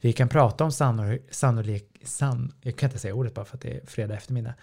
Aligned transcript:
Vi 0.00 0.12
kan 0.12 0.28
prata 0.28 0.64
om 0.64 0.72
sannolik, 0.72 1.22
sannolik 1.30 2.00
san, 2.04 2.52
jag 2.62 2.76
kan 2.76 2.88
inte 2.88 2.98
säga 2.98 3.14
ordet 3.14 3.34
bara 3.34 3.44
för 3.44 3.56
att 3.56 3.62
det 3.62 3.76
är 3.76 3.86
fredag 3.86 4.14
eftermiddag. 4.14 4.54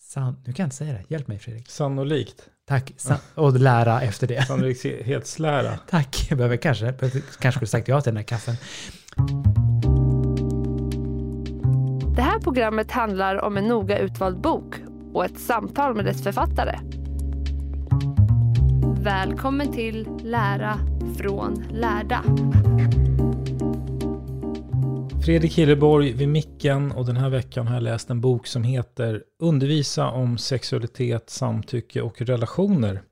San, 0.00 0.36
nu 0.44 0.52
kan 0.52 0.62
jag 0.62 0.66
inte 0.66 0.76
säga 0.76 0.92
det, 0.92 1.04
hjälp 1.08 1.28
mig 1.28 1.38
Fredrik. 1.38 1.70
Sannolikt. 1.70 2.48
Tack, 2.68 2.92
san, 2.96 3.18
och 3.34 3.52
lära 3.60 4.02
efter 4.02 4.26
det. 4.26 4.46
Sannolikhetslära. 4.46 5.78
Tack, 5.90 6.26
jag 6.30 6.38
behöver 6.38 6.56
kanske, 6.56 6.92
kanske 7.38 7.50
skulle 7.52 7.66
sagt 7.66 7.88
ja 7.88 8.00
till 8.00 8.10
den 8.10 8.16
här 8.16 8.24
kaffen. 8.24 8.54
Det 12.16 12.22
här 12.22 12.40
programmet 12.40 12.90
handlar 12.90 13.36
om 13.42 13.56
en 13.56 13.64
noga 13.64 13.98
utvald 13.98 14.40
bok 14.40 14.74
och 15.12 15.24
ett 15.24 15.40
samtal 15.40 15.94
med 15.94 16.04
dess 16.04 16.22
författare. 16.22 16.78
Välkommen 19.02 19.72
till 19.72 20.08
Lära 20.22 20.78
från 21.16 21.64
lärda. 21.70 22.24
Fredrik 25.24 25.58
Hilleborg 25.58 26.12
vid 26.12 26.28
micken 26.28 26.92
och 26.92 27.06
den 27.06 27.16
här 27.16 27.28
veckan 27.30 27.66
har 27.66 27.74
jag 27.74 27.82
läst 27.82 28.10
en 28.10 28.20
bok 28.20 28.46
som 28.46 28.62
heter 28.62 29.22
Undervisa 29.38 30.10
om 30.10 30.38
sexualitet, 30.38 31.30
samtycke 31.30 32.02
och 32.02 32.20
relationer. 32.22 33.02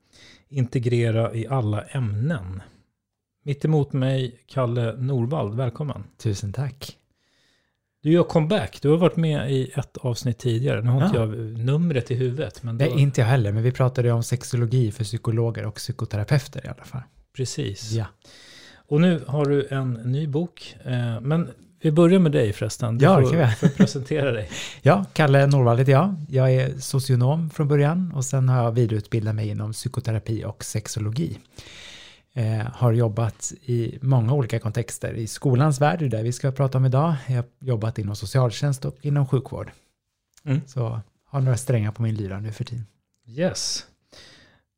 Integrera 0.49 1.33
i 1.33 1.47
alla 1.47 1.81
ämnen. 1.81 2.61
Mitt 3.43 3.65
emot 3.65 3.93
mig 3.93 4.43
Kalle 4.47 4.95
Norvald, 4.97 5.55
välkommen. 5.55 6.03
Tusen 6.17 6.53
tack. 6.53 6.97
Du 8.03 8.11
gör 8.11 8.23
comeback, 8.23 8.79
du 8.81 8.89
har 8.89 8.97
varit 8.97 9.15
med 9.17 9.51
i 9.51 9.71
ett 9.75 9.97
avsnitt 9.97 10.37
tidigare. 10.39 10.81
Nu 10.81 10.89
har 10.89 11.05
inte 11.05 11.17
Ja. 11.17 11.25
jag 11.25 11.37
numret 11.59 12.11
i 12.11 12.15
huvudet. 12.15 12.63
Men 12.63 12.77
då, 12.77 12.85
Nej, 12.85 12.99
inte 13.01 13.21
jag 13.21 13.27
heller, 13.27 13.51
men 13.51 13.63
vi 13.63 13.71
pratade 13.71 14.11
om 14.11 14.23
sexologi 14.23 14.91
för 14.91 15.03
psykologer 15.03 15.65
och 15.65 15.75
psykoterapeuter 15.75 16.65
i 16.65 16.69
alla 16.69 16.83
fall. 16.83 17.01
Precis. 17.35 17.91
Ja, 17.91 18.05
Och 18.87 19.01
nu 19.01 19.23
har 19.27 19.45
du 19.45 19.67
en 19.71 19.93
ny 19.93 20.27
bok. 20.27 20.75
Eh, 20.85 21.21
men 21.21 21.49
vi 21.81 21.91
börjar 21.91 22.19
med 22.19 22.31
dig 22.31 22.53
förresten. 22.53 22.97
Du 22.97 23.05
Ja, 23.05 23.21
får, 23.21 23.29
kan 23.31 23.39
vi. 23.39 23.47
får 23.55 23.67
presentera 23.67 24.31
dig. 24.31 24.49
ja 24.81 25.05
Kalle 25.13 25.47
Norvald 25.47 25.79
heter 25.79 25.91
jag. 25.91 26.15
Jag 26.29 26.53
är 26.53 26.77
socionom 26.79 27.49
från 27.49 27.67
början 27.67 28.11
och 28.15 28.25
sen 28.25 28.49
har 28.49 28.63
jag 28.63 28.71
vidareutbildat 28.71 29.35
mig 29.35 29.49
inom 29.49 29.73
psykoterapi 29.73 30.43
och 30.45 30.63
sexologi. 30.63 31.37
Eh, 32.33 32.65
har 32.73 32.91
jobbat 32.93 33.53
i 33.65 33.97
många 34.01 34.33
olika 34.33 34.59
kontexter. 34.59 35.13
I 35.13 35.27
skolans 35.27 35.81
värld, 35.81 35.99
det 35.99 36.05
är 36.05 36.09
det 36.09 36.23
vi 36.23 36.31
ska 36.31 36.51
prata 36.51 36.77
om 36.77 36.85
idag. 36.85 37.15
Jag 37.27 37.35
har 37.35 37.45
jobbat 37.59 37.99
inom 37.99 38.15
socialtjänst 38.15 38.85
och 38.85 38.95
inom 39.01 39.27
sjukvård. 39.27 39.71
Mm. 40.45 40.61
Så 40.67 40.99
har 41.25 41.41
några 41.41 41.57
strängar 41.57 41.91
på 41.91 42.01
min 42.01 42.15
lyra 42.15 42.39
nu 42.39 42.51
för 42.51 42.63
tiden. 42.63 42.85
Yes. 43.27 43.85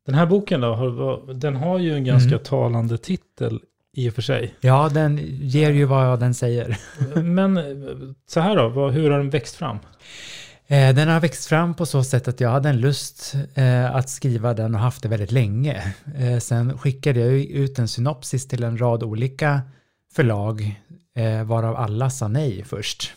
Den 0.06 0.16
här 0.16 0.26
boken 0.26 0.62
då, 0.62 1.24
den 1.34 1.56
har 1.56 1.80
ju 1.80 1.94
en 1.96 2.04
ganska 2.04 2.30
Mm. 2.30 2.44
talande 2.44 2.98
titel 2.98 3.60
i 4.00 4.10
och 4.10 4.14
för 4.14 4.22
sig. 4.22 4.54
Ja, 4.62 4.90
den 4.94 5.20
ger 5.42 5.72
ju 5.72 5.86
vad 5.86 6.20
den 6.20 6.34
säger. 6.34 6.78
Men 7.22 7.58
eh, 7.58 7.64
så 8.28 8.40
här 8.40 8.56
då, 8.56 8.70
vad, 8.70 8.94
hur 8.94 9.10
har 9.12 9.18
den 9.18 9.30
växt 9.30 9.56
fram? 9.56 9.78
Eh, 10.68 10.96
Den 10.96 11.08
har 11.08 11.20
växt 11.20 11.46
fram 11.46 11.74
på 11.74 11.86
så 11.86 12.04
sätt 12.04 12.28
att 12.28 12.40
jag 12.40 12.50
hade 12.50 12.70
en 12.70 12.80
lust 12.80 13.36
eh, 13.56 13.96
att 13.96 14.10
skriva 14.10 14.54
den 14.54 14.76
och 14.76 14.82
haft 14.82 15.04
det 15.04 15.10
väldigt 15.10 15.32
länge. 15.32 15.94
Eh, 16.20 16.40
Sen 16.40 16.78
skickade 16.78 17.20
jag 17.20 17.34
ut 17.40 17.80
en 17.80 17.88
synopsis 17.88 18.48
till 18.48 18.64
en 18.64 18.78
rad 18.78 19.04
olika 19.04 19.62
förlag, 20.14 20.82
varav 21.46 21.76
alla 21.76 22.10
sa 22.10 22.28
nej 22.28 22.64
först. 22.64 23.14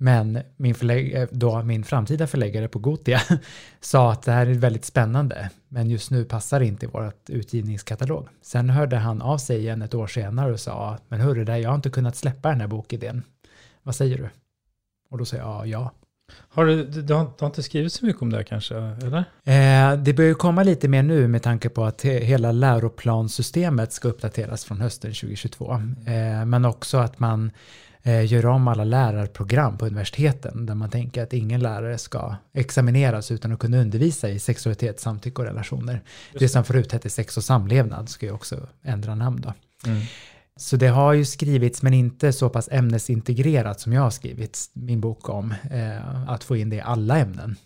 Men 0.00 0.38
min, 0.56 0.74
förlägg, 0.74 1.14
eh, 1.14 1.28
då 1.30 1.62
min 1.62 1.84
framtida 1.84 2.26
förläggare 2.26 2.68
på 2.68 2.78
Gotia 2.78 3.20
sa 3.80 4.12
att 4.12 4.22
det 4.22 4.32
här 4.32 4.46
är 4.46 4.54
väldigt 4.54 4.84
spännande, 4.84 5.50
men 5.68 5.90
just 5.90 6.10
nu 6.10 6.24
passar 6.24 6.60
det 6.60 6.66
inte 6.66 6.86
i 6.86 6.88
vårt 6.88 7.30
utgivningskatalog. 7.30 8.28
Sen 8.42 8.70
hörde 8.70 8.96
han 8.96 9.22
av 9.22 9.38
sig 9.38 9.58
igen 9.58 9.82
ett 9.82 9.94
år 9.94 10.06
senare 10.06 10.52
och 10.52 10.60
sa, 10.60 10.98
men 11.08 11.20
hörru, 11.20 11.44
där, 11.44 11.56
jag 11.56 11.68
har 11.70 11.76
inte 11.76 11.90
kunnat 11.90 12.16
släppa 12.16 12.48
den 12.48 12.60
här 12.60 12.68
bokidén. 12.68 13.22
Vad 13.82 13.94
säger 13.94 14.18
du? 14.18 14.28
Och 15.10 15.18
då 15.18 15.24
sa 15.24 15.36
jag 15.36 15.66
ja. 15.66 15.92
Har 16.48 16.66
du, 16.66 16.84
du, 16.84 17.14
har, 17.14 17.24
du 17.24 17.30
har 17.38 17.46
inte 17.46 17.62
skrivit 17.62 17.92
så 17.92 18.06
mycket 18.06 18.22
om 18.22 18.30
det 18.30 18.36
här 18.36 18.44
kanske, 18.44 18.76
eller? 18.76 19.24
Eh, 19.44 19.98
det 19.98 20.12
börjar 20.12 20.28
ju 20.28 20.34
komma 20.34 20.62
lite 20.62 20.88
mer 20.88 21.02
nu 21.02 21.28
med 21.28 21.42
tanke 21.42 21.68
på 21.68 21.84
att 21.84 22.04
he- 22.04 22.20
hela 22.24 22.52
läroplanssystemet 22.52 23.92
ska 23.92 24.08
uppdateras 24.08 24.64
från 24.64 24.80
hösten 24.80 25.10
2022. 25.10 25.72
Eh, 26.06 26.44
men 26.44 26.64
också 26.64 26.98
att 26.98 27.18
man 27.18 27.50
eh, 28.08 28.32
gör 28.32 28.46
om 28.46 28.68
alla 28.68 28.84
lärarprogram 28.84 29.78
på 29.78 29.86
universiteten 29.86 30.66
där 30.66 30.74
man 30.74 30.90
tänker 30.90 31.22
att 31.22 31.32
ingen 31.32 31.60
lärare 31.60 31.98
ska 31.98 32.34
examineras 32.54 33.30
utan 33.30 33.52
att 33.52 33.58
kunna 33.58 33.78
undervisa 33.78 34.28
i 34.28 34.38
sexualitet, 34.38 35.00
samtycke 35.00 35.42
och 35.42 35.48
relationer. 35.48 36.02
Det 36.38 36.48
som 36.48 36.64
förut 36.64 36.92
hette 36.92 37.10
sex 37.10 37.36
och 37.36 37.44
samlevnad 37.44 38.08
ska 38.08 38.26
ju 38.26 38.32
också 38.32 38.66
ändra 38.82 39.14
namn 39.14 39.40
då. 39.40 39.52
Mm. 39.90 40.02
Så 40.56 40.76
det 40.76 40.88
har 40.88 41.12
ju 41.12 41.24
skrivits 41.24 41.82
men 41.82 41.94
inte 41.94 42.32
så 42.32 42.48
pass 42.48 42.68
ämnesintegrerat 42.72 43.80
som 43.80 43.92
jag 43.92 44.02
har 44.02 44.10
skrivit 44.10 44.70
min 44.72 45.00
bok 45.00 45.28
om. 45.28 45.54
Eh, 45.70 46.30
att 46.30 46.44
få 46.44 46.56
in 46.56 46.70
det 46.70 46.76
i 46.76 46.80
alla 46.80 47.18
ämnen. 47.18 47.56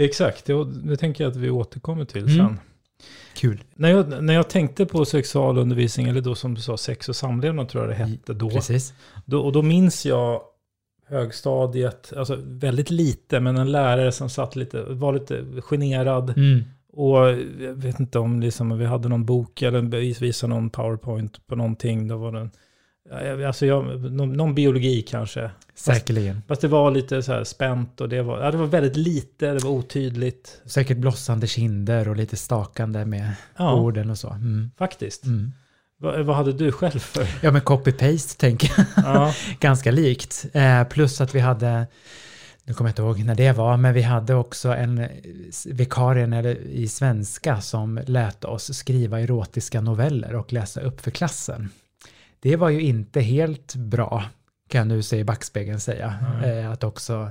Exakt, 0.00 0.44
det, 0.44 0.64
det 0.64 0.96
tänker 0.96 1.24
jag 1.24 1.30
att 1.30 1.36
vi 1.36 1.50
återkommer 1.50 2.04
till 2.04 2.22
Mm. 2.24 2.36
sen. 2.36 2.58
Kul. 3.34 3.64
När 3.74 3.90
jag, 3.90 4.22
när 4.22 4.34
jag 4.34 4.50
tänkte 4.50 4.86
på 4.86 5.04
sexualundervisning, 5.04 6.08
eller 6.08 6.20
då 6.20 6.34
som 6.34 6.54
du 6.54 6.60
sa, 6.60 6.76
sex 6.76 7.08
och 7.08 7.16
samlevnad 7.16 7.68
tror 7.68 7.84
jag 7.84 7.90
det 7.90 8.04
hette 8.04 8.34
då. 8.34 8.50
Precis. 8.50 8.94
då 9.24 9.40
och 9.40 9.52
då 9.52 9.62
minns 9.62 10.06
jag 10.06 10.42
högstadiet, 11.08 12.12
alltså 12.16 12.38
väldigt 12.42 12.90
lite, 12.90 13.40
men 13.40 13.56
en 13.56 13.72
lärare 13.72 14.12
som 14.12 14.30
satt 14.30 14.56
lite, 14.56 14.82
var 14.82 15.12
lite 15.12 15.44
generad. 15.60 16.30
Mm. 16.36 16.64
Och 16.92 17.18
jag 17.60 17.74
vet 17.74 18.00
inte 18.00 18.18
om 18.18 18.40
liksom, 18.40 18.78
vi 18.78 18.84
hade 18.84 19.08
någon 19.08 19.24
bok 19.24 19.62
eller 19.62 19.80
visade 20.20 20.54
någon 20.54 20.70
powerpoint 20.70 21.46
på 21.46 21.56
någonting. 21.56 22.08
Då 22.08 22.16
var 22.16 22.32
den, 22.32 22.44
ja, 22.44 22.60
alltså 23.46 23.66
jag, 23.66 24.12
någon, 24.12 24.32
någon 24.32 24.54
biologi 24.54 25.02
kanske. 25.02 25.50
Säkerligen. 25.74 26.42
Fast 26.48 26.60
det 26.60 26.68
var 26.68 26.90
lite 26.90 27.22
så 27.22 27.32
här 27.32 27.44
spänt 27.44 28.00
och 28.00 28.08
det 28.08 28.22
var, 28.22 28.40
ja, 28.40 28.50
det 28.50 28.56
var 28.56 28.66
väldigt 28.66 28.96
lite, 28.96 29.52
det 29.52 29.64
var 29.64 29.70
otydligt. 29.70 30.60
Säkert 30.64 30.98
blossande 30.98 31.46
kinder 31.46 32.08
och 32.08 32.16
lite 32.16 32.36
stakande 32.36 33.04
med 33.04 33.32
Ja, 33.56 33.74
orden 33.74 34.10
och 34.10 34.18
så. 34.18 34.30
Mm. 34.30 34.70
faktiskt. 34.78 35.24
Mm. 35.24 35.52
Vad, 35.98 36.20
vad 36.26 36.36
hade 36.36 36.52
du 36.52 36.72
själv 36.72 36.98
för? 36.98 37.26
Ja, 37.42 37.50
men 37.50 37.60
copy-paste 37.60 38.38
tänker 38.38 38.72
jag. 38.76 38.86
Ja, 38.96 39.34
Ganska 39.60 39.90
likt. 39.90 40.46
Eh, 40.52 40.84
plus 40.84 41.20
att 41.20 41.34
vi 41.34 41.40
hade, 41.40 41.86
nu 42.64 42.74
kommer 42.74 42.88
jag 42.88 42.92
inte 42.92 43.02
ihåg 43.02 43.24
när 43.24 43.34
det 43.34 43.52
var, 43.52 43.76
men 43.76 43.94
vi 43.94 44.02
hade 44.02 44.34
också 44.34 44.68
en 44.68 45.08
vikarie 45.66 46.56
i 46.56 46.88
svenska 46.88 47.60
som 47.60 48.00
lät 48.06 48.44
oss 48.44 48.74
skriva 48.74 49.20
erotiska 49.20 49.80
noveller 49.80 50.34
och 50.34 50.52
läsa 50.52 50.80
upp 50.80 51.00
för 51.00 51.10
klassen. 51.10 51.70
Det 52.40 52.56
var 52.56 52.68
ju 52.68 52.80
inte 52.80 53.20
helt 53.20 53.74
bra, 53.74 54.24
kan 54.68 54.78
jag 54.78 54.88
nu 54.88 55.02
se 55.02 55.18
i 55.18 55.24
backspegeln 55.24 55.80
säga. 55.80 56.14
Eh, 56.44 56.70
att 56.70 56.84
också 56.84 57.30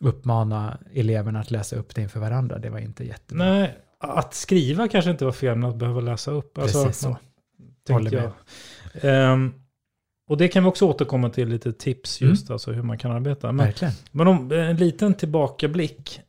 uppmana 0.00 0.78
eleverna 0.94 1.40
att 1.40 1.50
läsa 1.50 1.76
upp 1.76 1.94
det 1.94 2.02
inför 2.02 2.20
varandra, 2.20 2.58
det 2.58 2.70
var 2.70 2.78
inte 2.78 3.04
jättebra. 3.04 3.44
Nej, 3.46 3.78
att 3.98 4.34
skriva 4.34 4.88
kanske 4.88 5.10
inte 5.10 5.24
var 5.24 5.32
fel, 5.32 5.56
men 5.58 5.70
att 5.70 5.76
behöva 5.76 6.00
läsa 6.00 6.30
upp. 6.30 6.58
Alltså, 6.58 6.84
Precis 6.84 7.02
så. 7.02 7.16
Håller 7.92 8.12
jag. 8.12 8.32
Ehm, 9.32 9.54
och 10.28 10.36
det 10.36 10.48
kan 10.48 10.62
vi 10.62 10.68
också 10.70 10.86
återkomma 10.86 11.30
till, 11.30 11.48
lite 11.48 11.72
tips 11.72 12.20
Mm. 12.20 12.30
just, 12.30 12.50
alltså 12.50 12.72
hur 12.72 12.82
man 12.82 12.98
kan 12.98 13.10
arbeta. 13.12 13.52
Men, 13.52 13.66
Verkligen. 13.66 13.94
men 14.12 14.26
om 14.28 14.52
en 14.52 14.76
liten 14.76 15.14
tillbakablick, 15.14 16.20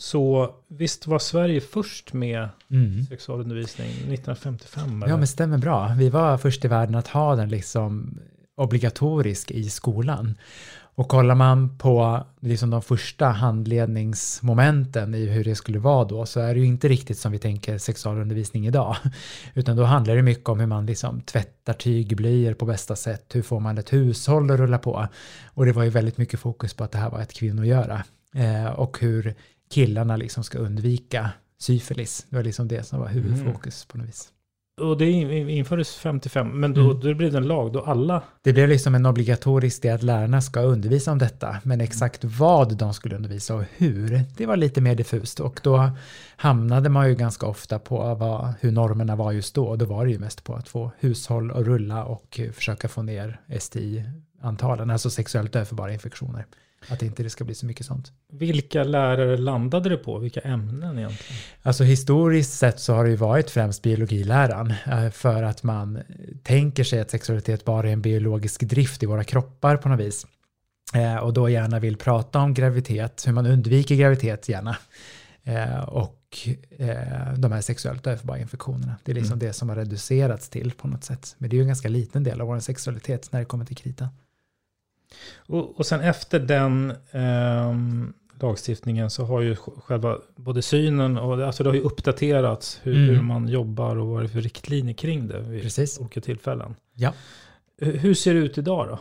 så 0.00 0.54
visst 0.68 1.06
var 1.06 1.18
Sverige 1.18 1.60
först 1.60 2.12
med 2.12 2.48
Mm. 2.70 3.02
sexualundervisning 3.04 3.88
1955? 3.88 4.98
Ja, 5.00 5.06
eller? 5.06 5.16
men 5.16 5.26
stämmer 5.26 5.58
bra. 5.58 5.94
Vi 5.98 6.08
var 6.08 6.38
först 6.38 6.64
i 6.64 6.68
världen 6.68 6.94
att 6.94 7.08
ha 7.08 7.36
den 7.36 7.48
liksom 7.48 8.18
obligatorisk 8.56 9.50
i 9.50 9.70
skolan. 9.70 10.34
Och 10.94 11.08
kollar 11.08 11.34
man 11.34 11.78
på 11.78 12.24
liksom 12.40 12.70
de 12.70 12.82
första 12.82 13.26
handledningsmomenten 13.26 15.14
i 15.14 15.26
hur 15.26 15.44
det 15.44 15.54
skulle 15.54 15.78
vara 15.78 16.04
då 16.04 16.26
så 16.26 16.40
är 16.40 16.54
det 16.54 16.60
ju 16.60 16.66
inte 16.66 16.88
riktigt 16.88 17.18
som 17.18 17.32
vi 17.32 17.38
tänker 17.38 17.78
sexualundervisning 17.78 18.66
idag. 18.66 18.96
Utan 19.54 19.76
då 19.76 19.84
handlar 19.84 20.16
det 20.16 20.22
mycket 20.22 20.48
om 20.48 20.60
hur 20.60 20.66
man 20.66 20.86
liksom 20.86 21.20
tvättar 21.20 21.72
tygblöjor 21.72 22.54
på 22.54 22.64
bästa 22.66 22.96
sätt. 22.96 23.34
Hur 23.34 23.42
får 23.42 23.60
man 23.60 23.78
ett 23.78 23.92
hushåll 23.92 24.50
att 24.50 24.58
rulla 24.60 24.78
på? 24.78 25.08
Och 25.54 25.66
det 25.66 25.72
var 25.72 25.82
ju 25.82 25.90
väldigt 25.90 26.18
mycket 26.18 26.40
fokus 26.40 26.74
på 26.74 26.84
att 26.84 26.92
det 26.92 26.98
här 26.98 27.10
var 27.10 27.20
ett 27.20 27.32
kvinnogöra. 27.32 28.04
Eh, 28.34 28.66
och 28.66 28.98
hur 29.00 29.34
killarna 29.70 30.16
liksom 30.16 30.44
ska 30.44 30.58
undvika 30.58 31.30
syfilis. 31.58 32.26
Det 32.30 32.36
var 32.36 32.42
liksom 32.44 32.68
det 32.68 32.82
som 32.82 33.00
var 33.00 33.08
huvudfokus 33.08 33.84
på 33.84 33.98
något 33.98 34.08
vis. 34.08 34.28
Och 34.80 34.98
det 34.98 35.10
in- 35.10 35.48
infördes 35.48 35.94
55, 35.96 36.60
men 36.60 36.74
då, 36.74 36.80
Mm. 36.80 37.00
då 37.00 37.14
blev 37.14 37.32
det 37.32 37.38
en 37.38 37.46
lag 37.48 37.72
då 37.72 37.80
alla... 37.80 38.22
Det 38.42 38.52
blev 38.52 38.68
liksom 38.68 38.94
en 38.94 39.06
obligatorisk 39.06 39.82
del 39.82 39.94
att 39.94 40.02
lärarna 40.02 40.40
ska 40.42 40.60
undervisa 40.60 41.12
om 41.12 41.18
detta, 41.18 41.56
men 41.62 41.80
exakt 41.80 42.24
vad 42.24 42.76
de 42.76 42.94
skulle 42.94 43.16
undervisa 43.16 43.54
och 43.54 43.64
hur, 43.76 44.20
det 44.36 44.46
var 44.46 44.56
lite 44.56 44.80
mer 44.80 44.94
diffust 44.94 45.40
och 45.40 45.60
då 45.62 45.90
hamnade 46.36 46.88
man 46.88 47.08
ju 47.08 47.14
ganska 47.14 47.46
ofta 47.46 47.78
på 47.78 48.14
vad, 48.14 48.52
hur 48.60 48.70
normerna 48.72 49.16
var 49.16 49.32
just 49.32 49.54
då. 49.54 49.76
Då 49.76 49.84
var 49.84 50.04
det 50.04 50.10
ju 50.12 50.18
mest 50.18 50.44
på 50.44 50.54
att 50.54 50.68
få 50.68 50.90
hushåll 50.98 51.50
att 51.50 51.56
rulla 51.66 52.04
och 52.04 52.40
försöka 52.52 52.88
få 52.88 53.02
ner 53.02 53.40
STI-antalen, 53.60 54.90
alltså 54.90 55.10
sexuellt 55.10 55.56
överförbara 55.56 55.92
infektioner. 55.92 56.46
Att 56.88 57.02
inte 57.02 57.22
det 57.22 57.30
ska 57.30 57.44
bli 57.44 57.54
så 57.54 57.66
mycket 57.66 57.86
sånt. 57.86 58.12
Vilka 58.32 58.84
lärare 58.84 59.36
landade 59.36 59.88
det 59.88 59.96
på? 59.96 60.18
Vilka 60.18 60.40
ämnen 60.40 60.98
egentligen? 60.98 61.40
Alltså 61.62 61.84
historiskt 61.84 62.52
sett 62.52 62.80
så 62.80 62.94
har 62.94 63.04
det 63.04 63.10
ju 63.10 63.16
varit 63.16 63.50
främst 63.50 63.82
biologiläran 63.82 64.74
eh, 64.86 65.10
för 65.10 65.42
att 65.42 65.62
man 65.62 65.98
tänker 66.42 66.84
sig 66.84 67.00
att 67.00 67.10
sexualitet 67.10 67.64
bara 67.64 67.88
är 67.88 67.92
en 67.92 68.02
biologisk 68.02 68.60
drift 68.62 69.02
i 69.02 69.06
våra 69.06 69.24
kroppar 69.24 69.76
på 69.76 69.88
något 69.88 70.00
vis. 70.00 70.26
Eh, 70.94 71.16
Och 71.16 71.32
då 71.32 71.48
gärna 71.48 71.78
vill 71.78 71.96
prata 71.96 72.38
om 72.38 72.54
graviditet, 72.54 73.24
hur 73.26 73.32
man 73.32 73.46
undviker 73.46 73.94
graviditet 73.96 74.48
gärna. 74.48 74.76
Eh, 75.44 75.80
Och 75.80 76.16
de 77.36 77.52
här 77.52 77.60
sexuellt 77.60 78.06
överförbara 78.06 78.38
infektionerna. 78.38 78.96
Det 79.04 79.12
är 79.12 79.14
liksom 79.14 79.38
det 79.38 79.52
som 79.52 79.68
har 79.68 79.76
reducerats 79.76 80.48
till 80.48 80.72
på 80.72 80.88
något 80.88 81.04
sätt. 81.04 81.34
Men 81.38 81.50
det 81.50 81.54
är 81.54 81.58
ju 81.58 81.62
en 81.62 81.66
ganska 81.68 81.88
liten 81.88 82.24
del 82.24 82.40
av 82.40 82.46
vår 82.46 82.58
sexualitet 82.60 83.32
när 83.32 83.40
det 83.40 83.44
kommer 83.46 83.64
till 83.64 83.76
krita. 83.76 84.08
Och, 85.36 85.78
och 85.78 85.86
sen 85.86 86.00
efter 86.00 86.40
den 86.40 86.92
ehm, 87.12 88.12
lagstiftningen 88.40 89.10
så 89.10 89.24
har 89.24 89.40
ju 89.40 89.54
sj- 89.54 89.80
själva 89.80 90.18
både 90.36 90.62
synen 90.62 91.18
och 91.18 91.46
alltså 91.46 91.62
det 91.62 91.68
har 91.70 91.74
ju 91.74 91.82
uppdaterats 91.82 92.80
hur, 92.82 92.96
Mm. 92.96 93.14
hur 93.14 93.22
man 93.22 93.48
jobbar 93.48 93.96
och 93.96 94.06
vad 94.06 94.22
det 94.22 94.26
är 94.26 94.28
för 94.28 94.40
riktlinjer 94.40 94.94
kring 94.94 95.28
det 95.28 95.40
vid 95.40 95.62
Precis. 95.62 95.98
olika 95.98 96.20
tillfällen. 96.20 96.74
Ja. 96.94 97.12
Hur 97.78 97.96
hur 97.98 98.14
ser 98.14 98.34
det 98.34 98.40
ut 98.40 98.58
idag 98.58 98.88
då? 98.88 98.98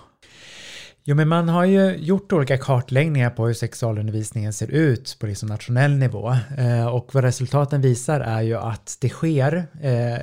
Jo, 1.03 1.15
men 1.15 1.27
man 1.27 1.49
har 1.49 1.65
ju 1.65 1.95
gjort 1.97 2.33
olika 2.33 2.57
kartläggningar 2.57 3.29
på 3.29 3.47
hur 3.47 3.53
sexualundervisningen 3.53 4.53
ser 4.53 4.71
ut 4.71 5.17
på 5.19 5.27
liksom 5.27 5.49
nationell 5.49 5.91
nivå. 5.91 6.35
Eh, 6.57 6.87
och 6.87 7.09
vad 7.13 7.23
resultaten 7.23 7.81
visar 7.81 8.19
är 8.19 8.41
ju 8.41 8.55
att 8.57 8.97
det 9.01 9.09
sker 9.09 9.67
eh, 9.81 10.17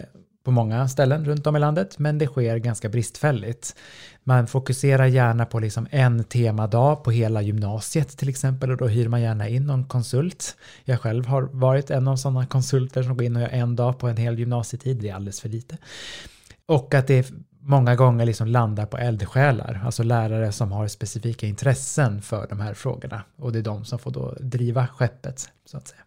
på 0.44 0.50
många 0.50 0.88
ställen 0.88 1.24
runt 1.24 1.46
om 1.46 1.56
i 1.56 1.58
landet, 1.60 1.98
men 1.98 2.18
det 2.18 2.26
sker 2.26 2.56
ganska 2.56 2.88
bristfälligt. 2.88 3.76
Man 4.28 4.46
fokuserar 4.46 5.06
gärna 5.06 5.46
på 5.46 5.58
liksom 5.58 5.86
en 5.90 6.24
temadag 6.24 7.04
på 7.04 7.10
hela 7.10 7.42
gymnasiet 7.42 8.08
till 8.08 8.28
exempel 8.28 8.70
och 8.70 8.76
då 8.76 8.86
hyr 8.86 9.08
man 9.08 9.22
gärna 9.22 9.48
in 9.48 9.66
någon 9.66 9.84
konsult. 9.84 10.56
Jag 10.84 11.00
själv 11.00 11.26
har 11.26 11.42
varit 11.42 11.90
en 11.90 12.08
av 12.08 12.16
sådana 12.16 12.46
konsulter 12.46 13.02
som 13.02 13.16
går 13.16 13.26
in 13.26 13.36
och 13.36 13.42
gör 13.42 13.48
en 13.48 13.76
dag 13.76 13.98
på 13.98 14.08
en 14.08 14.16
hel 14.16 14.38
gymnasietid, 14.38 14.96
det 14.96 15.08
är 15.08 15.14
alldeles 15.14 15.40
för 15.40 15.48
lite. 15.48 15.78
Och 16.66 16.94
att 16.94 17.06
det 17.06 17.32
många 17.60 17.96
gånger 17.96 18.26
liksom 18.26 18.46
landar 18.46 18.86
på 18.86 18.98
eldsjälar, 18.98 19.82
alltså 19.84 20.02
lärare 20.02 20.52
som 20.52 20.72
har 20.72 20.88
specifika 20.88 21.46
intressen 21.46 22.22
för 22.22 22.46
de 22.48 22.60
här 22.60 22.74
frågorna. 22.74 23.22
Och 23.36 23.52
det 23.52 23.58
är 23.58 23.62
de 23.62 23.84
som 23.84 23.98
får 23.98 24.10
då 24.10 24.36
driva 24.40 24.86
skeppet, 24.86 25.48
så 25.66 25.76
att 25.76 25.88
säga. 25.88 26.05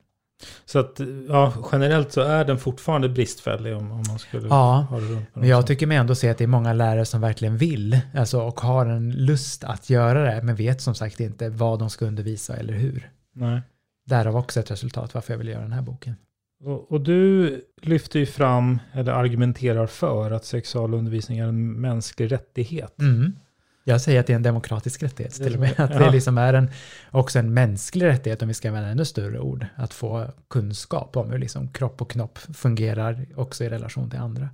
Så 0.66 0.80
att 0.80 1.00
ja, 1.28 1.54
generellt 1.72 2.12
så 2.12 2.22
är 2.22 2.46
den 2.46 2.58
fortfarande 2.58 3.10
bristfällig 3.10 3.76
om, 3.76 3.92
om 3.92 4.04
man 4.08 4.20
skulle 4.20 4.48
Ja, 4.48 4.88
ha 4.90 5.00
det 5.00 5.06
runt. 5.06 5.28
Men 5.34 5.50
jag 5.50 5.68
tycker 5.68 5.88
mig 5.88 5.98
ändå 5.98 6.16
se 6.16 6.30
att 6.30 6.38
det 6.38 6.44
är 6.44 6.48
många 6.48 6.74
lärare 6.74 7.06
som 7.06 7.22
verkligen 7.22 7.58
vill, 7.58 8.00
alltså 8.16 8.42
och 8.42 8.60
har 8.60 8.86
en 8.86 9.12
lust 9.12 9.64
att 9.64 9.90
göra 9.90 10.36
det, 10.36 10.42
men 10.44 10.56
vet 10.56 10.82
som 10.82 10.96
sagt 10.96 11.20
inte 11.20 11.50
vad 11.50 11.80
de 11.80 11.90
ska 11.90 12.06
undervisa 12.06 12.58
eller 12.58 12.74
hur. 12.74 13.12
Nej. 13.36 13.62
Därav 14.06 14.38
också 14.38 14.60
ett 14.60 14.72
resultat 14.72 15.14
varför 15.14 15.34
jag 15.34 15.38
vill 15.38 15.48
göra 15.48 15.62
den 15.62 15.74
här 15.74 15.82
boken. 15.82 16.16
Och, 16.64 16.92
och 16.92 17.02
du 17.02 17.62
lyfter 17.82 18.20
ju 18.20 18.26
fram, 18.26 18.80
eller 18.94 19.12
argumenterar 19.12 19.88
för, 19.88 20.32
att 20.32 20.46
sexualundervisning 20.46 21.40
är 21.40 21.48
en 21.48 21.82
mänsklig 21.82 22.32
rättighet. 22.32 23.02
Mm. 23.02 23.36
Jag 23.84 24.02
säger 24.02 24.20
att 24.20 24.28
det 24.28 24.34
är 24.34 24.36
en 24.36 24.44
demokratisk 24.44 25.04
rättighet 25.04 25.34
till 25.34 25.54
och 25.54 25.60
med. 25.60 25.80
Att 25.80 26.00
det 26.00 26.12
liksom 26.12 26.38
är 26.38 26.54
en, 26.54 26.70
också 27.12 27.40
en 27.40 27.54
mänsklig 27.54 28.06
rättighet, 28.06 28.42
om 28.42 28.48
vi 28.48 28.54
ska 28.54 28.68
använda 28.68 28.90
ännu 28.90 29.06
större 29.06 29.40
ord, 29.40 29.66
att 29.76 29.94
få 29.94 30.28
kunskap 30.50 31.18
om 31.18 31.32
hur 31.32 31.38
liksom 31.38 31.68
kropp 31.68 32.02
och 32.02 32.12
knopp 32.12 32.38
fungerar 32.38 33.26
också 33.36 33.64
i 33.64 33.70
relation 33.70 34.10
till 34.10 34.20
andra. 34.20 34.50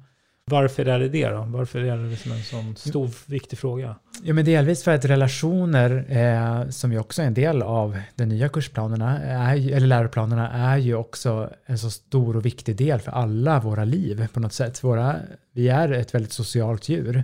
Varför 0.51 0.85
är 0.85 0.99
det 0.99 1.09
det 1.09 1.29
då? 1.29 1.43
Varför 1.47 1.79
är 1.79 1.97
det 1.97 2.09
liksom 2.09 2.31
en 2.31 2.43
sån 2.43 2.75
stor, 2.75 3.09
viktig 3.25 3.59
fråga? 3.59 3.95
Ja, 4.23 4.33
men 4.33 4.45
delvis 4.45 4.83
för 4.83 4.91
att 4.91 5.05
relationer, 5.05 6.05
eh, 6.09 6.69
som 6.69 6.91
ju 6.91 6.99
också 6.99 7.21
är 7.21 7.25
en 7.25 7.33
del 7.33 7.61
av 7.61 7.99
de 8.15 8.25
nya 8.25 8.49
kursplanerna, 8.49 9.19
är, 9.19 9.71
eller 9.73 9.87
läroplanerna, 9.87 10.51
är 10.51 10.77
ju 10.77 10.95
också 10.95 11.49
en 11.65 11.77
så 11.77 11.89
stor 11.91 12.35
och 12.35 12.45
viktig 12.45 12.75
del 12.75 12.99
för 12.99 13.11
alla 13.11 13.59
våra 13.59 13.83
liv 13.85 14.27
på 14.33 14.39
något 14.39 14.53
sätt. 14.53 14.83
Våra, 14.83 15.15
vi 15.51 15.69
är 15.69 15.91
ett 15.91 16.13
väldigt 16.13 16.31
socialt 16.31 16.89
djur, 16.89 17.23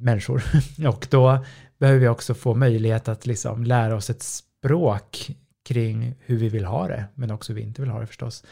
människor, 0.00 0.42
och 0.88 1.06
då 1.10 1.44
behöver 1.78 2.00
vi 2.00 2.08
också 2.08 2.34
få 2.34 2.54
möjlighet 2.54 3.08
att 3.08 3.26
liksom 3.26 3.64
lära 3.64 3.96
oss 3.96 4.10
ett 4.10 4.22
språk 4.22 5.30
kring 5.64 6.14
hur 6.18 6.36
vi 6.36 6.48
vill 6.48 6.64
ha 6.64 6.88
det, 6.88 7.04
men 7.14 7.30
också 7.30 7.52
hur 7.52 7.60
vi 7.60 7.66
inte 7.66 7.82
vill 7.82 7.90
ha 7.90 8.00
det 8.00 8.06
förstås. 8.06 8.44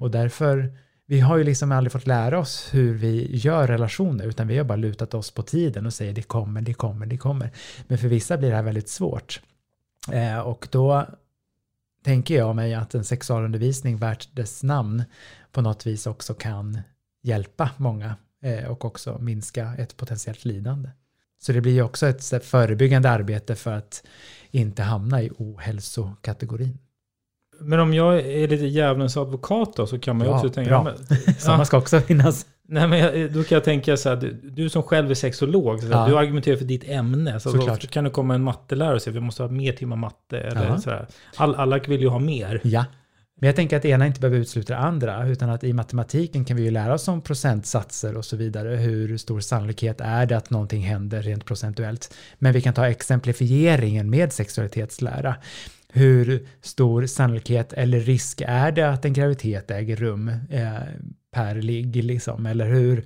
Och 0.00 0.10
därför, 0.10 0.72
vi 1.06 1.20
har 1.20 1.36
ju 1.36 1.44
liksom 1.44 1.72
aldrig 1.72 1.92
fått 1.92 2.06
lära 2.06 2.38
oss 2.38 2.68
hur 2.72 2.94
vi 2.94 3.36
gör 3.36 3.66
relationer, 3.66 4.26
utan 4.26 4.48
vi 4.48 4.58
har 4.58 4.64
bara 4.64 4.76
lutat 4.76 5.14
oss 5.14 5.30
på 5.30 5.42
tiden 5.42 5.86
och 5.86 5.94
säger 5.94 6.12
det 6.12 6.22
kommer, 6.22 6.60
det 6.60 6.74
kommer, 6.74 7.06
det 7.06 7.16
kommer. 7.16 7.50
Men 7.86 7.98
för 7.98 8.08
vissa 8.08 8.38
blir 8.38 8.48
det 8.48 8.56
här 8.56 8.62
väldigt 8.62 8.88
svårt. 8.88 9.40
Eh, 10.12 10.38
och 10.38 10.68
då 10.70 11.06
tänker 12.04 12.36
jag 12.36 12.56
mig 12.56 12.74
att 12.74 12.94
en 12.94 13.04
sexualundervisning 13.04 13.96
värt 13.96 14.36
dess 14.36 14.62
namn 14.62 15.04
på 15.52 15.60
något 15.60 15.86
vis 15.86 16.06
också 16.06 16.34
kan 16.34 16.80
hjälpa 17.22 17.70
många 17.76 18.16
och 18.68 18.84
också 18.84 19.18
minska 19.20 19.74
ett 19.78 19.96
potentiellt 19.96 20.44
lidande. 20.44 20.88
Så 21.40 21.52
det 21.52 21.60
blir 21.60 21.72
ju 21.72 21.82
också 21.82 22.06
ett 22.06 22.44
förebyggande 22.44 23.10
arbete 23.10 23.54
för 23.54 23.72
att 23.72 24.02
inte 24.50 24.82
hamna 24.82 25.22
i 25.22 25.30
ohälsokategorin. 25.38 26.78
Men 27.60 27.80
om 27.80 27.94
jag 27.94 28.18
är 28.20 28.48
lite 28.48 28.66
djävulens 28.66 29.16
advokat 29.16 29.76
då, 29.76 29.86
så 29.86 29.98
kan 29.98 30.16
man 30.16 30.26
ju 30.26 30.32
Ja, 30.32 30.36
också 30.36 30.48
tänka... 30.50 30.70
bra. 30.70 30.82
Men, 31.26 31.34
Sådana 31.34 31.64
ska 31.64 31.78
också 31.78 32.00
finnas. 32.00 32.46
Nej, 32.70 32.88
men 32.88 32.98
jag, 32.98 33.32
då 33.32 33.44
kan 33.44 33.56
jag 33.56 33.64
tänka 33.64 33.96
så 33.96 34.08
här, 34.08 34.16
du, 34.16 34.32
du 34.32 34.68
som 34.68 34.82
själv 34.82 35.10
är 35.10 35.14
sexolog, 35.14 35.80
så 35.82 35.88
Ja. 35.88 36.06
du 36.08 36.18
argumenterar 36.18 36.56
för 36.56 36.64
ditt 36.64 36.84
ämne. 36.88 37.40
Så 37.40 37.50
Såklart. 37.50 37.80
då 37.82 37.88
kan 37.88 38.04
det 38.04 38.10
komma 38.10 38.34
en 38.34 38.42
mattelärare 38.42 38.94
och 38.94 39.02
säga 39.02 39.14
vi 39.14 39.20
måste 39.20 39.42
ha 39.42 39.50
mer 39.50 39.72
timmar 39.72 39.96
matte. 39.96 40.38
Eller 40.40 40.64
Ja. 40.66 40.78
så. 40.80 40.90
All, 41.36 41.54
alla 41.54 41.78
vill 41.78 42.00
ju 42.00 42.08
ha 42.08 42.18
mer. 42.18 42.60
Ja. 42.64 42.84
Men 43.40 43.46
jag 43.46 43.56
tänker 43.56 43.76
att 43.76 43.82
det 43.82 43.88
ena 43.88 44.06
inte 44.06 44.20
behöver 44.20 44.38
utesluta 44.38 44.72
det 44.74 44.78
andra, 44.80 45.26
utan 45.28 45.50
att 45.50 45.64
i 45.64 45.72
matematiken 45.72 46.44
kan 46.44 46.56
vi 46.56 46.62
ju 46.62 46.70
lära 46.70 46.94
oss 46.94 47.08
om 47.08 47.20
procentsatser 47.22 48.16
och 48.16 48.24
så 48.24 48.36
vidare. 48.36 48.76
Hur 48.76 49.16
stor 49.16 49.40
sannolikhet 49.40 50.00
är 50.00 50.26
det 50.26 50.36
att 50.36 50.50
någonting 50.50 50.82
händer 50.82 51.22
rent 51.22 51.44
procentuellt? 51.44 52.14
Men 52.38 52.52
vi 52.52 52.60
kan 52.60 52.74
ta 52.74 52.86
exemplifieringen 52.88 54.10
med 54.10 54.32
sexualitetslära. 54.32 55.36
Hur 55.92 56.46
stor 56.62 57.06
sannolikhet 57.06 57.72
eller 57.72 58.00
risk 58.00 58.42
är 58.46 58.72
det 58.72 58.90
att 58.90 59.04
en 59.04 59.12
graviditet 59.12 59.70
äger 59.70 59.96
rum 59.96 60.28
eh, 60.50 60.72
per 61.32 61.54
ligg 61.54 61.96
liksom? 62.04 62.46
Eller 62.46 62.66
hur, 62.66 63.04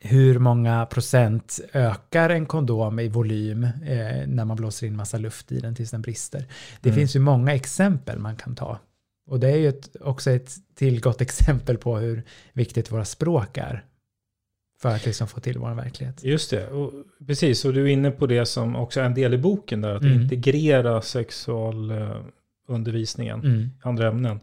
hur 0.00 0.38
många 0.38 0.86
procent 0.86 1.60
ökar 1.72 2.30
en 2.30 2.46
kondom 2.46 2.98
i 2.98 3.08
volym 3.08 3.64
eh, 3.64 4.26
när 4.26 4.44
man 4.44 4.56
blåser 4.56 4.86
in 4.86 4.96
massa 4.96 5.18
luft 5.18 5.52
i 5.52 5.60
den 5.60 5.74
tills 5.74 5.90
den 5.90 6.02
brister? 6.02 6.44
Det 6.80 6.88
Mm. 6.88 6.96
finns 6.96 7.16
ju 7.16 7.20
många 7.20 7.54
exempel 7.54 8.18
man 8.18 8.36
kan 8.36 8.54
ta. 8.54 8.78
Och 9.26 9.40
det 9.40 9.48
är 9.48 9.56
ju 9.56 9.68
ett, 9.68 9.96
också 10.00 10.30
ett 10.30 10.52
till 10.74 11.00
gott 11.00 11.20
exempel 11.20 11.78
på 11.78 11.96
hur 11.96 12.22
viktigt 12.52 12.92
våra 12.92 13.04
språk 13.04 13.58
är. 13.58 13.84
för 14.82 14.94
att 14.94 15.06
liksom 15.06 15.28
få 15.28 15.40
till 15.40 15.58
vår 15.58 15.74
verklighet. 15.74 16.24
Just 16.24 16.50
det, 16.50 16.68
och, 16.68 16.92
precis. 17.26 17.64
Och 17.64 17.72
du 17.74 17.82
är 17.82 17.86
inne 17.86 18.10
på 18.10 18.26
det 18.26 18.46
som 18.46 18.76
också 18.76 19.00
är 19.00 19.04
en 19.04 19.14
del 19.14 19.34
i 19.34 19.38
boken 19.38 19.80
där, 19.80 19.94
att 19.94 20.02
Mm. 20.02 20.20
integrera 20.22 21.02
sexualundervisningen 21.02 23.40
Mm. 23.40 23.60
i 23.60 23.70
andra 23.82 24.08
ämnen. 24.08 24.40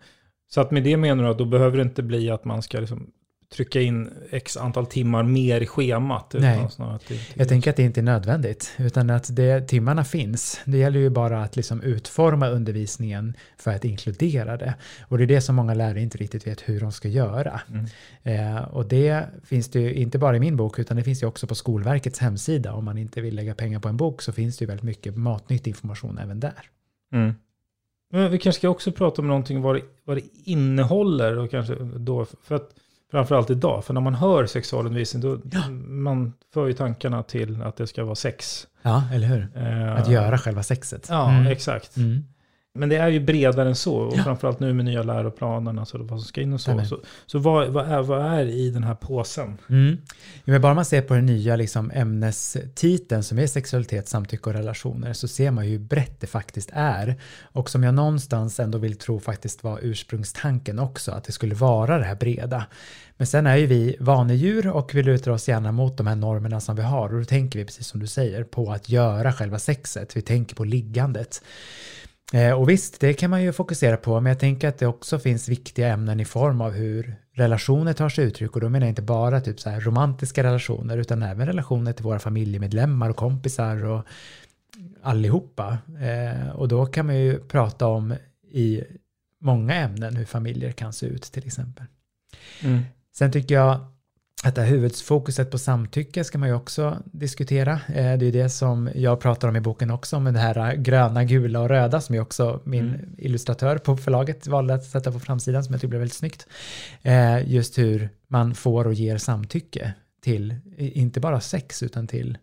Så 0.47 0.61
att 0.61 0.71
med 0.71 0.83
det 0.83 0.97
menar 0.97 1.23
du 1.23 1.29
att 1.29 1.37
då 1.37 1.45
behöver 1.45 1.77
det 1.77 1.83
inte 1.83 2.03
bli 2.03 2.29
att 2.29 2.45
man 2.45 2.61
ska 2.61 2.79
liksom 2.79 3.11
trycka 3.55 3.81
in 3.81 4.09
x 4.29 4.57
antal 4.57 4.85
timmar 4.85 5.23
mer 5.23 5.61
i 5.61 5.65
schemat. 5.67 6.35
Nej. 6.39 6.67
det 7.07 7.19
Jag 7.33 7.49
tänker 7.49 7.69
att 7.69 7.75
det 7.75 7.83
inte 7.83 7.99
är 7.99 8.03
nödvändigt, 8.03 8.71
utan 8.77 9.09
att 9.09 9.35
det, 9.35 9.67
timmarna 9.67 10.03
finns. 10.03 10.61
Det 10.65 10.77
gäller 10.77 10.99
ju 10.99 11.09
bara 11.09 11.43
att 11.43 11.55
liksom 11.55 11.81
utforma 11.81 12.47
undervisningen 12.47 13.33
för 13.57 13.71
att 13.71 13.85
inkludera 13.85 14.57
det. 14.57 14.73
Och 15.07 15.17
det 15.17 15.23
är 15.23 15.27
det 15.27 15.41
som 15.41 15.55
många 15.55 15.73
lärare 15.73 16.01
inte 16.01 16.17
riktigt 16.17 16.47
vet 16.47 16.61
hur 16.61 16.79
de 16.79 16.91
ska 16.91 17.07
göra. 17.07 17.61
Mm. 17.69 17.85
Eh, 18.23 18.63
och 18.63 18.85
det 18.85 19.25
finns 19.43 19.69
det 19.69 19.79
ju 19.79 19.93
inte 19.93 20.17
bara 20.17 20.35
i 20.35 20.39
min 20.39 20.57
bok, 20.57 20.79
utan 20.79 20.97
det 20.97 21.03
finns 21.03 21.23
ju 21.23 21.27
också 21.27 21.47
på 21.47 21.55
Skolverkets 21.55 22.19
hemsida. 22.19 22.73
Om 22.73 22.85
man 22.85 22.97
inte 22.97 23.21
vill 23.21 23.35
lägga 23.35 23.55
pengar 23.55 23.79
på 23.79 23.87
en 23.87 23.97
bok 23.97 24.21
så 24.21 24.31
finns 24.31 24.57
det 24.57 24.63
ju 24.63 24.67
väldigt 24.67 24.83
mycket 24.83 25.17
matnyttig 25.17 25.71
information 25.71 26.17
även 26.17 26.39
där. 26.39 26.69
Mm. 27.13 27.33
Men 28.11 28.31
vi 28.31 28.37
kanske 28.37 28.59
ska 28.59 28.69
också 28.69 28.91
prata 28.91 29.21
om 29.21 29.27
någonting 29.27 29.61
vad 29.61 29.75
det, 29.75 29.81
vad 30.03 30.17
det 30.17 30.23
innehåller 30.43 31.37
och 31.37 31.51
kanske 31.51 31.75
då, 31.75 32.25
för 32.43 32.55
att 32.55 32.69
framförallt 33.11 33.49
idag, 33.49 33.85
för 33.85 33.93
när 33.93 34.01
man 34.01 34.15
hör 34.15 34.45
sexualundervisning 34.45 35.21
då 35.21 35.37
man 35.87 36.33
för 36.53 36.67
ju 36.67 36.73
tankarna 36.73 37.23
till 37.23 37.61
att 37.61 37.75
det 37.77 37.87
ska 37.87 38.03
vara 38.03 38.15
sex. 38.15 38.67
Ja, 38.81 39.03
eller 39.13 39.27
hur? 39.27 39.47
Eh, 39.55 39.95
Att 39.95 40.09
göra 40.09 40.37
själva 40.37 40.63
sexet. 40.63 41.07
Ja, 41.09 41.29
Mm. 41.31 41.47
exakt. 41.47 41.97
Mm. 41.97 42.25
Men 42.73 42.89
det 42.89 42.95
är 42.95 43.07
ju 43.07 43.19
bredare 43.19 43.69
än 43.69 43.75
så, 43.75 43.95
och 43.95 44.17
Ja. 44.17 44.23
framförallt 44.23 44.59
nu 44.59 44.73
med 44.73 44.85
nya 44.85 45.03
läroplanerna, 45.03 45.85
så 45.85 45.97
vad 45.97 46.19
som 46.19 46.27
ska 46.27 46.41
in 46.41 46.53
och 46.53 46.61
så. 46.61 46.63
Stämmer. 46.63 46.83
Så, 46.85 46.99
så 47.25 47.39
vad, 47.39 47.69
vad, 47.69 47.91
är, 47.91 48.01
vad 48.01 48.25
är 48.25 48.45
i 48.45 48.69
den 48.69 48.83
här 48.83 48.95
påsen? 48.95 49.57
Mm. 49.69 49.97
Ja, 50.43 50.51
men 50.51 50.61
bara 50.61 50.73
man 50.73 50.85
ser 50.85 51.01
på 51.01 51.13
den 51.13 51.25
nya 51.25 51.55
liksom, 51.55 51.91
ämnestiteln 51.93 53.23
som 53.23 53.39
är 53.39 53.47
sexualitet, 53.47 54.07
samtycke 54.07 54.49
och 54.49 54.55
relationer 54.55 55.13
så 55.13 55.27
ser 55.27 55.51
man 55.51 55.65
ju 55.65 55.71
hur 55.71 55.79
brett 55.79 56.19
det 56.19 56.27
faktiskt 56.27 56.69
är. 56.73 57.15
Och 57.41 57.69
som 57.69 57.83
jag 57.83 57.93
någonstans 57.93 58.59
ändå 58.59 58.77
vill 58.77 58.97
tro 58.97 59.19
faktiskt 59.19 59.63
var 59.63 59.79
ursprungstanken 59.81 60.79
också, 60.79 61.11
att 61.11 61.23
det 61.23 61.31
skulle 61.31 61.55
vara 61.55 61.97
det 61.97 62.05
här 62.05 62.15
breda. 62.15 62.65
Men 63.17 63.27
sen 63.27 63.47
är 63.47 63.55
ju 63.55 63.65
vi 63.65 63.95
vanedjur 63.99 64.67
och 64.67 64.95
vi 64.95 65.03
lutar 65.03 65.31
oss 65.31 65.47
gärna 65.47 65.71
mot 65.71 65.97
de 65.97 66.07
här 66.07 66.15
normerna 66.15 66.59
som 66.59 66.75
vi 66.75 66.81
har 66.81 67.13
och 67.13 67.19
då 67.19 67.25
tänker 67.25 67.59
vi 67.59 67.65
precis 67.65 67.87
som 67.87 67.99
du 67.99 68.07
säger 68.07 68.43
på 68.43 68.71
att 68.71 68.89
göra 68.89 69.33
själva 69.33 69.59
sexet. 69.59 70.17
Vi 70.17 70.21
tänker 70.21 70.55
på 70.55 70.63
liggandet. 70.63 71.41
Eh, 72.33 72.51
Och 72.51 72.69
visst, 72.69 72.99
det 72.99 73.13
kan 73.13 73.29
man 73.29 73.43
ju 73.43 73.51
fokusera 73.53 73.97
på, 73.97 74.19
men 74.21 74.29
jag 74.29 74.39
tänker 74.39 74.67
att 74.67 74.77
det 74.77 74.87
också 74.87 75.19
finns 75.19 75.49
viktiga 75.49 75.87
ämnen 75.87 76.19
i 76.19 76.25
form 76.25 76.61
av 76.61 76.71
hur 76.71 77.15
relationer 77.33 77.93
tar 77.93 78.09
sig 78.09 78.25
uttryck 78.25 78.55
och 78.55 78.61
då 78.61 78.69
menar 78.69 78.85
jag 78.85 78.91
inte 78.91 79.01
bara 79.01 79.41
typ 79.41 79.59
så 79.59 79.69
här 79.69 79.81
romantiska 79.81 80.43
relationer 80.43 80.97
utan 80.97 81.23
även 81.23 81.47
relationer 81.47 81.93
till 81.93 82.03
våra 82.05 82.19
familjemedlemmar 82.19 83.09
och 83.09 83.15
kompisar 83.15 83.85
och 83.85 84.03
allihopa. 85.01 85.77
Eh, 86.01 86.49
och 86.49 86.67
då 86.67 86.85
kan 86.85 87.05
man 87.05 87.15
ju 87.15 87.39
prata 87.39 87.87
om 87.87 88.13
i 88.51 88.83
många 89.41 89.73
ämnen 89.73 90.15
hur 90.15 90.25
familjer 90.25 90.71
kan 90.71 90.93
se 90.93 91.05
ut 91.05 91.23
till 91.23 91.47
exempel. 91.47 91.85
Sen 93.13 93.31
tycker 93.31 93.55
jag 93.55 93.85
att 94.43 94.55
det 94.55 94.61
här 94.61 94.69
huvudfokuset 94.69 95.51
på 95.51 95.57
samtycke 95.57 96.23
ska 96.23 96.37
man 96.37 96.49
ju 96.49 96.55
också 96.55 96.97
diskutera. 97.05 97.71
Eh, 97.87 98.17
Det 98.17 98.25
är 98.25 98.31
det 98.31 98.49
som 98.49 98.89
jag 98.95 99.19
pratar 99.19 99.47
om 99.47 99.55
i 99.55 99.59
boken 99.61 99.91
också, 99.91 100.19
med 100.19 100.33
det 100.33 100.39
här 100.39 100.75
gröna, 100.75 101.23
gula 101.23 101.59
och 101.59 101.69
röda 101.69 102.01
som 102.01 102.15
ju 102.15 102.21
också 102.21 102.61
min 102.63 102.87
Mm. 102.89 103.15
illustratör 103.17 103.77
på 103.77 103.97
förlaget 103.97 104.47
valde 104.47 104.73
att 104.73 104.83
sätta 104.83 105.11
på 105.11 105.19
framsidan 105.19 105.63
som 105.63 105.73
jag 105.73 105.81
tycker 105.81 105.89
blev 105.89 105.99
väldigt 106.01 106.17
snyggt. 106.17 106.47
Eh, 107.01 107.51
Just 107.51 107.77
hur 107.77 108.09
man 108.27 108.55
får 108.55 108.87
och 108.87 108.93
ger 108.93 109.17
samtycke 109.17 109.93
till, 110.23 110.55
inte 110.77 111.19
bara 111.19 111.41
sex, 111.41 111.83
utan 111.83 112.07
till 112.07 112.37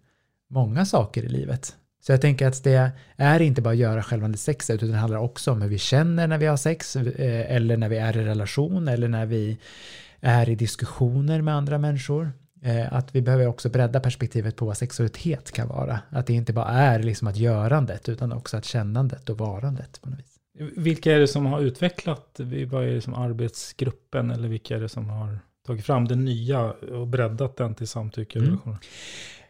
många 0.50 0.86
saker 0.86 1.22
i 1.24 1.28
livet. 1.28 1.74
Så 2.06 2.12
jag 2.12 2.20
tänker 2.20 2.46
att 2.48 2.64
det 2.64 2.90
är 3.16 3.40
inte 3.40 3.62
bara 3.62 3.70
att 3.70 3.76
göra 3.76 4.02
själva 4.02 4.32
sexet, 4.32 4.74
utan 4.76 4.88
det 4.90 4.96
handlar 4.96 5.18
också 5.18 5.52
om 5.52 5.62
hur 5.62 5.68
vi 5.68 5.78
känner 5.78 6.26
när 6.26 6.38
vi 6.38 6.46
har 6.46 6.56
sex, 6.56 6.96
eh, 6.96 7.54
eller 7.56 7.76
när 7.76 7.88
vi 7.88 7.96
är 7.98 8.16
i 8.16 8.24
relation, 8.24 8.88
eller 8.88 9.08
när 9.08 9.26
vi 9.26 9.58
är 10.20 10.48
i 10.48 10.54
diskussioner 10.54 11.42
med 11.42 11.54
andra 11.54 11.78
människor. 11.78 12.32
Eh, 12.62 12.92
Att 12.92 13.14
vi 13.14 13.22
behöver 13.22 13.46
också 13.46 13.68
bredda 13.68 14.00
perspektivet 14.00 14.56
på 14.56 14.66
vad 14.66 14.76
sexualitet 14.76 15.52
kan 15.52 15.68
vara. 15.68 16.00
Att 16.10 16.26
det 16.26 16.32
inte 16.32 16.52
bara 16.52 16.68
är 16.70 17.02
liksom 17.02 17.28
att 17.28 17.36
görandet, 17.36 18.08
utan 18.08 18.32
också 18.32 18.56
att 18.56 18.64
kännandet 18.64 19.28
och 19.28 19.38
varandet 19.38 20.00
på 20.02 20.10
något 20.10 20.18
vis. 20.18 20.34
Vilka 20.76 21.12
är 21.12 21.18
det 21.18 21.28
som 21.28 21.46
har 21.46 21.60
utvecklat, 21.60 22.40
vad 22.70 22.84
är 22.84 22.94
det 22.94 23.00
som 23.00 23.14
arbetsgruppen, 23.14 24.30
eller 24.30 24.48
vilka 24.48 24.76
är 24.76 24.80
det 24.80 24.88
som 24.88 25.08
har 25.08 25.38
tagit 25.66 25.84
fram 25.86 26.08
den 26.08 26.24
nya 26.24 26.72
och 26.72 27.06
breddat 27.06 27.56
den 27.56 27.74
till 27.74 27.88
samtycke 27.88 28.38
Mm. 28.38 28.58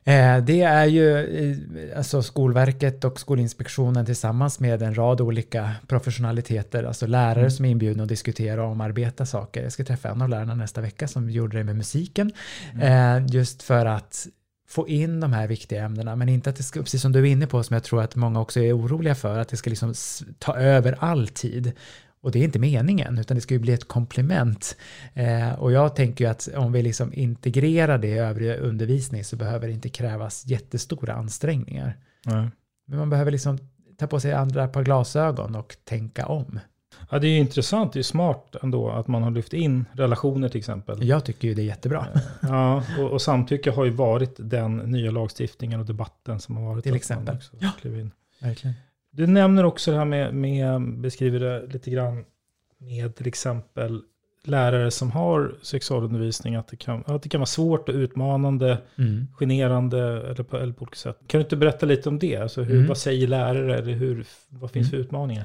Eh, 0.09 0.38
Det 0.45 0.62
är 0.62 0.85
ju 0.87 1.19
eh, 1.19 1.99
alltså 1.99 2.23
Skolverket 2.23 3.05
och 3.05 3.21
Skolinspektionen 3.21 4.07
tillsammans 4.07 4.61
med 4.61 4.83
en 4.83 4.95
rad 4.95 5.21
olika 5.21 5.71
professionaliteter, 5.87 6.85
alltså 6.85 7.07
lärare 7.07 7.38
Mm. 7.38 7.50
som 7.50 7.65
är 7.65 7.71
inbjudna 7.71 8.03
att 8.03 8.09
diskutera 8.09 8.65
och 8.65 8.71
omarbeta 8.71 9.27
saker. 9.27 9.62
Jag 9.62 9.73
ska 9.73 9.85
träffa 9.85 10.09
en 10.09 10.23
av 10.23 10.29
lärarna 10.29 10.55
nästa 10.55 10.81
vecka 10.81 11.09
som 11.09 11.31
gjorde 11.31 11.59
det 11.59 11.65
med 11.65 11.77
musiken, 11.77 12.33
Mm. 12.75 13.25
eh, 13.27 13.35
just 13.35 13.62
för 13.62 13.87
att 13.87 14.27
få 14.69 14.88
in 14.88 15.21
de 15.21 15.33
här 15.33 15.47
viktiga 15.47 15.85
ämnena, 15.85 16.17
men 16.17 16.29
inte 16.29 16.50
att 16.50 16.57
det 16.57 16.62
ska, 16.62 16.83
precis 16.83 17.03
som 17.03 17.12
du 17.12 17.19
är 17.21 17.25
inne 17.25 17.47
på, 17.47 17.62
som 17.62 17.75
jag 17.75 17.85
tror 17.85 18.03
att 18.03 18.17
många 18.17 18.41
också 18.41 18.61
är 18.61 18.77
oroliga 18.79 19.15
för, 19.15 19.38
att 19.38 19.49
det 19.49 19.57
ska 19.57 19.71
liksom 19.71 19.95
ta 20.38 20.57
över 20.57 20.97
all 21.00 21.29
tid. 21.29 21.73
Och 22.21 22.33
det 22.33 22.39
är 22.39 22.45
inte 22.45 22.59
meningen, 22.59 23.19
utan 23.19 23.35
det 23.35 23.41
ska 23.41 23.55
ju 23.55 23.61
bli 23.61 23.73
ett 23.73 23.89
komplement. 23.89 24.77
Eh, 25.15 25.53
och 25.53 25.73
jag 25.73 25.97
tänker 25.97 26.25
ju 26.25 26.31
att 26.31 26.49
om 26.57 26.73
vi 26.73 26.83
liksom 26.83 27.13
integrerar 27.15 27.99
det 27.99 28.09
i 28.09 28.19
övrig 28.19 28.59
undervisning 28.59 29.25
så 29.25 29.37
behöver 29.37 29.67
det 29.67 29.73
inte 29.73 29.89
krävas 29.89 30.47
jättestora 30.47 31.15
ansträngningar. 31.15 31.97
Nej. 32.25 32.51
Men 32.87 32.99
man 32.99 33.11
behöver 33.11 33.31
liksom 33.31 33.59
ta 33.99 34.07
på 34.07 34.21
sig 34.21 34.33
andra 34.33 34.69
par 34.69 34.85
glasögon 34.85 35.55
och 35.55 35.77
tänka 35.85 36.27
om. 36.27 36.61
Ja, 37.11 37.19
det 37.19 37.27
är 37.27 37.31
ju 37.31 37.39
intressant, 37.39 37.93
det 37.93 37.97
är 37.97 38.01
ju 38.01 38.05
smart 38.05 38.57
ändå 38.63 38.91
att 38.91 39.09
man 39.09 39.23
har 39.23 39.31
lyft 39.31 39.53
in 39.53 39.85
relationer 39.93 40.49
till 40.49 40.59
exempel. 40.59 41.09
Jag 41.09 41.25
tycker 41.25 41.49
ju 41.49 41.55
det 41.55 41.63
är 41.63 41.67
jättebra. 41.67 42.07
Ja, 42.41 42.85
och, 42.99 43.11
och 43.11 43.23
samtycke 43.23 43.71
har 43.71 43.85
ju 43.85 43.91
varit 43.91 44.35
den 44.39 44.77
nya 44.77 45.11
lagstiftningen 45.11 45.81
och 45.81 45.87
debatten 45.87 46.41
som 46.41 46.57
har 46.57 46.65
varit. 46.65 46.85
Till 46.85 46.97
exempel. 46.97 47.37
också 47.37 47.57
Ja. 47.59 47.71
Verkligen. 48.41 48.75
Du 49.11 49.27
nämner 49.27 49.65
också 49.65 49.91
det 49.91 49.97
här 49.99 50.05
med, 50.05 50.35
med, 50.35 50.83
beskriver 51.00 51.41
det 51.41 51.67
lite 51.73 51.91
grann 51.91 52.25
med 52.79 53.17
till 53.17 53.27
exempel 53.27 54.00
lärare 54.45 54.91
som 54.91 55.11
har 55.11 55.55
sexualundervisning, 55.62 56.55
att 56.55 56.69
det 56.69 56.77
kan, 56.77 57.05
att 57.07 57.23
det 57.23 57.29
kan 57.29 57.41
vara 57.41 57.47
svårt 57.47 57.88
och 57.88 57.95
utmanande, 57.95 58.79
Mm. 58.99 59.27
generande 59.38 59.99
eller 60.03 60.43
på, 60.43 60.57
eller 60.57 60.73
på 60.73 60.83
olika 60.83 60.97
sätt. 60.97 61.19
Kan 61.27 61.38
du 61.38 61.43
inte 61.43 61.57
berätta 61.57 61.87
lite 61.87 62.09
om 62.09 62.19
det? 62.19 62.37
Alltså 62.37 62.62
hur, 62.62 62.75
Mm. 62.75 62.87
Vad 62.88 62.99
säger 62.99 63.27
lärare 63.29 63.79
eller 63.79 63.93
hur, 63.93 64.27
vad 64.49 64.71
finns 64.71 64.91
för 64.91 64.97
utmaningar? 64.97 65.45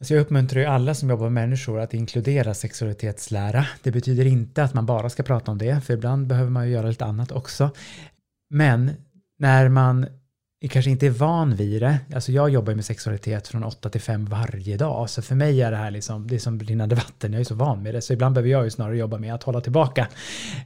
Så 0.00 0.14
jag 0.14 0.20
uppmuntrar 0.20 0.60
ju 0.60 0.66
alla 0.66 0.94
som 0.94 1.10
jobbar 1.10 1.24
med 1.30 1.32
människor 1.32 1.80
att 1.80 1.94
inkludera 1.94 2.54
sexualitetslära. 2.54 3.66
Det 3.82 3.90
betyder 3.90 4.24
inte 4.26 4.62
att 4.62 4.74
man 4.74 4.86
bara 4.86 5.10
ska 5.10 5.22
prata 5.22 5.50
om 5.50 5.58
det, 5.58 5.80
för 5.80 5.94
ibland 5.94 6.26
behöver 6.26 6.50
man 6.50 6.66
ju 6.66 6.72
göra 6.72 6.88
lite 6.88 7.04
annat 7.04 7.32
också. 7.32 7.70
Men 8.50 8.90
när 9.38 9.68
man 9.68 10.06
kanske 10.68 10.90
inte 10.90 11.06
är 11.06 11.10
van 11.10 11.54
vid 11.54 11.82
det, 11.82 11.98
alltså 12.14 12.32
jag 12.32 12.50
jobbar 12.50 12.74
med 12.74 12.84
sexualitet 12.84 13.48
från 13.48 13.64
8 13.64 13.88
till 13.88 14.00
5 14.00 14.24
varje 14.24 14.76
dag, 14.76 15.10
så 15.10 15.22
för 15.22 15.34
mig 15.34 15.62
är 15.62 15.70
det 15.70 15.76
här 15.76 15.90
liksom, 15.90 16.26
det 16.26 16.34
är 16.34 16.38
som 16.38 16.58
brinnande 16.58 16.94
vatten, 16.94 17.32
jag 17.32 17.40
är 17.40 17.44
så 17.44 17.54
van 17.54 17.82
med 17.82 17.94
det, 17.94 18.00
så 18.00 18.12
ibland 18.12 18.34
behöver 18.34 18.50
jag 18.50 18.64
ju 18.64 18.70
snarare 18.70 18.96
jobba 18.96 19.18
med 19.18 19.34
att 19.34 19.42
hålla 19.42 19.60
tillbaka. 19.60 20.08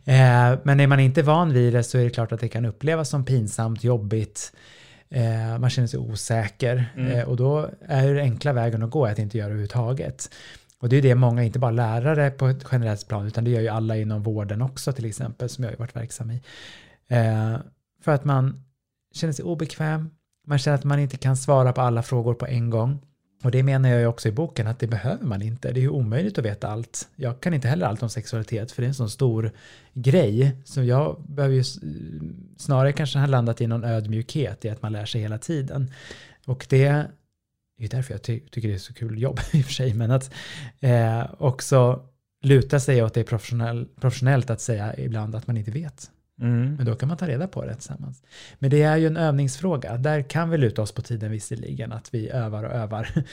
Eh, 0.04 0.58
men 0.62 0.80
är 0.80 0.86
man 0.86 1.00
inte 1.00 1.22
van 1.22 1.52
vid 1.52 1.72
det 1.72 1.82
så 1.82 1.98
är 1.98 2.04
det 2.04 2.10
klart 2.10 2.32
att 2.32 2.40
det 2.40 2.48
kan 2.48 2.64
upplevas 2.64 3.08
som 3.08 3.24
pinsamt, 3.24 3.84
jobbigt, 3.84 4.52
Eh, 5.08 5.58
man 5.58 5.70
känner 5.70 5.88
sig 5.88 6.00
osäker 6.00 6.86
Mm. 6.96 7.12
eh, 7.12 7.24
och 7.24 7.36
då 7.36 7.70
är 7.88 8.14
den 8.14 8.18
enkla 8.18 8.52
vägen 8.52 8.82
att 8.82 8.90
gå 8.90 9.06
att 9.06 9.18
inte 9.18 9.38
göra 9.38 9.48
det 9.48 9.52
överhuvudtaget. 9.52 10.30
Och 10.80 10.88
det 10.88 10.96
är 10.96 11.02
det 11.02 11.14
många, 11.14 11.44
inte 11.44 11.58
bara 11.58 11.70
lärare 11.70 12.30
på 12.30 12.46
ett 12.46 12.64
generellt 12.72 13.08
plan, 13.08 13.26
utan 13.26 13.44
det 13.44 13.50
gör 13.50 13.60
ju 13.60 13.68
alla 13.68 13.96
inom 13.96 14.22
vården 14.22 14.62
också 14.62 14.92
till 14.92 15.04
exempel, 15.04 15.48
som 15.48 15.64
jag 15.64 15.70
har 15.70 15.76
varit 15.76 15.96
verksam 15.96 16.30
i. 16.30 16.42
Eh, 17.08 17.56
för 18.04 18.12
att 18.12 18.24
man 18.24 18.64
känner 19.16 19.32
sig 19.32 19.44
obekväm, 19.44 20.10
man 20.46 20.58
känner 20.58 20.74
att 20.74 20.84
man 20.84 20.98
inte 20.98 21.16
kan 21.16 21.36
svara 21.36 21.72
på 21.72 21.80
alla 21.80 22.02
frågor 22.02 22.34
på 22.34 22.46
en 22.46 22.70
gång. 22.70 22.98
Och 23.44 23.50
det 23.50 23.62
menar 23.62 23.88
jag 23.88 24.00
ju 24.00 24.06
också 24.06 24.28
i 24.28 24.32
boken 24.32 24.66
att 24.66 24.78
det 24.78 24.86
behöver 24.86 25.24
man 25.24 25.42
inte. 25.42 25.72
Det 25.72 25.80
är 25.80 25.82
ju 25.82 25.88
omöjligt 25.88 26.38
att 26.38 26.44
veta 26.44 26.68
allt. 26.68 27.08
Jag 27.16 27.40
kan 27.40 27.54
inte 27.54 27.68
heller 27.68 27.86
allt 27.86 28.02
om 28.02 28.10
sexualitet 28.10 28.72
för 28.72 28.82
det 28.82 28.86
är 28.86 28.88
en 28.88 28.94
sån 28.94 29.10
stor 29.10 29.52
grej. 29.94 30.56
Så 30.64 30.82
jag 30.82 31.22
behöver 31.28 31.54
ju 31.54 31.64
snarare 32.56 32.92
kanske 32.92 33.18
ha 33.18 33.26
landat 33.26 33.60
i 33.60 33.66
någon 33.66 33.84
ödmjukhet 33.84 34.64
i 34.64 34.68
att 34.68 34.82
man 34.82 34.92
lär 34.92 35.04
sig 35.04 35.20
hela 35.20 35.38
tiden. 35.38 35.90
Och 36.46 36.66
det 36.68 36.84
är 36.84 37.10
ju 37.78 37.88
därför 37.88 38.14
jag 38.14 38.22
ty- 38.22 38.40
tycker 38.40 38.68
det 38.68 38.74
är 38.74 38.78
så 38.78 38.94
kul 38.94 39.22
jobb 39.22 39.40
i 39.52 39.60
och 39.60 39.64
för 39.64 39.72
sig. 39.72 39.94
Men 39.94 40.10
att 40.10 40.30
eh, 40.80 41.26
också 41.38 42.02
luta 42.42 42.80
sig 42.80 43.02
åt 43.02 43.14
det 43.14 43.24
professionell, 43.24 43.86
professionellt 44.00 44.50
att 44.50 44.60
säga 44.60 44.98
ibland 44.98 45.34
att 45.34 45.46
man 45.46 45.56
inte 45.56 45.70
vet. 45.70 46.10
Men 46.76 46.84
då 46.84 46.94
kan 46.94 47.08
man 47.08 47.18
ta 47.18 47.26
reda 47.26 47.48
på 47.48 47.64
det 47.64 47.74
tillsammans. 47.74 48.22
Men 48.58 48.70
det 48.70 48.82
är 48.82 48.96
ju 48.96 49.06
en 49.06 49.16
övningsfråga. 49.16 49.96
Där 49.96 50.22
kan 50.22 50.50
vi 50.50 50.58
luta 50.58 50.82
oss 50.82 50.92
på 50.92 51.02
tiden 51.02 51.30
visserligen, 51.30 51.92
att 51.92 52.14
vi 52.14 52.30
övar 52.30 52.64
och 52.64 52.72
övar. 52.72 53.08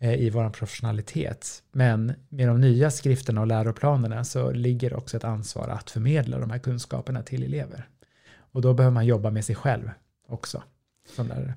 eh, 0.00 0.14
i 0.14 0.30
vår 0.30 0.50
professionalitet. 0.50 1.62
Men 1.72 2.12
med 2.28 2.48
de 2.48 2.60
nya 2.60 2.90
skrifterna 2.90 3.40
och 3.40 3.46
läroplanerna 3.46 4.24
så 4.24 4.50
ligger 4.50 4.94
också 4.94 5.16
ett 5.16 5.24
ansvar 5.24 5.68
att 5.68 5.90
förmedla 5.90 6.38
de 6.38 6.50
här 6.50 6.58
kunskaperna 6.58 7.22
till 7.22 7.42
elever. 7.42 7.88
Och 8.52 8.62
då 8.62 8.74
behöver 8.74 8.94
man 8.94 9.06
jobba 9.06 9.30
med 9.30 9.44
sig 9.44 9.54
själv 9.54 9.90
också 10.28 10.62
som 11.16 11.28
lärare. 11.28 11.54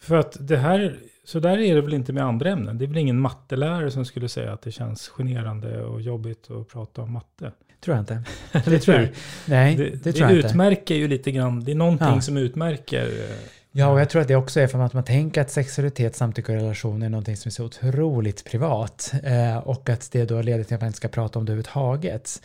För 0.00 0.16
att 0.16 0.36
det 0.40 0.56
här, 0.56 0.98
så 1.24 1.40
där 1.40 1.58
är 1.58 1.74
det 1.74 1.80
väl 1.80 1.94
inte 1.94 2.12
med 2.12 2.24
andra 2.24 2.50
ämnen? 2.50 2.78
Det 2.78 2.84
är 2.84 2.86
väl 2.86 2.96
ingen 2.96 3.20
mattelärare 3.20 3.90
som 3.90 4.04
skulle 4.04 4.28
säga 4.28 4.52
att 4.52 4.62
det 4.62 4.72
känns 4.72 5.08
generande 5.08 5.84
och 5.84 6.00
jobbigt 6.00 6.50
att 6.50 6.68
prata 6.68 7.02
om 7.02 7.12
matte? 7.12 7.52
Tror 7.86 7.96
jag 7.96 8.02
inte. 8.02 8.22
Det 8.70 8.78
tror 8.78 8.96
jag. 8.96 9.08
Nej, 9.44 9.76
det, 9.76 9.84
det, 9.84 9.90
det 9.90 10.12
tror 10.12 10.30
jag 10.30 10.36
inte. 10.38 10.48
utmärker 10.48 10.94
ju 10.94 11.08
lite 11.08 11.32
grann, 11.32 11.64
det 11.64 11.72
är 11.72 11.76
någonting 11.76 12.06
ja. 12.14 12.20
som 12.20 12.36
utmärker. 12.36 13.04
Eh, 13.06 13.36
ja, 13.72 13.88
och 13.88 14.00
jag 14.00 14.10
tror 14.10 14.22
att 14.22 14.28
det 14.28 14.36
också 14.36 14.60
är 14.60 14.66
för 14.66 14.78
att 14.78 14.92
man 14.92 15.04
tänker 15.04 15.40
att 15.40 15.50
sexualitet, 15.50 16.16
samtycke 16.16 16.52
och 16.52 16.58
relation 16.58 17.02
är 17.02 17.08
någonting 17.08 17.36
som 17.36 17.48
är 17.48 17.50
så 17.50 17.64
otroligt 17.64 18.44
privat. 18.44 19.12
Eh, 19.22 19.56
och 19.56 19.88
att 19.88 20.12
det 20.12 20.24
då 20.24 20.42
leder 20.42 20.64
till 20.64 20.74
att 20.74 20.80
man 20.80 20.86
inte 20.86 20.96
ska 20.96 21.08
prata 21.08 21.38
om 21.38 21.44
det 21.44 21.52
överhuvudtaget. 21.52 22.42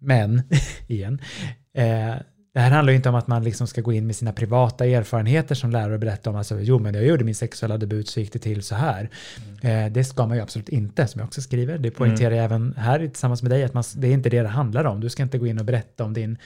Men, 0.00 0.42
igen, 0.86 1.20
eh, 1.74 2.14
det 2.54 2.60
här 2.60 2.70
handlar 2.70 2.90
ju 2.90 2.96
inte 2.96 3.08
om 3.08 3.14
att 3.14 3.26
man 3.26 3.44
liksom 3.44 3.66
ska 3.66 3.80
gå 3.80 3.92
in 3.92 4.06
med 4.06 4.16
sina 4.16 4.32
privata 4.32 4.86
erfarenheter 4.86 5.54
som 5.54 5.70
lärare 5.70 5.94
och 5.94 6.00
berätta 6.00 6.30
om, 6.30 6.36
alltså, 6.36 6.60
jo 6.60 6.78
men 6.78 6.94
jag 6.94 7.04
gjorde 7.04 7.24
min 7.24 7.34
sexuella 7.34 7.78
debut 7.78 8.08
så 8.08 8.20
gick 8.20 8.32
det 8.32 8.38
till 8.38 8.62
så 8.62 8.74
här. 8.74 9.10
Mm. 9.62 9.86
Eh, 9.86 9.92
det 9.92 10.04
ska 10.04 10.26
man 10.26 10.36
ju 10.36 10.42
absolut 10.42 10.68
inte, 10.68 11.06
som 11.06 11.18
jag 11.18 11.26
också 11.26 11.42
skriver. 11.42 11.78
Det 11.78 11.90
poängterar 11.90 12.30
mm. 12.30 12.36
jag 12.36 12.44
även 12.44 12.74
här 12.76 12.98
tillsammans 12.98 13.42
med 13.42 13.50
dig, 13.50 13.64
att 13.64 13.74
man, 13.74 13.84
det 13.96 14.08
är 14.08 14.12
inte 14.12 14.28
det 14.28 14.42
det 14.42 14.48
handlar 14.48 14.84
om. 14.84 15.00
Du 15.00 15.10
ska 15.10 15.22
inte 15.22 15.38
gå 15.38 15.46
in 15.46 15.58
och 15.58 15.64
berätta 15.64 16.04
om 16.04 16.12
din 16.12 16.38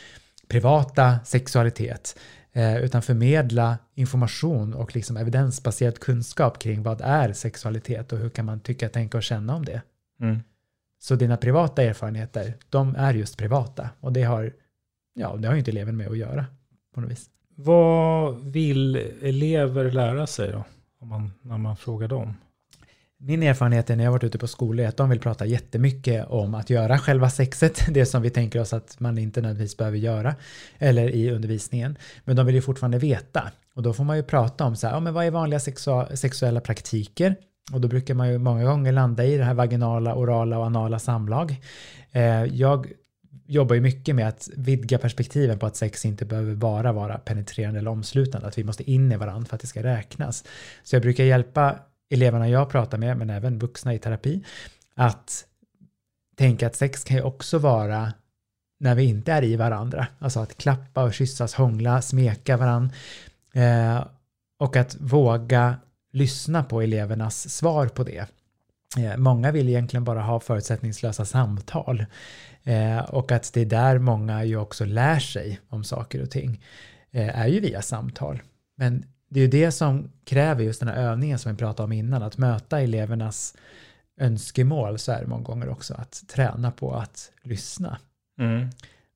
privata 0.49 1.19
sexualitet, 1.25 2.19
eh, 2.53 2.77
utan 2.77 3.03
förmedla 3.03 3.79
information 3.95 4.75
och 4.75 4.95
liksom 4.95 5.17
evidensbaserad 5.17 5.99
kunskap 5.99 6.59
kring 6.59 6.83
vad 6.83 7.01
är 7.01 7.33
sexualitet 7.33 8.13
och 8.13 8.19
hur 8.19 8.31
kan 8.31 8.45
man 8.45 8.61
tycka, 8.61 8.89
tänka 8.89 9.17
och 9.17 9.23
känna 9.23 9.55
om 9.55 9.65
det. 9.65 9.83
Mm. 10.21 10.39
Så 11.01 11.15
dina 11.15 11.37
privata 11.37 11.83
erfarenheter, 11.83 12.55
de 12.71 12.97
är 12.97 13.15
just 13.15 13.37
privata 13.37 13.91
och 14.01 14.13
det 14.13 14.23
har 14.23 14.53
ja, 15.19 15.37
det 15.37 15.49
har 15.49 15.55
ju 15.55 15.59
inte 15.59 15.71
eleven 15.71 15.97
med 15.97 16.09
att 16.09 16.19
göra 16.19 16.47
på 16.95 17.01
något 17.01 17.11
vis. 17.11 17.31
Vad 17.55 18.45
vill 18.45 18.97
elever 19.23 19.91
lära 19.91 20.27
sig 20.27 20.53
då? 20.53 20.65
Om 21.01 21.09
man, 21.09 21.33
när 21.43 21.59
man 21.59 21.77
frågar 21.77 22.09
dem? 22.09 22.35
Min 23.21 23.43
erfarenhet 23.43 23.91
är 23.91 23.97
när 23.97 24.05
jag 24.05 24.13
varit 24.13 24.25
ute 24.25 24.39
på 24.39 24.47
skolor 24.47 24.85
är 24.85 24.89
att 24.89 24.97
de 24.97 25.11
vill 25.11 25.21
prata 25.21 25.47
jättemycket 25.47 26.27
om 26.29 26.55
att 26.55 26.71
göra 26.71 26.99
själva 26.99 27.31
sexet, 27.31 27.87
det 27.95 28.07
som 28.07 28.23
vi 28.23 28.31
tänker 28.31 28.61
oss 28.61 28.73
att 28.73 29.01
man 29.01 29.19
inte 29.19 29.41
nödvändigtvis 29.41 29.77
behöver 29.77 29.99
göra, 29.99 30.35
eller 30.79 31.09
i 31.09 31.31
undervisningen. 31.31 31.97
Men 32.25 32.37
de 32.37 32.47
vill 32.47 32.55
ju 32.55 32.63
fortfarande 32.63 32.99
veta. 32.99 33.51
Och 33.75 33.83
då 33.83 33.93
får 33.93 34.05
man 34.05 34.17
ju 34.17 34.23
prata 34.23 34.65
om 34.65 34.77
så 34.77 34.87
här, 34.87 34.95
ja, 34.95 35.01
men 35.01 35.15
vad 35.15 35.25
är 35.25 35.31
vanliga 35.31 35.61
sexuella 36.17 36.61
praktiker? 36.61 37.37
Och 37.73 37.81
då 37.81 37.89
brukar 37.89 38.15
man 38.15 38.29
ju 38.33 38.39
många 38.39 38.65
gånger 38.65 38.93
landa 38.93 39.25
i 39.25 39.37
det 39.37 39.45
här 39.45 39.55
vaginala, 39.55 40.15
orala 40.15 40.59
och 40.59 40.67
anala 40.67 40.99
samlag. 40.99 41.57
Eh, 42.13 42.45
jag 42.45 42.87
jobbar 43.47 43.75
ju 43.75 43.81
mycket 43.81 44.15
med 44.15 44.29
att 44.29 44.49
vidga 44.57 44.99
perspektiven 44.99 45.59
på 45.59 45.67
att 45.67 45.77
sex 45.77 46.05
inte 46.05 46.25
behöver 46.25 46.55
bara 46.55 46.93
vara 46.93 47.19
penetrerande 47.19 47.81
eller 47.81 47.91
omslutande, 47.91 48.47
att 48.47 48.59
vi 48.59 48.65
måste 48.65 48.91
in 48.91 49.13
i 49.13 49.17
varandra 49.17 49.47
för 49.49 49.55
att 49.55 49.61
det 49.61 49.67
ska 49.67 49.83
räknas. 49.83 50.45
Så 50.83 50.97
jag 50.97 51.03
brukar 51.03 51.25
hjälpa 51.25 51.79
eleverna 52.11 52.49
jag 52.49 52.71
pratar 52.71 52.99
med, 52.99 53.17
men 53.17 53.31
även 53.31 53.59
vuxna 53.59 53.95
i 53.95 53.99
terapi, 53.99 54.45
att 54.95 55.45
tänka 56.37 56.67
att 56.67 56.77
sex 56.77 57.05
kan 57.05 57.17
ju 57.17 57.23
också 57.23 57.59
vara 57.59 58.13
när 58.81 58.95
vi 58.95 59.05
inte 59.05 59.33
är 59.33 59.45
i 59.45 59.57
varandra, 59.57 60.07
alltså 60.19 60.41
att 60.41 60.59
klappa 60.59 61.03
och 61.03 61.15
kyssas, 61.15 61.55
hångla, 61.55 62.03
smeka 62.03 62.57
varandra 62.57 62.95
eh, 63.55 64.05
och 64.59 64.77
att 64.77 64.97
våga 65.01 65.77
lyssna 66.13 66.65
på 66.65 66.83
elevernas 66.83 67.51
svar 67.51 67.87
på 67.87 68.05
det. 68.05 68.27
Eh, 68.99 69.17
många 69.17 69.53
vill 69.53 69.69
egentligen 69.69 70.05
bara 70.05 70.23
ha 70.23 70.41
förutsättningslösa 70.41 71.25
samtal. 71.25 72.05
Eh, 72.63 72.99
och 72.99 73.33
att 73.33 73.53
det 73.53 73.61
är 73.61 73.67
där 73.67 73.99
många 73.99 74.45
ju 74.45 74.57
också 74.57 74.85
lär 74.85 75.19
sig 75.19 75.61
om 75.69 75.85
saker 75.85 76.23
och 76.23 76.31
ting. 76.31 76.65
Eh, 77.11 77.39
är 77.41 77.47
ju 77.47 77.61
via 77.61 77.83
samtal. 77.83 78.43
Men 78.77 79.05
det 79.31 79.41
är 79.41 79.45
ju 79.45 79.51
det 79.51 79.73
som 79.73 80.13
kräver 80.25 80.65
just 80.65 80.81
den 80.81 80.89
här 80.89 80.97
övningen 80.97 81.39
som 81.39 81.53
vi 81.53 81.59
pratade 81.59 81.85
om 81.85 81.93
innan. 81.93 82.23
Att 82.23 82.39
möta 82.39 82.81
elevernas 82.81 83.57
önskemål 84.21 84.99
så 84.99 85.13
är 85.13 85.21
det 85.21 85.27
många 85.27 85.43
gånger 85.43 85.69
också 85.69 85.95
att 85.95 86.25
träna 86.29 86.71
på 86.71 86.95
att 86.95 87.31
lyssna. 87.43 87.99
Mm. 88.41 88.71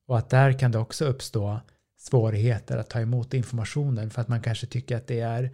Och 0.07 0.17
att 0.17 0.29
där 0.29 0.59
kan 0.59 0.71
det 0.71 0.77
också 0.77 1.05
uppstå 1.05 1.59
svårigheter 1.97 2.77
att 2.77 2.89
ta 2.89 2.99
emot 2.99 3.33
informationen 3.33 4.09
för 4.09 4.21
att 4.21 4.27
man 4.27 4.41
kanske 4.41 4.67
tycker 4.67 4.97
att 4.97 5.07
det 5.07 5.19
är 5.19 5.51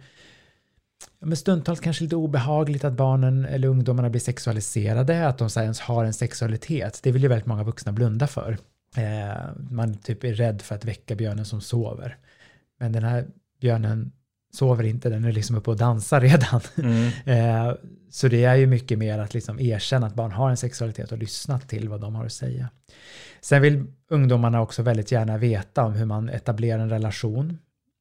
men 1.20 1.36
stundtals 1.36 1.80
kanske 1.80 2.04
lite 2.04 2.16
obehagligt 2.16 2.84
att 2.84 2.92
barnen 2.92 3.44
eller 3.44 3.68
ungdomarna 3.68 4.10
blir 4.10 4.20
sexualiserade, 4.20 5.26
att 5.26 5.38
de 5.38 5.48
ens 5.56 5.80
har 5.80 6.04
en 6.04 6.12
sexualitet. 6.12 7.00
Det 7.02 7.12
vill 7.12 7.22
ju 7.22 7.28
väldigt 7.28 7.46
många 7.46 7.62
vuxna 7.62 7.92
blunda 7.92 8.26
för. 8.26 8.58
Eh, 8.96 9.38
man 9.70 9.94
typ 9.94 10.24
är 10.24 10.34
rädd 10.34 10.62
för 10.62 10.74
att 10.74 10.84
väcka 10.84 11.14
björnen 11.14 11.44
som 11.44 11.60
sover. 11.60 12.16
Men 12.78 12.92
den 12.92 13.04
här 13.04 13.26
björnen 13.60 14.12
sover 14.52 14.84
inte, 14.84 15.08
den 15.08 15.24
är 15.24 15.32
liksom 15.32 15.56
uppe 15.56 15.70
och 15.70 15.76
dansar 15.76 16.20
redan. 16.20 16.60
Mm. 16.78 17.10
eh, 17.24 17.74
så 18.10 18.28
det 18.28 18.44
är 18.44 18.54
ju 18.54 18.66
mycket 18.66 18.98
mer 18.98 19.18
att 19.18 19.34
liksom 19.34 19.60
erkänna 19.60 20.06
att 20.06 20.14
barn 20.14 20.32
har 20.32 20.50
en 20.50 20.56
sexualitet 20.56 21.12
och 21.12 21.18
lyssna 21.18 21.60
till 21.60 21.88
vad 21.88 22.00
de 22.00 22.14
har 22.14 22.26
att 22.26 22.32
säga. 22.32 22.68
Sen 23.40 23.62
vill 23.62 23.86
ungdomarna 24.08 24.60
också 24.60 24.82
väldigt 24.82 25.12
gärna 25.12 25.38
veta 25.38 25.84
om 25.84 25.92
hur 25.92 26.04
man 26.06 26.28
etablerar 26.28 26.82
en 26.82 26.90
relation. 26.90 27.58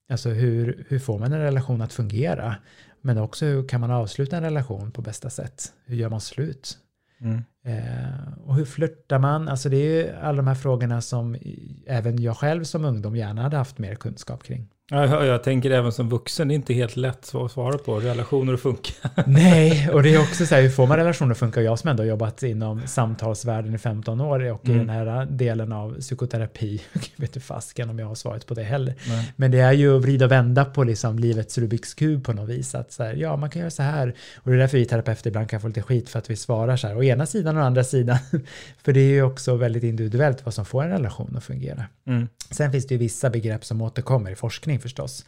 Alltså 0.10 0.30
hur, 0.30 0.86
hur 0.88 1.00
får 1.00 1.20
man 1.20 1.34
en 1.34 1.40
relation 1.40 1.82
att 1.82 1.94
fungera? 1.94 2.56
Men 3.02 3.18
också 3.18 3.46
hur 3.46 3.68
kan 3.68 3.82
man 3.82 3.92
avsluta 3.92 4.38
en 4.38 4.44
relation 4.44 4.92
på 4.92 5.02
bästa 5.02 5.30
sätt? 5.30 5.74
Hur 5.86 5.96
gör 5.96 6.10
man 6.10 6.22
slut? 6.22 6.78
Mm. 7.22 7.44
Eh, 7.64 8.34
och 8.46 8.56
hur 8.56 8.66
flörtar 8.66 9.20
man? 9.20 9.48
Alltså 9.48 9.70
det 9.70 9.78
är 9.78 10.06
ju 10.06 10.16
alla 10.16 10.38
de 10.38 10.48
här 10.48 10.56
frågorna 10.56 11.02
som 11.02 11.38
även 11.86 12.22
jag 12.22 12.38
själv 12.38 12.64
som 12.64 12.86
ungdom 12.86 13.16
gärna 13.16 13.42
hade 13.42 13.58
haft 13.58 13.78
mer 13.78 13.96
kunskap 13.96 14.44
kring. 14.44 14.70
Ja, 14.91 15.25
jag 15.25 15.43
tänker 15.43 15.71
även 15.71 15.91
som 15.91 16.10
vuxen, 16.10 16.47
det 16.47 16.54
är 16.54 16.56
inte 16.56 16.73
helt 16.73 16.95
lätt 16.95 17.36
att 17.36 17.52
svara 17.52 17.78
på. 17.78 17.99
Relationer 17.99 18.54
att 18.54 18.60
funka. 18.60 18.93
Nej, 19.28 19.89
och 19.93 20.04
det 20.04 20.13
är 20.13 20.21
också 20.21 20.45
så 20.45 20.56
här, 20.56 20.62
hur 20.62 20.69
får 20.69 20.88
man 20.88 20.97
relationer 20.97 21.32
att 21.32 21.38
funka? 21.38 21.62
Jag 21.62 21.80
som 21.80 21.89
ändå 21.89 22.04
jobbat 22.04 22.43
inom 22.43 22.88
samtalsvärlden 22.88 23.75
i 23.75 23.78
15 23.78 24.21
år 24.21 24.52
och 24.52 24.65
mm. 24.65 24.75
i 24.75 24.80
den 24.80 24.89
här 24.89 25.25
delen 25.25 25.71
av 25.71 25.99
psykoterapi, 25.99 26.82
jag 26.93 27.02
vet 27.15 27.30
inte 27.30 27.39
fasken 27.39 27.89
om 27.89 27.99
jag 27.99 28.08
har 28.08 28.15
svaret 28.15 28.45
på 28.47 28.54
det 28.54 28.63
heller. 28.63 28.95
Nej. 29.08 29.34
Men 29.36 29.52
det 29.52 29.60
är 29.60 29.71
ju 29.71 29.97
att 29.97 30.02
vrida 30.02 30.25
och 30.25 30.32
vända 30.32 30.65
på 30.65 30.84
liksom 30.84 31.19
livets 31.19 31.58
Rubiks 31.58 31.93
kub 31.93 32.25
på 32.25 32.34
något 32.34 32.49
vis. 32.49 32.75
Att 32.75 32.91
så 32.91 33.04
här, 33.04 33.13
ja, 33.13 33.38
man 33.38 33.49
kan 33.49 33.60
göra 33.60 33.71
så 33.71 33.84
här. 33.84 34.15
Och 34.36 34.52
det 34.52 34.58
är 34.58 34.60
därför 34.60 34.78
vi 34.78 34.86
terapeuter 34.86 35.28
ibland 35.28 35.49
kan 35.49 35.62
få 35.62 35.67
lite 35.67 35.82
skit 35.82 36.10
för 36.10 36.19
att 36.19 36.30
vi 36.30 36.36
svarar 36.36 36.78
så 36.78 36.88
här, 36.88 36.97
å 36.97 37.04
ena 37.04 37.25
sidan 37.25 37.58
och 37.58 37.63
å 37.63 37.65
andra 37.65 37.84
sidan. 37.84 38.17
för 38.84 38.93
det 38.93 38.99
är 38.99 39.12
ju 39.12 39.23
också 39.23 39.56
väldigt 39.56 39.84
individuellt 39.84 40.45
vad 40.45 40.54
som 40.54 40.65
får 40.65 40.84
en 40.84 40.89
relation 40.89 41.34
att 41.38 41.43
fungera. 41.43 41.86
Mm. 42.08 42.28
Sen 42.52 42.71
finns 42.71 42.88
det 42.88 42.95
ju 42.95 42.99
vissa 42.99 43.30
begrepp 43.30 43.65
som 43.65 43.82
återkommer 43.82 44.32
i 44.32 44.36
forskning 44.36 44.79
förstås. 44.80 45.26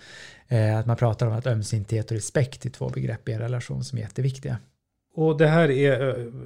Eh, 0.47 0.77
att 0.77 0.85
man 0.85 0.95
pratar 0.95 1.27
om 1.27 1.33
att 1.33 1.47
ömsinthet 1.47 2.05
och 2.05 2.15
respekt 2.15 2.65
är 2.65 2.69
två 2.69 2.89
begrepp 2.89 3.29
i 3.29 3.31
en 3.31 3.39
relation 3.39 3.83
som 3.83 3.97
är 3.97 4.01
jätteviktiga. 4.01 4.57
Och 5.15 5.37
det 5.37 5.47
här 5.47 5.71
är 5.71 5.91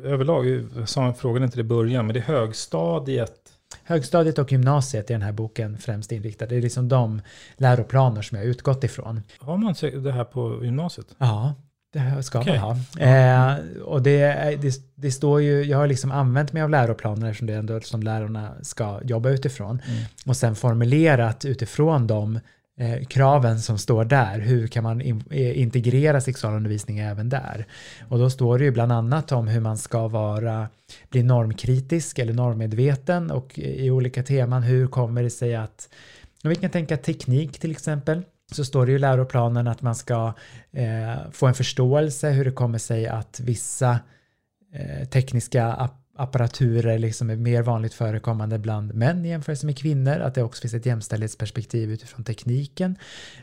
överlag, 0.03 0.47
jag 0.77 0.89
sa 0.89 1.13
frågan 1.13 1.43
inte 1.43 1.59
i 1.59 1.63
början, 1.63 2.05
men 2.05 2.13
det 2.13 2.19
är 2.19 2.23
högstadiet. 2.23 3.51
Högstadiet 3.83 4.39
och 4.39 4.51
gymnasiet 4.51 5.09
är 5.09 5.13
den 5.13 5.21
här 5.21 5.31
boken 5.31 5.77
främst 5.77 6.11
inriktad. 6.11 6.45
Det 6.45 6.55
är 6.55 6.61
liksom 6.61 6.89
de 6.89 7.21
läroplaner 7.57 8.21
som 8.21 8.37
jag 8.37 8.45
har 8.45 8.49
utgått 8.49 8.83
ifrån. 8.83 9.21
Har 9.39 9.57
man 9.57 9.75
det 10.03 10.11
här 10.11 10.23
på 10.23 10.65
gymnasiet? 10.65 11.07
Ja, 11.17 11.53
det 11.93 12.23
ska 12.23 12.39
okay. 12.39 12.59
man 12.59 12.77
ha. 12.97 13.01
Eh, 13.05 13.57
och 13.81 14.01
det, 14.01 14.57
det, 14.61 14.73
det, 14.95 15.11
står 15.11 15.41
ju, 15.41 15.63
jag 15.63 15.77
har 15.77 15.87
liksom 15.87 16.11
använt 16.11 16.53
mig 16.53 16.63
av 16.63 16.69
läroplaner 16.69 17.33
som 17.33 17.47
det 17.47 17.53
är 17.53 17.57
ändå 17.57 17.79
som 17.81 18.03
lärarna 18.03 18.51
ska 18.61 18.99
jobba 19.03 19.29
utifrån. 19.29 19.81
Mm. 19.87 20.03
Och 20.25 20.37
sen 20.37 20.55
formulerat 20.55 21.45
utifrån 21.45 22.07
de 22.07 22.39
eh, 22.79 23.05
kraven 23.05 23.59
som 23.59 23.77
står 23.77 24.05
där. 24.05 24.39
Hur 24.39 24.67
kan 24.67 24.83
man 24.83 25.01
in, 25.01 25.23
eh, 25.31 25.61
integrera 25.61 26.21
sexualundervisning 26.21 26.99
även 26.99 27.29
där? 27.29 27.65
Och 28.09 28.19
då 28.19 28.29
står 28.29 28.59
det 28.59 28.65
ju 28.65 28.71
bland 28.71 28.91
annat 28.91 29.31
om 29.31 29.47
hur 29.47 29.61
man 29.61 29.77
ska 29.77 30.07
vara, 30.07 30.69
bli 31.09 31.23
normkritisk 31.23 32.19
eller 32.19 32.33
normmedveten 32.33 33.31
och 33.31 33.59
eh, 33.59 33.65
i 33.65 33.91
olika 33.91 34.23
teman. 34.23 34.63
Hur 34.63 34.87
kommer 34.87 35.23
det 35.23 35.29
sig 35.29 35.55
att, 35.55 35.89
om 36.43 36.49
vi 36.49 36.55
kan 36.55 36.69
tänka 36.69 36.97
teknik 36.97 37.59
till 37.59 37.71
exempel 37.71 38.21
så 38.51 38.65
står 38.65 38.85
det 38.85 38.91
ju 38.91 38.95
i 38.95 38.99
läroplanen 38.99 39.67
att 39.67 39.81
man 39.81 39.95
ska 39.95 40.33
eh, 40.71 41.31
få 41.31 41.47
en 41.47 41.53
förståelse 41.53 42.29
hur 42.29 42.45
det 42.45 42.51
kommer 42.51 42.77
sig 42.77 43.07
att 43.07 43.39
vissa 43.39 43.99
eh, 44.73 45.07
tekniska 45.07 45.73
app 45.73 46.04
apparaturer 46.15 46.99
liksom 46.99 47.29
är 47.29 47.35
mer 47.35 47.61
vanligt 47.61 47.93
förekommande 47.93 48.59
bland 48.59 48.93
män 48.93 49.25
i 49.25 49.29
jämförelse 49.29 49.65
med 49.65 49.77
kvinnor, 49.77 50.19
att 50.19 50.35
det 50.35 50.43
också 50.43 50.61
finns 50.61 50.73
ett 50.73 50.85
jämställdhetsperspektiv 50.85 51.91
utifrån 51.91 52.23
tekniken. 52.23 52.95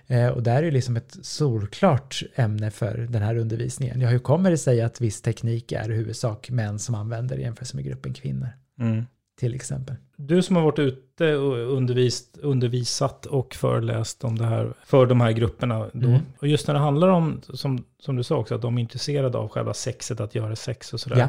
Eh, 0.06 0.28
och 0.28 0.42
där 0.42 0.56
är 0.56 0.62
det 0.62 0.70
liksom 0.70 0.96
ett 0.96 1.16
solklart 1.22 2.22
ämne 2.34 2.70
för 2.70 3.06
den 3.10 3.22
här 3.22 3.36
undervisningen. 3.36 4.00
Ja, 4.00 4.08
hur 4.08 4.18
kommer 4.18 4.50
det 4.50 4.58
sig 4.58 4.82
att 4.82 5.00
viss 5.00 5.22
teknik 5.22 5.72
är 5.72 5.90
i 5.90 5.94
huvudsak 5.94 6.50
män 6.50 6.78
som 6.78 6.94
använder 6.94 7.38
i 7.38 7.42
jämförelse 7.42 7.76
med 7.76 7.84
gruppen 7.84 8.14
kvinnor? 8.14 8.48
Mm. 8.80 9.06
till 9.40 9.54
exempel. 9.54 9.96
Du 10.16 10.42
som 10.42 10.56
har 10.56 10.62
varit 10.62 10.78
ute 10.78 11.36
och 11.36 11.76
undervist, 11.76 12.38
undervisat 12.42 13.26
och 13.26 13.54
föreläst 13.54 14.24
om 14.24 14.38
det 14.38 14.44
här 14.44 14.72
för 14.84 15.06
de 15.06 15.20
här 15.20 15.32
grupperna. 15.32 15.78
Då. 15.92 16.08
Mm. 16.08 16.20
Och 16.38 16.48
just 16.48 16.66
när 16.66 16.74
det 16.74 16.80
handlar 16.80 17.08
om, 17.08 17.40
som, 17.54 17.84
som 17.98 18.16
du 18.16 18.22
sa 18.22 18.36
också, 18.36 18.54
att 18.54 18.62
de 18.62 18.78
är 18.78 18.82
intresserade 18.82 19.38
av 19.38 19.48
själva 19.48 19.74
sexet, 19.74 20.20
att 20.20 20.34
göra 20.34 20.56
sex 20.56 20.92
och 20.92 21.00
sådär. 21.00 21.18
Ja. 21.18 21.28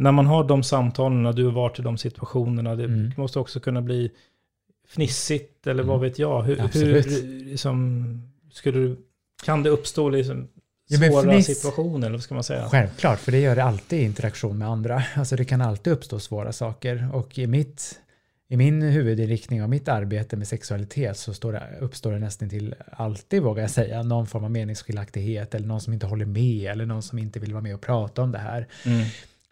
När 0.00 0.12
man 0.12 0.26
har 0.26 0.44
de 0.44 0.62
samtalen, 0.62 1.22
när 1.22 1.32
du 1.32 1.44
har 1.44 1.52
varit 1.52 1.78
i 1.78 1.82
de 1.82 1.98
situationerna, 1.98 2.74
det 2.76 2.84
Mm. 2.84 3.12
måste 3.16 3.38
också 3.38 3.60
kunna 3.60 3.82
bli 3.82 4.10
fnissigt 4.88 5.66
eller 5.66 5.82
vad 5.82 5.96
Mm. 5.96 6.08
vet 6.10 6.18
jag. 6.18 6.42
Hur, 6.42 6.56
hur 6.56 7.44
liksom, 7.44 8.04
skulle 8.52 8.78
du, 8.78 8.96
kan 9.44 9.62
det 9.62 9.70
uppstå 9.70 10.08
liksom 10.08 10.48
Ja, 10.88 10.98
svåra 10.98 11.32
fniss- 11.32 11.42
situationer, 11.42 12.06
eller 12.06 12.16
vad 12.16 12.22
ska 12.22 12.34
man 12.34 12.44
säga? 12.44 12.68
Självklart, 12.68 13.18
för 13.18 13.32
det 13.32 13.38
gör 13.40 13.56
det 13.56 13.64
alltid 13.64 14.00
i 14.00 14.04
interaktion 14.04 14.58
med 14.58 14.68
andra. 14.68 15.02
Alltså 15.16 15.36
det 15.36 15.44
kan 15.44 15.60
alltid 15.60 15.92
uppstå 15.92 16.18
svåra 16.18 16.52
saker 16.52 17.08
och 17.12 17.38
i, 17.38 17.46
mitt, 17.46 18.00
i 18.48 18.56
min 18.56 18.82
huvudinriktning 18.82 19.62
av 19.62 19.68
mitt 19.68 19.88
arbete 19.88 20.36
med 20.36 20.48
sexualitet 20.48 21.16
så 21.16 21.34
står 21.34 21.52
det, 21.52 21.62
uppstår 21.80 22.12
det 22.12 22.18
nästan 22.18 22.48
till 22.48 22.74
alltid, 22.92 23.42
vågar 23.42 23.62
jag 23.62 23.70
säga, 23.70 24.02
någon 24.02 24.26
form 24.26 24.44
av 24.44 24.50
meningsskiljaktighet 24.50 25.54
eller 25.54 25.66
någon 25.66 25.80
som 25.80 25.92
inte 25.92 26.06
håller 26.06 26.26
med 26.26 26.70
eller 26.70 26.86
någon 26.86 27.02
som 27.02 27.18
inte 27.18 27.38
vill 27.40 27.52
vara 27.52 27.62
med 27.62 27.74
och 27.74 27.80
prata 27.80 28.22
om 28.22 28.32
det 28.32 28.38
här. 28.38 28.66
Mm. 28.86 29.06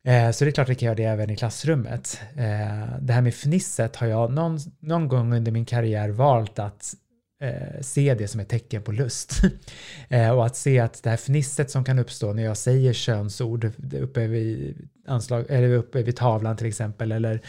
Eh, 0.08 0.30
Så 0.30 0.44
det 0.44 0.50
är 0.50 0.52
klart 0.52 0.64
att 0.64 0.68
jag 0.68 0.78
kan 0.78 0.86
göra 0.86 0.94
det 0.96 1.04
även 1.04 1.30
i 1.30 1.36
klassrummet. 1.36 2.20
Eh, 2.36 2.98
Det 3.00 3.12
här 3.12 3.20
med 3.20 3.34
fnisset 3.34 3.96
har 3.96 4.06
jag 4.06 4.32
någon, 4.32 4.58
någon 4.80 5.08
gång 5.08 5.32
under 5.32 5.52
min 5.52 5.64
karriär 5.64 6.08
valt 6.08 6.58
att 6.58 6.94
eh, 7.42 7.80
se 7.80 8.14
det 8.14 8.28
som 8.28 8.40
ett 8.40 8.48
tecken 8.48 8.82
på 8.82 8.92
lust. 8.92 9.40
Eh, 10.08 10.30
Och 10.30 10.46
att 10.46 10.56
se 10.56 10.78
att 10.80 11.02
det 11.02 11.10
här 11.10 11.16
fnisset 11.16 11.70
som 11.70 11.84
kan 11.84 11.98
uppstå 11.98 12.32
när 12.32 12.42
jag 12.42 12.56
säger 12.56 12.92
könsord 12.92 13.70
uppe 13.94 14.26
vid, 14.26 14.76
anslag, 15.06 15.44
eller 15.48 15.70
uppe 15.74 16.02
vid 16.02 16.16
tavlan 16.16 16.56
till 16.56 16.66
exempel 16.66 17.12
eller 17.12 17.40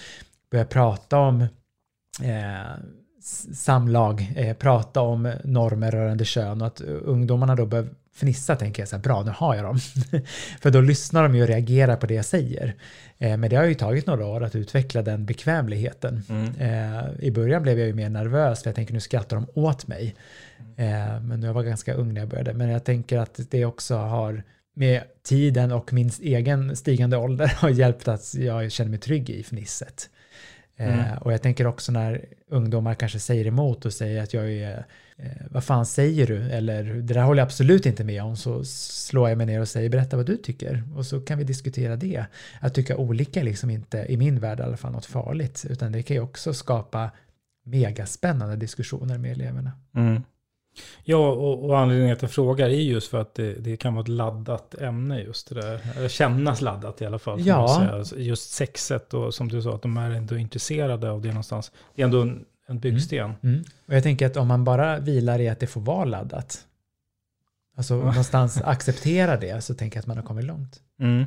börjar 0.52 0.66
prata 0.66 1.18
om 1.18 1.42
eh, 2.24 2.80
samlag, 3.54 4.34
eh, 4.36 4.54
prata 4.58 5.02
om 5.02 5.34
normer 5.44 5.92
rörande 5.92 6.26
kön 6.26 6.62
och 6.62 6.68
att 6.68 6.82
ungdomarna 6.82 7.56
då 7.56 7.66
behöver 7.66 7.90
fnissa 8.20 8.56
tänker 8.56 8.82
jag 8.82 8.90
så 8.90 8.96
här, 8.96 9.04
bra 9.04 9.24
nu 9.24 9.32
har 9.32 9.56
jag 9.56 9.66
dem. 9.66 9.80
För 10.62 10.72
då 10.72 10.82
lyssnar 10.82 11.24
de 11.24 11.36
ju 11.36 11.42
och 11.42 11.48
reagerar 11.48 11.96
på 11.96 12.06
det 12.06 12.14
jag 12.14 12.26
säger. 12.26 12.76
Eh, 13.18 13.38
men 13.38 13.50
det 13.50 13.56
har 13.56 13.64
ju 13.64 13.74
tagit 13.74 14.08
några 14.08 14.26
år 14.26 14.44
att 14.44 14.56
utveckla 14.56 15.02
den 15.02 15.26
bekvämligheten. 15.26 16.24
Mm. 16.30 16.56
Eh, 16.60 17.06
I 17.20 17.32
början 17.32 17.64
blev 17.64 17.80
jag 17.80 17.88
ju 17.88 17.94
mer 17.94 18.10
nervös 18.10 18.64
för 18.64 18.70
jag 18.70 18.76
tänker 18.76 18.94
nu 18.94 19.00
skrattar 19.00 19.36
de 19.36 19.48
åt 19.54 19.88
mig. 19.88 20.16
Eh, 20.78 21.22
men 21.22 21.44
jag 21.44 21.54
var 21.54 21.64
ganska 21.64 21.94
ung 21.94 22.14
när 22.14 22.22
jag 22.22 22.30
började. 22.30 22.54
Men 22.54 22.70
jag 22.70 22.84
tänker 22.84 23.18
att 23.18 23.40
det 23.50 23.66
också 23.66 23.96
har 23.96 24.44
med 24.76 25.04
tiden 25.24 25.72
och 25.72 25.94
min 25.94 26.12
egen 26.22 26.76
stigande 26.76 27.18
ålder 27.18 27.48
har 27.58 27.70
hjälpt 27.70 28.08
att 28.08 28.36
jag 28.36 28.72
känner 28.72 28.90
mig 28.90 29.00
trygg 29.00 29.30
i 29.30 29.44
fnisset. 29.44 30.10
Mm. 30.80 31.00
Eh, 31.00 31.18
och 31.18 31.34
jag 31.34 31.42
tänker 31.42 31.68
också 31.68 31.92
när 31.92 32.26
ungdomar 32.48 32.94
kanske 32.94 33.20
säger 33.20 33.48
emot 33.48 33.86
och 33.86 33.94
säger 33.94 34.24
att 34.24 34.34
jag 34.34 34.52
är, 34.52 34.86
eh, 35.18 35.26
vad 35.50 35.64
fan 35.64 35.86
säger 35.86 36.28
du? 36.28 36.38
Eller 36.38 36.84
det 36.84 37.14
där 37.14 37.22
håller 37.22 37.42
jag 37.42 37.46
absolut 37.46 37.86
inte 37.86 38.04
med 38.04 38.24
om. 38.24 38.38
Så 38.38 38.64
slår 38.66 39.30
jag 39.30 39.38
mig 39.38 39.48
ner 39.48 39.62
och 39.62 39.68
säger 39.68 39.90
berätta 39.90 40.18
vad 40.18 40.26
du 40.26 40.38
tycker. 40.38 40.84
Och 40.96 41.06
så 41.06 41.22
kan 41.22 41.38
vi 41.38 41.44
diskutera 41.44 41.96
det. 41.96 42.26
Att 42.60 42.74
tycka 42.74 42.98
olika 42.98 43.40
är 43.40 43.44
liksom 43.44 43.70
inte, 43.70 44.06
i 44.10 44.18
min 44.18 44.40
värld 44.40 44.60
i 44.60 44.64
alla 44.64 44.78
fall, 44.78 44.92
något 44.92 45.06
farligt. 45.06 45.66
Utan 45.70 45.92
det 45.92 46.04
kan 46.04 46.16
ju 46.16 46.22
också 46.22 46.54
skapa 46.54 47.12
megaspännande 47.66 48.56
diskussioner 48.56 49.18
med 49.18 49.32
eleverna. 49.32 49.72
Mm. 49.96 50.24
Ja, 51.04 51.30
och, 51.30 51.66
och 51.66 51.80
anledningen 51.80 52.16
till 52.16 52.26
att 52.26 52.30
jag 52.30 52.32
frågar 52.32 52.70
är 52.70 52.74
just 52.74 53.08
för 53.08 53.22
att 53.22 53.36
det, 53.36 53.54
det 53.54 53.78
kan 53.78 53.94
vara 53.94 54.02
ett 54.02 54.08
laddat 54.08 54.76
ämne 54.76 55.22
just 55.22 55.50
det 55.50 55.56
där. 55.56 55.80
Eller 55.98 56.10
kännas 56.10 56.62
laddat 56.62 57.02
i 57.02 57.06
alla 57.06 57.20
fall. 57.20 57.42
Ja. 57.42 57.90
Alltså, 57.92 58.20
Just 58.20 58.52
sexet 58.52 59.14
och 59.14 59.34
som 59.34 59.48
du 59.48 59.62
sa, 59.62 59.76
att 59.76 59.82
de 59.82 59.98
är 59.98 60.12
ändå 60.12 60.38
intresserade 60.38 61.12
av 61.12 61.22
det 61.22 61.28
någonstans. 61.28 61.72
Det 61.96 62.02
är 62.02 62.06
ändå 62.06 62.22
en, 62.22 62.46
en 62.68 62.80
byggsten. 62.80 63.34
Mm. 63.44 63.64
Och 63.88 63.96
jag 63.96 64.04
tänker 64.04 64.26
att 64.26 64.38
om 64.38 64.48
man 64.48 64.64
bara 64.64 65.00
vilar 65.00 65.40
i 65.40 65.50
att 65.50 65.60
det 65.60 65.68
får 65.68 65.82
vara 65.82 66.06
laddat, 66.06 66.66
alltså 67.78 67.96
någonstans 67.96 68.62
acceptera 68.64 69.38
det, 69.38 69.64
så 69.64 69.74
tänker 69.74 69.98
jag 69.98 70.02
att 70.02 70.08
man 70.08 70.18
har 70.18 70.24
kommit 70.24 70.46
långt. 70.46 70.80
Mm. 71.02 71.26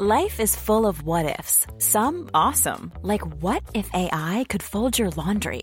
Life 0.00 0.42
is 0.42 0.56
full 0.56 0.86
of 0.86 1.02
what 1.02 1.40
ifs. 1.40 1.66
Some 1.78 2.28
awesome, 2.32 2.92
like 3.02 3.24
what 3.42 3.62
if 3.74 3.90
AI 3.92 4.44
could 4.48 4.62
fold 4.62 4.98
your 4.98 5.10
laundry? 5.16 5.62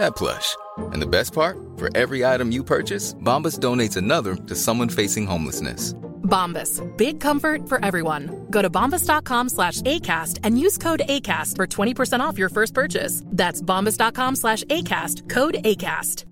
that 0.00 0.16
plush. 0.16 0.56
And 0.92 1.00
the 1.02 1.06
best 1.06 1.32
part? 1.34 1.56
For 1.78 1.88
every 1.96 2.24
item 2.34 2.52
you 2.52 2.64
purchase, 2.64 3.14
Bombas 3.14 3.58
donates 3.58 3.96
another 3.96 4.34
to 4.48 4.54
someone 4.54 4.88
facing 4.90 5.26
homelessness. 5.26 5.94
Bombas. 6.22 6.80
Big 6.96 7.20
comfort 7.20 7.68
for 7.68 7.84
everyone. 7.84 8.46
Go 8.50 8.62
to 8.62 8.70
bombas.com 8.70 9.48
slash 9.48 9.82
ACAST 9.82 10.38
and 10.44 10.58
use 10.58 10.78
code 10.78 11.02
ACAST 11.08 11.56
for 11.56 11.66
20% 11.66 12.20
off 12.20 12.38
your 12.38 12.48
first 12.50 12.72
purchase. 12.74 13.22
That's 13.26 13.62
bombas.com 13.62 14.36
slash 14.36 14.62
ACAST. 14.64 15.28
Code 15.28 15.56
ACAST. 15.64 16.24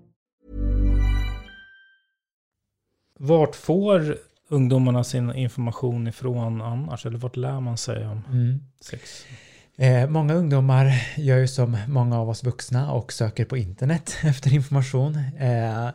Vart 3.19 3.55
får 3.55 4.15
ungdomarna 4.49 5.03
sin 5.03 5.31
information 5.31 6.07
ifrån 6.07 6.61
annars? 6.61 7.05
Eller 7.05 7.17
vart 7.17 7.35
lär 7.35 7.59
man 7.59 7.77
sig 7.77 8.07
om 8.07 8.23
Mm. 8.31 8.59
sex? 8.81 9.25
Eh, 9.79 10.09
många 10.09 10.33
ungdomar 10.33 10.93
gör 11.15 11.37
ju 11.37 11.47
som 11.47 11.77
många 11.87 12.19
av 12.19 12.29
oss 12.29 12.43
vuxna 12.43 12.91
och 12.91 13.13
söker 13.13 13.45
på 13.45 13.57
internet 13.57 14.17
efter 14.23 14.53
information. 14.53 15.15
Eh, 15.39 15.89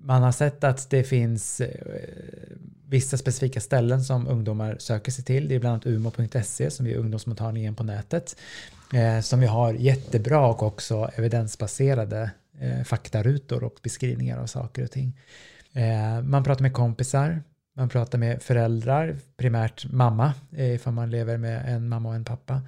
man 0.00 0.22
har 0.22 0.32
sett 0.32 0.64
att 0.64 0.90
det 0.90 1.04
finns 1.04 1.60
eh, 1.60 1.68
vissa 2.88 3.16
specifika 3.16 3.60
ställen 3.60 4.04
som 4.04 4.28
ungdomar 4.28 4.76
söker 4.78 5.12
sig 5.12 5.24
till. 5.24 5.48
Det 5.48 5.54
är 5.54 5.58
bland 5.58 5.72
annat 5.72 5.86
umo.se 5.86 6.70
som 6.70 6.86
är 6.86 6.94
ungdomsmottagningen 6.94 7.74
på 7.74 7.84
nätet. 7.84 8.36
Eh, 8.92 9.20
som 9.20 9.40
vi 9.40 9.46
har 9.46 9.72
jättebra 9.72 10.46
och 10.46 10.62
också 10.62 11.10
evidensbaserade 11.14 12.30
eh, 12.60 12.84
faktarutor 12.84 13.64
och 13.64 13.74
beskrivningar 13.82 14.38
av 14.38 14.46
saker 14.46 14.84
och 14.84 14.90
ting. 14.90 15.18
Eh, 15.72 16.22
man 16.22 16.44
pratar 16.44 16.62
med 16.62 16.72
kompisar, 16.72 17.42
man 17.76 17.88
pratar 17.88 18.18
med 18.18 18.42
föräldrar, 18.42 19.16
primärt 19.36 19.92
mamma, 19.92 20.34
eh, 20.56 20.74
ifall 20.74 20.92
man 20.92 21.10
lever 21.10 21.36
med 21.36 21.74
en 21.74 21.88
mamma 21.88 22.08
och 22.08 22.14
en 22.14 22.24
pappa. 22.24 22.62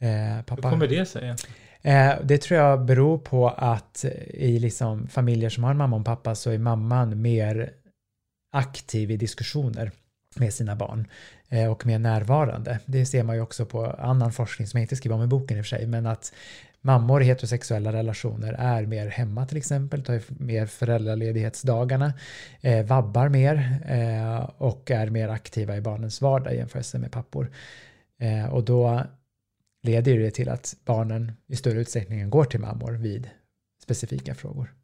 Eh, 0.00 0.42
pappa. 0.44 0.68
Hur 0.68 0.70
kommer 0.70 0.86
det 0.86 1.06
sig? 1.06 1.34
Eh, 1.82 2.12
det 2.24 2.38
tror 2.38 2.60
jag 2.60 2.84
beror 2.84 3.18
på 3.18 3.48
att 3.48 4.04
i 4.28 4.58
liksom 4.58 5.08
familjer 5.08 5.50
som 5.50 5.64
har 5.64 5.70
en 5.70 5.76
mamma 5.76 5.96
och 5.96 6.00
en 6.00 6.04
pappa 6.04 6.34
så 6.34 6.50
är 6.50 6.58
mamman 6.58 7.22
mer 7.22 7.72
aktiv 8.52 9.10
i 9.10 9.16
diskussioner 9.16 9.92
med 10.36 10.54
sina 10.54 10.76
barn 10.76 11.08
eh, 11.48 11.70
och 11.70 11.86
mer 11.86 11.98
närvarande. 11.98 12.78
Det 12.86 13.06
ser 13.06 13.22
man 13.22 13.36
ju 13.36 13.42
också 13.42 13.66
på 13.66 13.86
annan 13.86 14.32
forskning 14.32 14.66
som 14.66 14.78
jag 14.78 14.84
inte 14.84 14.96
skriver 14.96 15.16
om 15.16 15.22
i 15.22 15.26
boken 15.26 15.58
i 15.58 15.60
och 15.60 15.64
för 15.64 15.76
sig, 15.76 15.86
men 15.86 16.06
att 16.06 16.32
mammor 16.80 17.22
i 17.22 17.24
heterosexuella 17.24 17.92
relationer 17.92 18.52
är 18.52 18.86
mer 18.86 19.06
hemma 19.06 19.46
till 19.46 19.56
exempel, 19.56 20.04
tar 20.04 20.20
mer 20.42 20.66
föräldraledighetsdagarna, 20.66 22.12
eh, 22.60 22.86
vabbar 22.86 23.28
mer 23.28 23.80
eh, 23.86 24.50
och 24.58 24.90
är 24.90 25.10
mer 25.10 25.28
aktiva 25.28 25.76
i 25.76 25.80
barnens 25.80 26.20
vardag 26.20 26.54
i 26.54 26.56
jämförelse 26.56 26.98
med 26.98 27.12
pappor. 27.12 27.50
Eh, 28.18 28.46
och 28.46 28.64
då 28.64 29.02
leder 29.82 30.18
det 30.18 30.30
till 30.30 30.48
att 30.48 30.76
barnen 30.84 31.32
i 31.46 31.56
större 31.56 31.80
utsträckning 31.80 32.30
går 32.30 32.44
till 32.44 32.60
mammor 32.60 32.92
vid 32.92 33.30
specifika 33.82 34.34
frågor. 34.34 34.74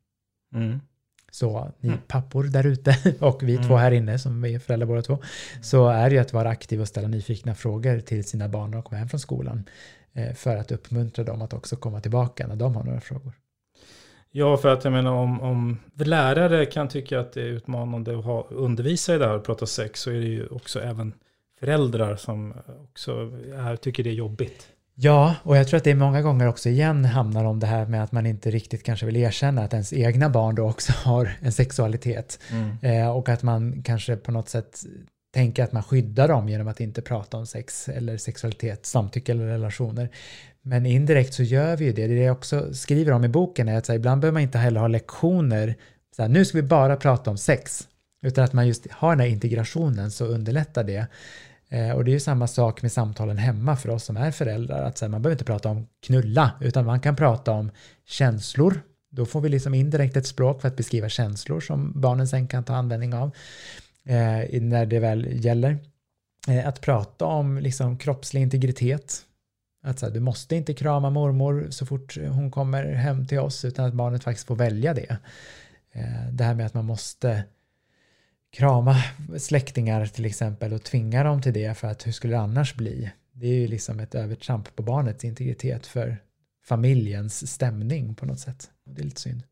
Mm. 0.54 0.80
Så 1.30 1.72
ni 1.80 1.88
Mm. 1.88 2.00
pappor 2.08 2.44
där 2.44 2.66
ute 2.66 2.96
och 3.20 3.42
vi 3.42 3.54
Mm. 3.54 3.68
två 3.68 3.76
här 3.76 3.90
inne 3.90 4.18
som 4.18 4.44
är 4.44 4.58
föräldrar 4.58 4.86
båda 4.86 5.02
två, 5.02 5.18
så 5.62 5.88
är 5.88 6.10
det 6.10 6.14
ju 6.14 6.20
att 6.20 6.32
vara 6.32 6.48
aktiv 6.48 6.80
och 6.80 6.88
ställa 6.88 7.08
nyfikna 7.08 7.54
frågor 7.54 8.00
till 8.00 8.24
sina 8.24 8.48
barn 8.48 8.70
när 8.70 8.76
de 8.78 8.82
kommer 8.82 8.98
hem 8.98 9.08
från 9.08 9.20
skolan. 9.20 9.64
Eh, 10.16 10.34
För 10.34 10.56
att 10.56 10.72
uppmuntra 10.72 11.24
dem 11.24 11.42
att 11.42 11.52
också 11.52 11.76
komma 11.76 12.00
tillbaka 12.00 12.46
när 12.46 12.56
de 12.56 12.76
har 12.76 12.84
några 12.84 13.00
frågor. 13.00 13.32
Ja, 14.30 14.56
för 14.56 14.68
att 14.68 14.84
jag 14.84 14.92
menar 14.92 15.12
om, 15.12 15.40
om 15.40 15.78
lärare 15.94 16.66
kan 16.66 16.88
tycka 16.88 17.20
att 17.20 17.32
det 17.32 17.40
är 17.40 17.46
utmanande 17.46 18.18
att 18.18 18.24
ha, 18.24 18.46
undervisa 18.50 19.14
i 19.14 19.18
det 19.18 19.26
här 19.26 19.36
och 19.36 19.44
prata 19.44 19.66
sex 19.66 20.00
så 20.00 20.10
är 20.10 20.14
det 20.20 20.26
ju 20.26 20.46
också 20.46 20.80
även 20.80 21.14
föräldrar 21.60 22.16
som 22.16 22.54
också 22.82 23.12
är, 23.56 23.76
tycker 23.76 24.04
det 24.04 24.10
är 24.10 24.14
jobbigt. 24.14 24.68
Ja, 24.98 25.34
och 25.42 25.56
jag 25.56 25.68
tror 25.68 25.78
att 25.78 25.84
det 25.84 25.90
är 25.90 25.94
många 25.94 26.22
gånger 26.22 26.48
också 26.48 26.68
igen 26.68 27.04
hamnar 27.04 27.44
om 27.44 27.60
det 27.60 27.66
här 27.66 27.86
med 27.86 28.04
att 28.04 28.12
man 28.12 28.26
inte 28.26 28.50
riktigt 28.50 28.82
kanske 28.82 29.06
vill 29.06 29.16
erkänna 29.16 29.62
att 29.62 29.72
ens 29.72 29.92
egna 29.92 30.30
barn 30.30 30.54
då 30.54 30.70
också 30.70 30.92
har 31.04 31.36
en 31.40 31.52
sexualitet. 31.52 32.40
Eh, 32.82 33.16
och 33.16 33.28
att 33.28 33.42
man 33.42 33.82
kanske 33.82 34.16
på 34.16 34.32
något 34.32 34.48
sätt 34.48 34.80
tänker 35.36 35.64
att 35.64 35.72
man 35.72 35.82
skyddar 35.82 36.28
dem 36.28 36.48
genom 36.48 36.68
att 36.68 36.80
inte 36.80 37.02
prata 37.02 37.36
om 37.36 37.46
sex 37.46 37.88
eller 37.88 38.16
sexualitet, 38.16 38.86
samtycke 38.86 39.32
eller 39.32 39.46
relationer. 39.46 40.08
Men 40.62 40.86
indirekt 40.86 41.34
så 41.34 41.42
gör 41.42 41.76
vi 41.76 41.84
ju 41.84 41.92
det. 41.92 42.06
Det 42.06 42.12
är 42.12 42.16
det 42.16 42.24
jag 42.24 42.36
också 42.36 42.74
skriver 42.74 43.12
om 43.12 43.24
i 43.24 43.28
boken 43.28 43.68
är 43.68 43.78
att 43.78 43.86
så 43.86 43.92
här, 43.92 43.98
ibland 43.98 44.20
behöver 44.20 44.32
man 44.32 44.42
inte 44.42 44.58
heller 44.58 44.80
ha 44.80 44.88
lektioner. 44.88 45.74
Så 46.16 46.22
här, 46.22 46.28
nu 46.28 46.44
ska 46.44 46.58
vi 46.58 46.62
bara 46.62 46.96
prata 46.96 47.30
om 47.30 47.38
sex. 47.38 47.88
Utan 48.22 48.44
att 48.44 48.52
man 48.52 48.66
just 48.66 48.90
har 48.90 49.10
den 49.10 49.20
här 49.20 49.26
integrationen 49.26 50.10
så 50.10 50.24
underlättar 50.24 50.84
det. 50.84 51.06
Eh, 51.68 51.90
och 51.90 52.04
det 52.04 52.10
är 52.10 52.12
ju 52.12 52.20
samma 52.20 52.46
sak 52.46 52.82
med 52.82 52.92
samtalen 52.92 53.38
hemma 53.38 53.76
för 53.76 53.88
oss 53.88 54.04
som 54.04 54.16
är 54.16 54.30
föräldrar. 54.30 54.82
Att 54.82 54.98
så 54.98 55.04
här, 55.04 55.10
man 55.10 55.22
behöver 55.22 55.34
inte 55.34 55.44
prata 55.44 55.68
om 55.68 55.86
knulla 56.06 56.50
utan 56.60 56.84
man 56.84 57.00
kan 57.00 57.16
prata 57.16 57.52
om 57.52 57.70
känslor. 58.06 58.80
Då 59.10 59.26
får 59.26 59.40
vi 59.40 59.48
liksom 59.48 59.74
indirekt 59.74 60.16
ett 60.16 60.26
språk 60.26 60.60
för 60.60 60.68
att 60.68 60.76
beskriva 60.76 61.08
känslor 61.08 61.60
som 61.60 62.00
barnen 62.00 62.28
sen 62.28 62.48
kan 62.48 62.64
ta 62.64 62.74
användning 62.74 63.14
av 63.14 63.30
eh, 64.06 64.62
när 64.62 64.86
det 64.86 64.98
väl 64.98 65.44
gäller. 65.44 65.78
Eh, 66.48 66.68
att 66.68 66.80
prata 66.80 67.24
om 67.24 67.58
liksom, 67.58 67.98
kroppslig 67.98 68.42
integritet. 68.42 69.22
Att 69.82 69.98
så 69.98 70.06
här, 70.06 70.12
du 70.12 70.20
måste 70.20 70.56
inte 70.56 70.74
krama 70.74 71.10
mormor 71.10 71.66
så 71.70 71.86
fort 71.86 72.16
hon 72.16 72.50
kommer 72.50 72.84
hem 72.84 73.26
till 73.26 73.38
oss 73.38 73.64
utan 73.64 73.84
att 73.84 73.94
barnet 73.94 74.24
faktiskt 74.24 74.46
får 74.46 74.56
välja 74.56 74.94
det. 74.94 75.18
Eh, 75.92 76.30
det 76.32 76.44
här 76.44 76.54
med 76.54 76.66
att 76.66 76.74
man 76.74 76.84
måste 76.84 77.44
krama 78.52 78.96
släktingar 79.38 80.06
till 80.06 80.24
exempel 80.24 80.72
och 80.72 80.82
tvinga 80.82 81.24
dem 81.24 81.42
till 81.42 81.52
det 81.52 81.78
för 81.78 81.88
att 81.88 82.06
hur 82.06 82.12
skulle 82.12 82.32
det 82.32 82.40
annars 82.40 82.74
bli? 82.74 83.10
Det 83.32 83.46
är 83.46 83.54
ju 83.54 83.66
liksom 83.66 84.00
ett 84.00 84.14
övertramp 84.14 84.76
på 84.76 84.82
barnets 84.82 85.24
integritet 85.24 85.86
för 85.86 86.16
familjens 86.64 87.52
stämning 87.52 88.14
på 88.14 88.26
något 88.26 88.40
sätt. 88.40 88.70
Det 88.84 89.00
är 89.00 89.04
lite 89.04 89.20
synd. 89.20 89.42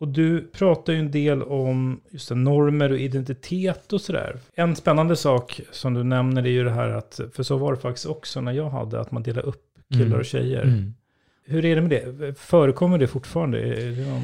Och 0.00 0.08
du 0.08 0.48
pratar 0.52 0.92
ju 0.92 0.98
en 0.98 1.10
del 1.10 1.42
om 1.42 2.00
just 2.10 2.28
det, 2.28 2.34
normer 2.34 2.92
och 2.92 2.98
identitet 2.98 3.92
och 3.92 4.00
sådär. 4.00 4.36
En 4.54 4.76
spännande 4.76 5.16
sak 5.16 5.60
som 5.70 5.94
du 5.94 6.04
nämner 6.04 6.42
är 6.42 6.50
ju 6.50 6.64
det 6.64 6.70
här 6.70 6.88
att, 6.88 7.20
för 7.34 7.42
så 7.42 7.56
var 7.56 7.72
det 7.72 7.78
faktiskt 7.78 8.06
också 8.06 8.40
när 8.40 8.52
jag 8.52 8.70
hade, 8.70 9.00
att 9.00 9.10
man 9.10 9.22
delar 9.22 9.42
upp 9.46 9.62
killar 9.92 10.06
Mm. 10.06 10.18
och 10.18 10.24
tjejer. 10.24 10.62
Mm. 10.62 10.94
Hur 11.46 11.64
är 11.64 11.76
det 11.76 11.82
med 11.82 11.90
det? 11.90 12.38
Förekommer 12.38 12.98
det 12.98 13.06
fortfarande? 13.06 13.58
Är 13.60 13.90
det 13.90 14.10
någon... 14.10 14.22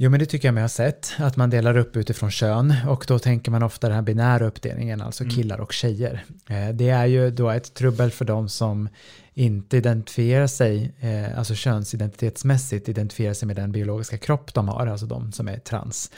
Jo, 0.00 0.10
men 0.10 0.20
det 0.20 0.26
tycker 0.26 0.48
jag 0.48 0.54
mig 0.54 0.62
ha 0.62 0.68
sett, 0.68 1.12
att 1.18 1.36
man 1.36 1.50
delar 1.50 1.76
upp 1.76 1.96
utifrån 1.96 2.30
kön 2.30 2.74
och 2.88 3.04
då 3.08 3.18
tänker 3.18 3.50
man 3.50 3.62
ofta 3.62 3.86
den 3.88 3.94
här 3.94 4.02
binära 4.02 4.46
uppdelningen, 4.46 5.00
alltså 5.00 5.24
Mm. 5.24 5.36
killar 5.36 5.60
och 5.60 5.72
tjejer. 5.72 6.24
Eh, 6.48 6.68
Det 6.68 6.88
är 6.90 7.06
ju 7.06 7.30
då 7.30 7.50
ett 7.50 7.74
trubbel 7.74 8.10
för 8.10 8.24
de 8.24 8.48
som 8.48 8.88
inte 9.34 9.76
identifierar 9.76 10.46
sig, 10.46 10.92
eh, 11.00 11.38
alltså 11.38 11.54
könsidentitetsmässigt 11.54 12.88
identifierar 12.88 13.34
sig 13.34 13.46
med 13.46 13.56
den 13.56 13.72
biologiska 13.72 14.18
kropp 14.18 14.54
de 14.54 14.68
har, 14.68 14.86
alltså 14.86 15.06
de 15.06 15.32
som 15.32 15.48
är 15.48 15.58
trans. 15.58 16.10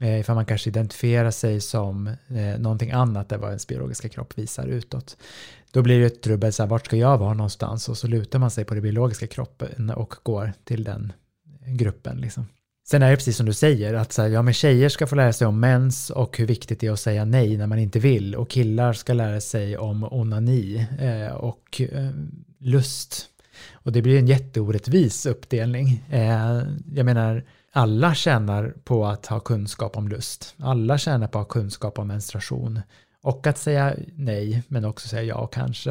Eh, 0.00 0.20
Ifall 0.20 0.34
man 0.34 0.46
kanske 0.46 0.70
identifierar 0.70 1.30
sig 1.30 1.60
som 1.60 2.06
eh, 2.06 2.58
någonting 2.58 2.90
annat 2.90 3.32
än 3.32 3.40
vad 3.40 3.50
ens 3.50 3.66
biologiska 3.66 4.08
kropp 4.08 4.38
visar 4.38 4.66
utåt. 4.66 5.16
Då 5.70 5.82
blir 5.82 6.00
det 6.00 6.06
ett 6.06 6.22
trubbel, 6.22 6.52
så 6.52 6.62
här, 6.62 6.70
vart 6.70 6.86
ska 6.86 6.96
jag 6.96 7.18
vara 7.18 7.34
någonstans? 7.34 7.88
Och 7.88 7.98
så 7.98 8.06
lutar 8.06 8.38
man 8.38 8.50
sig 8.50 8.64
på 8.64 8.74
den 8.74 8.82
biologiska 8.82 9.26
kroppen 9.26 9.90
och 9.90 10.14
går 10.22 10.52
till 10.64 10.84
den 10.84 11.12
gruppen. 11.66 12.16
Liksom. 12.16 12.46
Sen 12.90 13.02
är 13.02 13.10
det 13.10 13.16
precis 13.16 13.36
som 13.36 13.46
du 13.46 13.52
säger, 13.52 13.94
att 13.94 14.12
så 14.12 14.22
här, 14.22 14.28
ja, 14.28 14.42
men 14.42 14.54
tjejer 14.54 14.88
ska 14.88 15.06
få 15.06 15.14
lära 15.14 15.32
sig 15.32 15.46
om 15.46 15.60
mens 15.60 16.10
och 16.10 16.38
hur 16.38 16.46
viktigt 16.46 16.80
det 16.80 16.86
är 16.86 16.92
att 16.92 17.00
säga 17.00 17.24
nej 17.24 17.56
när 17.56 17.66
man 17.66 17.78
inte 17.78 17.98
vill. 17.98 18.34
Och 18.34 18.50
killar 18.50 18.92
ska 18.92 19.12
lära 19.12 19.40
sig 19.40 19.78
om 19.78 20.04
onani 20.04 20.86
eh, 21.00 21.34
och 21.34 21.80
eh, 21.80 22.10
lust. 22.58 23.26
Och 23.72 23.92
det 23.92 24.02
blir 24.02 24.18
en 24.18 24.26
jätteorättvis 24.26 25.26
uppdelning. 25.26 26.04
Eh, 26.10 26.62
jag 26.94 27.06
menar, 27.06 27.44
alla 27.72 28.14
tjänar 28.14 28.74
på 28.84 29.06
att 29.06 29.26
ha 29.26 29.40
kunskap 29.40 29.96
om 29.96 30.08
lust. 30.08 30.54
Alla 30.58 30.98
tjänar 30.98 31.26
på 31.26 31.38
att 31.38 31.46
ha 31.46 31.52
kunskap 31.52 31.98
om 31.98 32.08
menstruation. 32.08 32.80
Och 33.22 33.46
att 33.46 33.58
säga 33.58 33.94
nej, 34.14 34.62
men 34.68 34.84
också 34.84 35.08
säga 35.08 35.22
ja 35.22 35.46
kanske. 35.46 35.90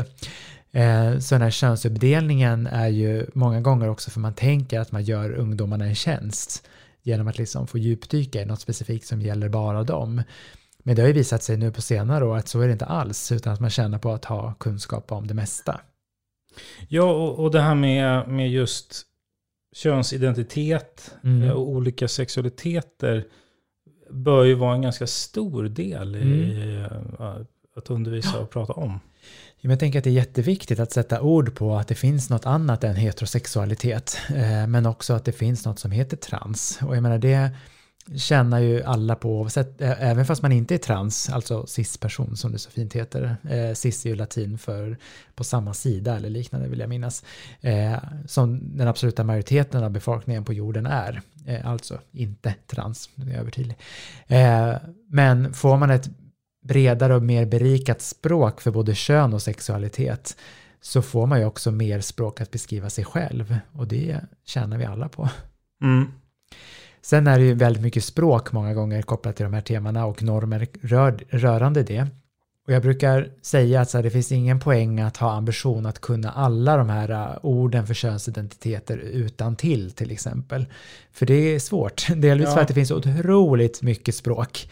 Eh, 0.71 1.19
så 1.19 1.35
den 1.35 1.41
här 1.41 1.51
könsuppdelningen 1.51 2.67
är 2.67 2.87
ju 2.87 3.25
många 3.33 3.61
gånger 3.61 3.89
också 3.89 4.11
för 4.11 4.19
man 4.19 4.33
tänker 4.33 4.79
att 4.79 4.91
man 4.91 5.03
gör 5.03 5.31
ungdomarna 5.31 5.85
en 5.85 5.95
tjänst 5.95 6.65
genom 7.09 7.27
att 7.27 7.37
liksom 7.37 7.67
få 7.67 7.77
djupdyka 7.77 8.41
i 8.41 8.45
något 8.45 8.61
specifikt 8.61 9.07
som 9.07 9.21
gäller 9.21 9.49
bara 9.49 9.83
dem. 9.83 10.23
Men 10.83 10.95
det 10.95 11.01
har 11.01 11.07
ju 11.07 11.13
visat 11.13 11.43
sig 11.43 11.57
nu 11.57 11.71
på 11.71 11.81
senare 11.81 12.25
år 12.25 12.37
att 12.37 12.47
så 12.47 12.61
är 12.61 12.67
det 12.67 12.73
inte 12.73 12.85
alls, 12.85 13.31
utan 13.31 13.53
att 13.53 13.59
man 13.59 13.69
tjänar 13.69 13.99
på 13.99 14.11
att 14.11 14.25
ha 14.25 14.53
kunskap 14.53 15.11
om 15.11 15.27
det 15.27 15.33
mesta. 15.33 15.81
Ja, 16.87 17.03
och, 17.03 17.39
och 17.39 17.51
det 17.51 17.61
här 17.61 17.75
med, 17.75 18.27
med 18.27 18.49
just 18.51 19.05
könsidentitet 19.75 21.15
Mm. 21.23 21.43
eh, 21.43 21.51
och 21.51 21.69
olika 21.69 22.07
sexualiteter 22.07 23.25
bör 24.11 24.43
ju 24.43 24.53
vara 24.53 24.75
en 24.75 24.81
ganska 24.81 25.07
stor 25.07 25.63
del 25.63 26.15
i 26.15 26.85
eh, 27.19 27.35
att 27.79 27.89
undervisa 27.89 28.39
och 28.39 28.49
prata 28.49 28.73
om. 28.73 28.99
Men 29.61 29.71
Jag 29.71 29.79
tänker 29.79 29.99
att 29.99 30.03
det 30.03 30.09
är 30.09 30.11
jätteviktigt 30.11 30.79
att 30.79 30.91
sätta 30.91 31.21
ord 31.21 31.55
på 31.55 31.75
att 31.75 31.87
det 31.87 31.95
finns 31.95 32.29
något 32.29 32.45
annat 32.45 32.83
än 32.83 32.95
heterosexualitet, 32.95 34.17
eh, 34.29 34.67
men 34.67 34.85
också 34.85 35.13
att 35.13 35.25
det 35.25 35.31
finns 35.31 35.65
något 35.65 35.79
som 35.79 35.91
heter 35.91 36.17
trans. 36.17 36.79
Och 36.81 36.95
jag 36.95 37.03
menar 37.03 37.17
det 37.17 37.51
känner 38.15 38.59
ju 38.59 38.83
alla 38.83 39.15
på, 39.15 39.39
oavsett, 39.39 39.81
även 39.81 40.25
fast 40.25 40.41
man 40.41 40.51
inte 40.51 40.75
är 40.75 40.77
trans, 40.77 41.29
alltså 41.29 41.65
cis-person 41.67 42.37
som 42.37 42.51
det 42.51 42.59
så 42.59 42.69
fint 42.69 42.93
heter. 42.93 43.37
Eh, 43.49 43.73
cis 43.73 44.05
är 44.05 44.09
ju 44.09 44.15
latin 44.15 44.57
för 44.57 44.97
på 45.35 45.43
samma 45.43 45.73
sida 45.73 46.15
eller 46.15 46.29
liknande 46.29 46.67
vill 46.67 46.79
jag 46.79 46.89
minnas. 46.89 47.23
Eh, 47.61 47.97
som 48.27 48.77
den 48.77 48.87
absoluta 48.87 49.23
majoriteten 49.23 49.83
av 49.83 49.91
befolkningen 49.91 50.45
på 50.45 50.53
jorden 50.53 50.85
är. 50.85 51.21
Eh, 51.45 51.69
alltså 51.69 51.99
inte 52.11 52.55
trans, 52.67 53.09
nu 53.15 53.25
är 53.25 53.29
jag 53.29 53.39
övertydlig. 53.39 53.77
Men 55.07 55.53
får 55.53 55.77
man 55.77 55.89
ett 55.89 56.09
bredare 56.69 57.15
och 57.15 57.23
mer 57.23 57.45
berikat 57.45 58.01
språk 58.01 58.61
för 58.61 58.71
både 58.71 58.95
kön 58.95 59.33
och 59.33 59.41
sexualitet 59.41 60.37
så 60.81 61.01
får 61.01 61.27
man 61.27 61.39
ju 61.39 61.45
också 61.45 61.71
mer 61.71 62.01
språk 62.01 62.41
att 62.41 62.51
beskriva 62.51 62.89
sig 62.89 63.05
själv 63.05 63.57
och 63.71 63.87
det 63.87 64.19
tjänar 64.45 64.77
vi 64.77 64.85
alla 64.85 65.09
på. 65.09 65.29
Mm. 65.83 66.07
Sen 67.01 67.27
är 67.27 67.39
det 67.39 67.45
ju 67.45 67.53
väldigt 67.53 67.83
mycket 67.83 68.03
språk 68.03 68.51
många 68.51 68.73
gånger 68.73 69.01
kopplat 69.01 69.35
till 69.35 69.43
de 69.43 69.53
här 69.53 69.61
temana 69.61 70.05
och 70.05 70.23
normer 70.23 70.67
rör, 70.81 71.23
rörande 71.29 71.83
det. 71.83 72.07
Och 72.69 72.75
jag 72.75 72.81
brukar 72.81 73.31
säga 73.41 73.81
att 73.81 73.89
så 73.89 73.97
här, 73.97 74.03
det 74.03 74.09
finns 74.09 74.31
ingen 74.31 74.59
poäng 74.59 74.99
att 74.99 75.17
ha 75.17 75.31
ambition 75.31 75.85
att 75.85 75.99
kunna 75.99 76.31
alla 76.31 76.77
de 76.77 76.89
här 76.89 77.11
uh, 77.11 77.37
orden 77.41 77.87
för 77.87 77.93
könsidentiteter 77.93 78.97
utan 78.97 79.55
till 79.55 79.91
till 79.91 80.11
exempel. 80.11 80.65
För 81.11 81.25
det 81.25 81.33
är 81.33 81.59
svårt, 81.59 82.07
delvis 82.15 82.47
Ja. 82.47 82.53
för 82.53 82.61
att 82.61 82.67
det 82.67 82.73
finns 82.73 82.91
otroligt 82.91 83.81
mycket 83.81 84.15
språk. 84.15 84.69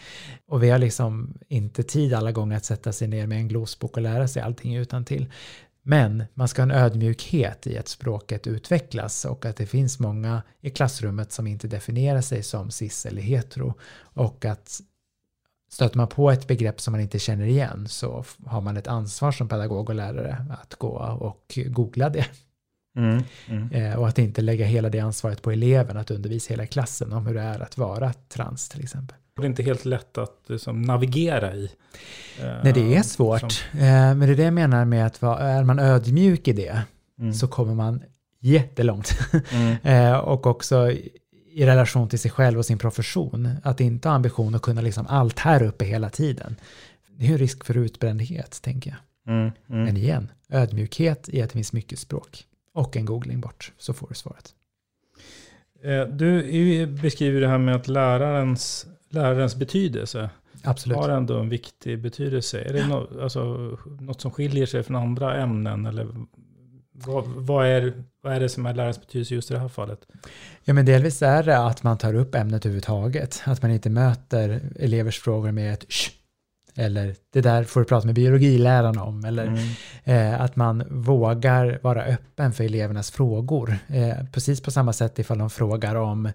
Och 0.48 0.62
vi 0.62 0.70
har 0.70 0.78
liksom 0.78 1.34
inte 1.48 1.82
tid 1.82 2.14
alla 2.14 2.32
gånger 2.32 2.56
att 2.56 2.64
sätta 2.64 2.92
sig 2.92 3.08
ner 3.08 3.26
med 3.26 3.38
en 3.38 3.48
glosbok 3.48 3.96
och 3.96 4.02
lära 4.02 4.28
sig 4.28 4.42
allting 4.42 4.76
utan 4.76 5.04
till. 5.04 5.32
Men 5.82 6.24
man 6.34 6.48
ska 6.48 6.62
ha 6.62 6.64
en 6.64 6.78
ödmjukhet 6.78 7.66
i 7.66 7.78
att 7.78 7.88
språket 7.88 8.46
utvecklas 8.46 9.24
och 9.24 9.46
att 9.46 9.56
det 9.56 9.66
finns 9.66 9.98
många 9.98 10.42
i 10.60 10.70
klassrummet 10.70 11.32
som 11.32 11.46
inte 11.46 11.68
definierar 11.68 12.20
sig 12.20 12.42
som 12.42 12.70
cis 12.70 13.06
eller 13.06 13.22
hetero. 13.22 13.74
Och 14.00 14.44
att 14.44 14.80
stöter 15.68 15.96
man 15.96 16.08
på 16.08 16.30
ett 16.30 16.46
begrepp 16.46 16.80
som 16.80 16.92
man 16.92 17.00
inte 17.00 17.18
känner 17.18 17.46
igen 17.46 17.86
så 17.88 18.24
har 18.46 18.60
man 18.60 18.76
ett 18.76 18.86
ansvar 18.88 19.32
som 19.32 19.48
pedagog 19.48 19.88
och 19.88 19.94
lärare 19.94 20.46
att 20.62 20.74
gå 20.74 20.88
och 21.20 21.58
googla 21.66 22.08
det. 22.10 22.26
Mm. 22.96 23.22
Mm. 23.48 23.72
Eh, 23.72 23.94
och 23.98 24.08
att 24.08 24.18
inte 24.18 24.42
lägga 24.42 24.66
hela 24.66 24.88
det 24.88 25.00
ansvaret 25.00 25.42
på 25.42 25.50
eleven 25.52 25.96
att 25.96 26.10
undervisa 26.10 26.50
hela 26.52 26.66
klassen 26.66 27.12
om 27.12 27.26
hur 27.26 27.34
det 27.34 27.40
är 27.40 27.60
att 27.60 27.78
vara 27.78 28.12
trans 28.28 28.68
till 28.68 28.82
exempel. 28.82 29.16
Det 29.36 29.42
är 29.42 29.46
inte 29.46 29.62
helt 29.62 29.84
lätt 29.84 30.18
att 30.18 30.40
liksom, 30.46 30.82
navigera 30.82 31.54
i. 31.54 31.64
Eh, 32.40 32.46
Nej, 32.64 32.72
det 32.72 32.96
är 32.96 33.02
svårt. 33.02 33.40
som- 33.40 33.50
Men 33.78 34.18
det 34.20 34.26
är 34.26 34.36
det 34.36 34.42
jag 34.42 34.54
menar 34.54 34.84
med 34.84 35.06
att 35.06 35.22
vara, 35.22 35.38
är 35.38 35.64
man 35.64 35.78
ödmjuk 35.78 36.48
i 36.48 36.52
det 36.52 36.82
Mm. 37.20 37.32
så 37.34 37.48
kommer 37.48 37.74
man 37.74 38.02
jättelångt. 38.40 39.18
Mm. 39.52 40.20
Och 40.24 40.46
också 40.46 40.92
i 41.58 41.66
relation 41.66 42.08
till 42.08 42.18
sig 42.18 42.30
själv 42.30 42.58
och 42.58 42.66
sin 42.66 42.78
profession. 42.78 43.48
Att 43.62 43.80
inte 43.80 44.08
ha 44.08 44.16
ambition 44.16 44.54
att 44.54 44.62
kunna 44.62 44.80
liksom 44.80 45.06
allt 45.06 45.38
här 45.38 45.62
uppe 45.62 45.84
hela 45.84 46.10
tiden. 46.10 46.56
Det 47.16 47.26
är 47.26 47.32
en 47.32 47.38
risk 47.38 47.64
för 47.64 47.76
utbrändhet, 47.76 48.62
tänker 48.62 48.90
jag. 48.90 49.34
Mm. 49.34 49.50
Mm. 49.68 49.84
Men 49.84 49.96
igen, 49.96 50.30
ödmjukhet 50.48 51.28
i 51.28 51.42
att 51.42 51.48
det 51.50 51.52
finns 51.52 51.72
mycket 51.72 51.98
språk. 51.98 52.44
Och 52.74 52.96
en 52.96 53.04
googling 53.04 53.40
bort, 53.40 53.72
så 53.78 53.92
får 53.92 54.08
du 54.08 54.14
svaret. 54.14 54.54
Eh, 55.82 56.02
Du 56.02 56.86
beskriver 56.86 57.40
det 57.40 57.48
här 57.48 57.58
med 57.58 57.74
att 57.74 57.88
lärarens 57.88 58.86
lärarens 59.10 59.56
betydelse 59.56 60.30
Absolut. 60.64 60.98
har 60.98 61.08
ändå 61.08 61.38
en 61.38 61.48
viktig 61.48 62.02
betydelse. 62.02 62.60
Är 62.60 62.72
det 62.72 62.86
no, 62.86 63.22
alltså, 63.22 63.44
något 64.00 64.20
som 64.20 64.30
skiljer 64.30 64.66
sig 64.66 64.82
från 64.82 64.96
andra 64.96 65.36
ämnen? 65.42 65.86
Eller 65.86 66.08
vad, 67.06 67.24
vad, 67.26 67.66
är, 67.66 67.92
vad 68.22 68.32
är 68.32 68.40
det 68.40 68.48
som 68.48 68.66
är 68.66 68.74
lärarens 68.74 69.00
betydelse 69.00 69.34
just 69.34 69.50
i 69.50 69.54
det 69.54 69.60
här 69.60 69.68
fallet? 69.68 69.98
Ja, 70.64 70.74
men 70.74 70.86
delvis 70.86 71.22
är 71.22 71.42
det 71.42 71.58
att 71.58 71.82
man 71.82 71.98
tar 71.98 72.14
upp 72.14 72.34
ämnet 72.34 72.66
överhuvudtaget. 72.66 73.42
Att 73.44 73.62
man 73.62 73.70
inte 73.70 73.90
möter 73.90 74.60
elevers 74.78 75.18
frågor 75.20 75.52
med 75.52 75.72
ett 75.72 75.84
Shh! 75.88 76.10
eller 76.76 77.14
det 77.32 77.40
där 77.40 77.64
får 77.64 77.80
du 77.80 77.86
prata 77.86 78.06
med 78.06 78.14
biologilärarna 78.14 79.04
om. 79.04 79.24
Eller 79.24 79.46
Mm. 79.46 79.58
eh, 80.34 80.40
att 80.40 80.56
man 80.56 80.84
vågar 80.90 81.78
vara 81.82 82.04
öppen 82.04 82.52
för 82.52 82.64
elevernas 82.64 83.10
frågor. 83.10 83.78
Eh, 83.88 84.24
precis 84.32 84.60
på 84.60 84.70
samma 84.70 84.92
sätt 84.92 85.18
ifall 85.18 85.38
de 85.38 85.50
frågar 85.50 85.94
om 85.94 86.26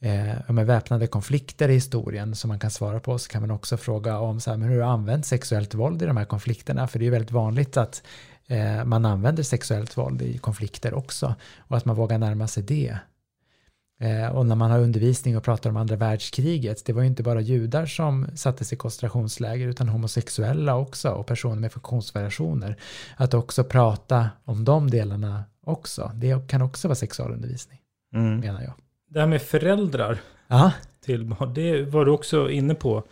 eh, 0.00 0.52
väpnade 0.64 1.06
konflikter 1.06 1.68
i 1.68 1.72
historien 1.74 2.34
som 2.34 2.48
man 2.48 2.58
kan 2.58 2.70
svara 2.70 3.00
på 3.00 3.18
så 3.18 3.28
kan 3.28 3.40
man 3.40 3.50
också 3.50 3.76
fråga 3.76 4.18
om 4.18 4.40
så 4.40 4.50
här, 4.50 4.56
men 4.56 4.68
hur 4.68 4.80
har 4.80 4.92
använt 4.92 5.26
sexuellt 5.26 5.74
våld 5.74 6.02
i 6.02 6.06
de 6.06 6.16
här 6.16 6.24
konflikterna? 6.24 6.88
För 6.88 6.98
det 6.98 7.02
är 7.02 7.06
ju 7.06 7.10
väldigt 7.12 7.30
vanligt 7.30 7.76
att 7.76 8.02
eh, 8.46 8.84
man 8.84 9.04
använder 9.04 9.42
sexuellt 9.42 9.98
våld 9.98 10.22
i 10.22 10.38
konflikter 10.38 10.94
också 10.94 11.34
och 11.58 11.76
att 11.76 11.84
man 11.84 11.96
vågar 11.96 12.18
närma 12.18 12.46
sig 12.46 12.62
det. 12.62 12.98
Eh, 14.00 14.28
och 14.28 14.46
när 14.46 14.54
man 14.54 14.70
har 14.70 14.78
undervisning 14.78 15.36
och 15.36 15.44
pratar 15.44 15.70
om 15.70 15.76
andra 15.76 15.96
världskriget, 15.96 16.84
det 16.84 16.92
var 16.92 17.02
ju 17.02 17.08
inte 17.08 17.22
bara 17.22 17.40
judar 17.40 17.86
som 17.86 18.26
sattes 18.34 18.72
i 18.72 18.76
koncentrationsläger 18.76 19.68
utan 19.68 19.88
homosexuella 19.88 20.76
också 20.76 21.10
och 21.10 21.26
personer 21.26 21.60
med 21.60 21.72
funktionsvariationer. 21.72 22.76
Att 23.16 23.34
också 23.34 23.64
prata 23.64 24.30
om 24.44 24.64
de 24.64 24.90
delarna 24.90 25.44
också, 25.64 26.10
det 26.14 26.48
kan 26.48 26.62
också 26.62 26.88
vara 26.88 26.96
sexualundervisning 26.96 27.80
menar 28.12 28.62
jag. 28.62 28.72
Det 29.08 29.20
här 29.20 29.26
med 29.26 29.42
föräldrar 29.42 30.20
Ja, 30.48 30.72
till 31.06 31.24
barn, 31.24 31.54
det 31.54 31.82
var 31.82 32.04
du 32.04 32.10
också 32.10 32.50
inne 32.50 32.74
på. 32.74 33.04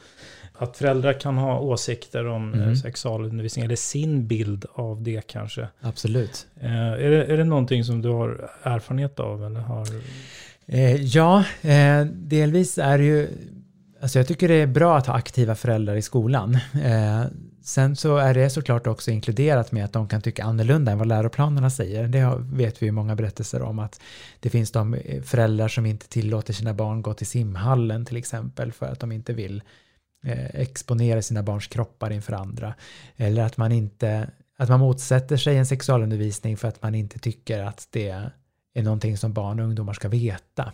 Att 0.58 0.76
föräldrar 0.76 1.12
kan 1.12 1.36
ha 1.36 1.60
åsikter 1.60 2.26
om 2.26 2.54
mm. 2.54 2.76
sexualundervisning, 2.76 3.64
eller 3.64 3.76
sin 3.76 4.26
bild 4.26 4.64
av 4.72 5.02
det 5.02 5.26
kanske. 5.26 5.68
absolut. 5.80 6.46
Eh, 6.60 6.92
är, 6.92 7.10
det, 7.10 7.24
är 7.24 7.36
det 7.36 7.44
någonting 7.44 7.84
som 7.84 8.02
du 8.02 8.08
har 8.08 8.50
erfarenhet 8.62 9.20
av? 9.20 9.44
Eller 9.44 9.60
har... 9.60 9.86
Eh, 10.66 10.94
ja, 11.02 11.44
delvis 12.12 12.78
är 12.78 12.98
det 12.98 13.04
ju, 13.04 13.28
alltså 14.00 14.18
jag 14.18 14.28
tycker 14.28 14.48
det 14.48 14.54
är 14.54 14.66
bra 14.66 14.96
att 14.98 15.06
ha 15.06 15.14
aktiva 15.14 15.54
föräldrar 15.54 15.96
i 15.96 16.02
skolan. 16.02 16.58
Sen 17.64 17.96
så 17.96 18.16
är 18.16 18.34
det 18.34 18.50
såklart 18.50 18.86
också 18.86 19.10
inkluderat 19.10 19.72
med 19.72 19.84
att 19.84 19.92
de 19.92 20.08
kan 20.08 20.22
tycka 20.22 20.44
annorlunda 20.44 20.92
än 20.92 20.98
vad 20.98 21.08
läroplanerna 21.08 21.70
säger. 21.70 22.08
Det 22.08 22.38
vet 22.38 22.82
vi 22.82 22.86
ju 22.86 22.92
många 22.92 23.16
berättelser 23.16 23.62
om 23.62 23.78
att 23.78 24.00
det 24.40 24.50
finns 24.50 24.70
de 24.70 24.94
eh, 24.94 25.22
föräldrar 25.22 25.68
som 25.68 25.86
inte 25.86 26.08
tillåter 26.08 26.52
sina 26.52 26.74
barn 26.74 27.02
gå 27.02 27.14
till 27.14 27.26
simhallen 27.26 28.04
till 28.04 28.16
exempel 28.16 28.72
för 28.72 28.86
att 28.86 29.00
de 29.00 29.12
inte 29.12 29.32
vill 29.32 29.62
eh, 30.24 30.60
exponera 30.60 31.22
sina 31.22 31.42
barns 31.42 31.66
kroppar 31.66 32.10
inför 32.10 32.32
andra. 32.32 32.74
Eller 33.16 33.42
att 33.42 33.56
man 33.56 33.72
inte, 33.72 34.30
att 34.58 34.68
man 34.68 34.80
motsätter 34.80 35.36
sig 35.36 35.56
en 35.56 35.66
sexualundervisning 35.66 36.56
för 36.56 36.68
att 36.68 36.82
man 36.82 36.94
inte 36.94 37.18
tycker 37.18 37.62
att 37.62 37.88
det 37.90 38.08
är 38.74 38.82
någonting 38.82 39.16
som 39.16 39.32
barn 39.32 39.60
och 39.60 39.66
ungdomar 39.66 39.92
ska 39.92 40.08
veta. 40.08 40.72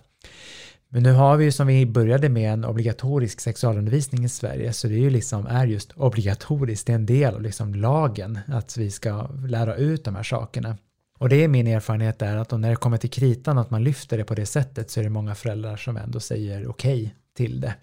Men 0.92 1.02
nu 1.02 1.12
har 1.12 1.36
vi 1.36 1.44
ju 1.44 1.52
som 1.52 1.66
vi 1.66 1.86
började 1.86 2.28
med 2.28 2.52
en 2.52 2.64
obligatorisk 2.64 3.40
sexualundervisning 3.40 4.24
i 4.24 4.28
Sverige 4.28 4.72
så 4.72 4.88
det 4.88 4.94
är 4.94 4.98
ju 4.98 5.10
liksom 5.10 5.46
är 5.46 5.66
just 5.66 5.92
obligatoriskt, 5.92 6.86
det 6.86 6.92
är 6.92 6.94
en 6.94 7.06
del 7.06 7.34
av 7.34 7.42
liksom 7.42 7.74
lagen 7.74 8.38
att 8.46 8.76
vi 8.76 8.90
ska 8.90 9.28
lära 9.46 9.76
ut 9.76 10.04
de 10.04 10.16
här 10.16 10.22
sakerna. 10.22 10.76
Och 11.18 11.28
det 11.28 11.44
är 11.44 11.48
min 11.48 11.66
erfarenhet 11.66 12.18
där 12.18 12.36
att 12.36 12.50
när 12.50 12.70
det 12.70 12.76
kommer 12.76 12.96
till 12.96 13.10
kritan 13.10 13.58
att 13.58 13.70
man 13.70 13.84
lyfter 13.84 14.18
det 14.18 14.24
på 14.24 14.34
det 14.34 14.46
sättet 14.46 14.90
så 14.90 15.00
är 15.00 15.04
det 15.04 15.10
många 15.10 15.34
föräldrar 15.34 15.76
som 15.76 15.96
ändå 15.96 16.20
säger 16.20 16.68
okej 16.68 17.14
till 17.36 17.60
det. 17.60 17.74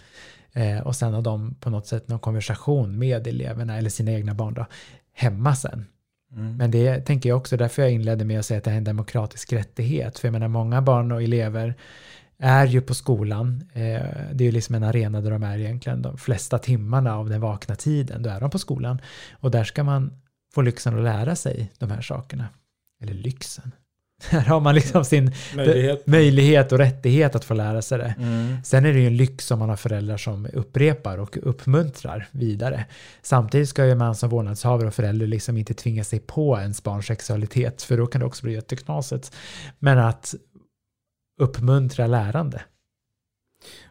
Eh, 0.53 0.79
och 0.79 0.95
sen 0.95 1.13
har 1.13 1.21
de 1.21 1.55
på 1.55 1.69
något 1.69 1.87
sätt 1.87 2.07
någon 2.07 2.19
konversation 2.19 2.99
med 2.99 3.27
eleverna 3.27 3.77
eller 3.77 3.89
sina 3.89 4.11
egna 4.11 4.33
barn 4.33 4.53
då, 4.53 4.65
hemma 5.13 5.55
sen. 5.55 5.85
Men 6.29 6.71
det 6.71 6.99
tänker 6.99 7.29
jag 7.29 7.37
också, 7.37 7.57
därför 7.57 7.81
jag 7.81 7.91
inledde 7.91 8.25
med 8.25 8.39
att 8.39 8.45
säga 8.45 8.57
att 8.57 8.63
det 8.63 8.69
här 8.69 8.75
är 8.75 8.77
en 8.77 8.83
demokratisk 8.83 9.53
rättighet. 9.53 10.19
För 10.19 10.27
jag 10.27 10.33
menar, 10.33 10.47
många 10.47 10.81
barn 10.81 11.11
och 11.11 11.23
elever 11.23 11.75
är 12.39 12.65
ju 12.65 12.81
på 12.81 12.93
skolan. 12.93 13.63
Eh, 13.73 13.81
det 14.33 14.43
är 14.43 14.45
ju 14.45 14.51
liksom 14.51 14.75
en 14.75 14.83
arena 14.83 15.21
där 15.21 15.31
de 15.31 15.43
är 15.43 15.57
egentligen 15.57 16.01
de 16.01 16.17
flesta 16.17 16.59
timmarna 16.59 17.15
av 17.15 17.29
den 17.29 17.41
vakna 17.41 17.75
tiden. 17.75 18.23
Då 18.23 18.29
är 18.29 18.39
de 18.39 18.49
på 18.49 18.59
skolan. 18.59 19.01
Och 19.39 19.51
där 19.51 19.63
ska 19.63 19.83
man 19.83 20.11
få 20.53 20.61
lyxen 20.61 20.97
att 20.97 21.03
lära 21.03 21.35
sig 21.35 21.71
de 21.79 21.91
här 21.91 22.01
sakerna. 22.01 22.47
Eller 23.01 23.13
lyxen. 23.13 23.71
Här 24.29 24.41
har 24.41 24.59
man 24.59 24.75
liksom 24.75 25.05
sin 25.05 25.31
Möjlighet. 25.55 26.07
möjlighet 26.07 26.71
och 26.71 26.77
rättighet 26.77 27.35
att 27.35 27.45
få 27.45 27.53
lära 27.53 27.81
sig 27.81 27.97
det. 27.97 28.15
Mm. 28.17 28.57
Sen 28.63 28.85
är 28.85 28.93
det 28.93 28.99
ju 28.99 29.07
en 29.07 29.17
lyx 29.17 29.51
om 29.51 29.59
man 29.59 29.69
har 29.69 29.75
föräldrar 29.75 30.17
som 30.17 30.47
upprepar 30.53 31.17
och 31.17 31.37
uppmuntrar 31.41 32.27
vidare. 32.31 32.85
Samtidigt 33.21 33.69
ska 33.69 33.85
ju 33.85 33.95
man 33.95 34.15
som 34.15 34.29
vårdnadshavare 34.29 34.87
och 34.87 34.93
förälder 34.93 35.27
liksom 35.27 35.57
inte 35.57 35.73
tvinga 35.73 36.03
sig 36.03 36.19
på 36.19 36.57
ens 36.59 36.83
barns 36.83 37.05
sexualitet, 37.05 37.81
för 37.81 37.97
då 37.97 38.07
kan 38.07 38.19
det 38.19 38.25
också 38.25 38.45
bli 38.45 38.53
jätteknasigt. 38.53 39.31
Men 39.79 39.99
att 39.99 40.35
uppmuntra 41.37 42.07
lärande. 42.07 42.61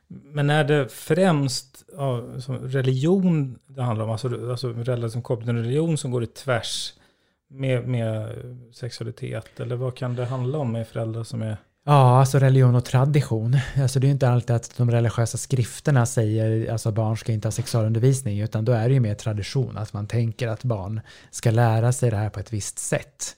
Men 0.09 0.51
är 0.51 0.65
det 0.65 0.89
främst 0.89 1.85
ja, 1.97 2.41
som 2.41 2.59
religion 2.59 3.59
det 3.67 3.83
handlar 3.83 4.05
om? 4.05 4.11
Alltså, 4.11 4.51
alltså 4.51 4.75
föräldrar 4.75 5.09
som 5.09 5.23
kopplar 5.23 5.47
till 5.47 5.63
religion 5.63 5.99
som 5.99 6.11
går 6.11 6.23
i 6.23 6.27
tvärs 6.27 6.93
med, 7.51 7.89
med 7.89 8.29
sexualitet? 8.73 9.61
Eller 9.61 9.77
vad 9.77 9.97
kan 9.97 10.17
det 10.17 10.25
handla 10.25 10.59
om 10.59 10.73
med 10.73 10.89
föräldrar 10.89 11.25
som 11.25 11.43
är... 11.43 11.57
Ja, 11.85 12.21
alltså 12.21 12.39
religion 12.39 12.75
och 12.75 12.85
tradition. 12.85 13.57
Alltså 13.77 14.01
det 14.01 14.05
är 14.05 14.09
ju 14.09 14.13
inte 14.13 14.29
alltid 14.29 14.57
att 14.57 14.77
de 14.77 14.91
religiösa 14.91 15.39
skrifterna 15.39 16.07
säger 16.07 16.73
alltså 16.73 16.91
barn 16.91 17.17
ska 17.17 17.33
inte 17.33 17.49
ha 17.49 17.53
sexualundervisning, 17.53 18.41
utan 18.41 18.65
då 18.65 18.73
är 18.73 18.89
det 18.89 18.95
ju 18.95 19.01
mer 19.01 19.15
tradition, 19.15 19.77
att 19.77 19.93
man 19.93 20.07
tänker 20.07 20.49
att 20.49 20.65
barn 20.65 21.01
ska 21.31 21.51
lära 21.51 21.93
sig 21.93 22.11
det 22.11 22.17
här 22.17 22.31
på 22.31 22.41
ett 22.41 22.53
visst 22.53 22.79
sätt. 22.79 23.37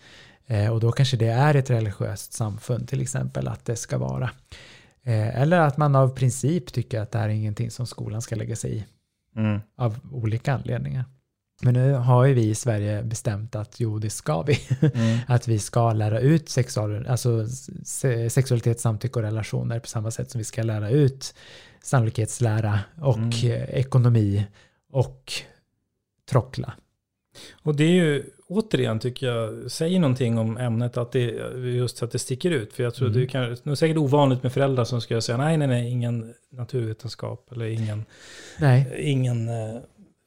Eh, 0.50 0.72
och 0.72 0.80
då 0.80 0.92
kanske 0.92 1.16
det 1.16 1.28
är 1.28 1.54
ett 1.54 1.70
religiöst 1.70 2.32
samfund 2.32 2.88
till 2.88 3.00
exempel, 3.00 3.48
att 3.48 3.64
det 3.64 3.76
ska 3.76 3.98
vara. 3.98 4.30
Eh, 5.02 5.40
eller 5.40 5.60
att 5.60 5.76
man 5.76 5.96
av 5.96 6.08
princip 6.08 6.72
tycker 6.72 7.00
att 7.00 7.10
det 7.10 7.18
här 7.18 7.28
är 7.28 7.32
ingenting 7.32 7.70
som 7.70 7.86
skolan 7.86 8.22
ska 8.22 8.36
lägga 8.36 8.56
sig 8.56 8.76
i, 8.76 8.84
av 9.76 9.98
olika 10.12 10.54
anledningar. 10.54 11.04
Men 11.62 11.74
nu 11.74 11.92
har 11.92 12.24
ju 12.24 12.34
vi 12.34 12.48
i 12.48 12.54
Sverige 12.54 13.02
bestämt 13.02 13.56
att 13.56 13.80
jo, 13.80 13.98
det 13.98 14.10
ska 14.10 14.42
vi. 14.42 14.58
att 15.26 15.48
vi 15.48 15.58
ska 15.58 15.92
lära 15.92 16.20
ut 16.20 16.48
sexual, 16.48 17.06
alltså 17.06 17.46
se, 17.84 18.30
sexualitet, 18.30 18.80
samtycke 18.80 19.18
och 19.18 19.22
relationer 19.22 19.78
på 19.80 19.86
samma 19.86 20.10
sätt 20.10 20.30
som 20.30 20.38
vi 20.38 20.44
ska 20.44 20.62
lära 20.62 20.90
ut 20.90 21.34
sannolikhetslära 21.82 22.80
och 23.00 23.16
Mm. 23.16 23.30
ekonomi 23.68 24.46
och 24.92 25.32
trockla. 26.30 26.72
Och 27.62 27.76
det 27.76 27.84
är 27.84 27.92
ju 27.92 28.24
återigen 28.48 28.98
tycker 28.98 29.26
jag 29.26 29.70
säger 29.70 30.00
någonting 30.00 30.38
om 30.38 30.56
ämnet 30.58 30.96
att 30.96 31.12
det 31.12 31.20
just 31.76 32.02
att 32.02 32.10
det 32.10 32.18
sticker 32.18 32.50
ut. 32.50 32.72
För 32.72 32.82
jag 32.82 32.94
tror 32.94 33.08
Mm. 33.08 33.20
det, 33.20 33.26
kan, 33.26 33.42
det 33.42 33.70
är 33.70 33.74
säkert 33.74 33.96
ovanligt 33.96 34.42
med 34.42 34.52
föräldrar 34.52 34.84
som 34.84 35.00
ska 35.00 35.20
säga 35.20 35.38
nej, 35.38 35.56
nej, 35.56 35.68
nej, 35.68 35.90
ingen 35.90 36.34
naturvetenskap 36.50 37.52
eller 37.52 37.64
ingen, 37.66 38.04
Nej. 38.60 38.94
ingen 38.98 39.48
eh, 39.48 39.76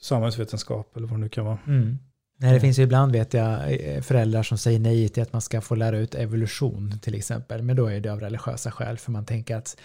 samhällsvetenskap 0.02 0.98
eller 0.98 1.08
vad 1.08 1.18
det 1.20 1.22
nu 1.22 1.30
kan 1.30 1.46
vara. 1.46 1.58
Mm. 1.68 1.98
Nej, 2.38 2.54
det 2.54 2.60
finns 2.60 2.80
ju 2.80 2.84
ibland 2.84 3.12
vet 3.12 3.34
jag 3.34 3.74
eh, 3.74 4.02
föräldrar 4.02 4.44
som 4.44 4.58
säger 4.58 4.80
nej 4.80 5.10
till 5.10 5.24
att 5.24 5.34
man 5.34 5.42
ska 5.42 5.62
få 5.62 5.76
lära 5.76 5.98
ut 5.98 6.16
evolution 6.16 7.00
till 7.02 7.16
exempel. 7.16 7.62
Men 7.62 7.76
då 7.76 7.88
är 7.88 8.00
det 8.00 8.10
av 8.10 8.20
religiösa 8.20 8.72
skäl 8.72 8.98
för 8.98 9.12
man 9.12 9.26
tänker 9.26 9.56
att 9.56 9.78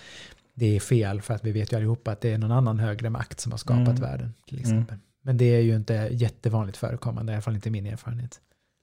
det 0.55 0.77
är 0.77 0.81
fel 0.81 1.23
för 1.23 1.35
att 1.35 1.45
vi 1.45 1.53
vet 1.53 1.73
ju 1.73 1.77
allihopa 1.77 2.11
att 2.13 2.21
det 2.21 2.33
är 2.33 2.39
någon 2.39 2.53
annan 2.53 2.79
högre 2.79 3.11
makt 3.11 3.41
som 3.41 3.53
har 3.53 3.59
skapat 3.59 3.89
Mm. 3.89 4.01
världen 4.01 4.35
till 4.49 4.61
exempel. 4.61 4.97
Men 5.27 5.37
det 5.37 5.45
är 5.57 5.61
ju 5.61 5.77
inte 5.77 6.09
jättevanligt 6.13 6.79
förekommande, 6.79 7.33
i 7.33 7.35
alla 7.35 7.43
fall 7.43 7.55
inte 7.55 7.71
min 7.71 7.87
erfarenhet. 7.87 8.41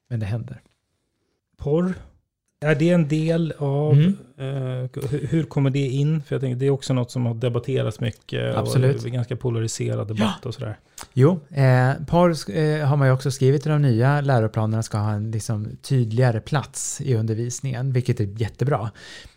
Men 0.10 0.20
det 0.20 0.26
händer. 0.26 0.62
Porr, 1.58 1.94
är 2.62 2.76
det 2.76 2.90
en 2.90 3.08
del 3.08 3.54
av, 3.58 3.94
Mm. 3.94 4.18
eh, 4.38 4.90
hur, 5.10 5.44
kommer 5.44 5.70
det 5.70 5.88
in? 5.88 6.22
För 6.24 6.36
jag 6.36 6.42
tänker 6.42 6.60
det 6.60 6.66
är 6.66 6.70
också 6.70 6.94
något 6.94 7.12
som 7.12 7.26
har 7.26 7.34
debatterats 7.34 8.00
mycket. 8.00 8.56
Absolut. 8.56 9.04
Och 9.04 9.12
ganska 9.12 9.36
polariserad 9.36 10.08
debatt 10.08 10.46
och 10.46 10.54
sådär. 10.54 10.80
Jo, 11.14 11.40
eh, 11.50 11.92
porr 12.08 12.58
eh, 12.58 12.86
har 12.86 12.98
man 12.98 13.08
ju 13.08 13.14
också 13.14 13.32
skrivit 13.32 13.66
i 13.66 13.70
de 13.70 13.82
nya 13.82 14.22
läroplanerna 14.22 14.84
ska 14.84 14.98
ha 14.98 15.12
en 15.12 15.32
liksom, 15.32 15.68
tydligare 15.82 16.40
plats 16.40 17.02
i 17.02 17.16
undervisningen, 17.16 17.94
vilket 17.94 18.20
är 18.20 18.42
jättebra. 18.42 18.92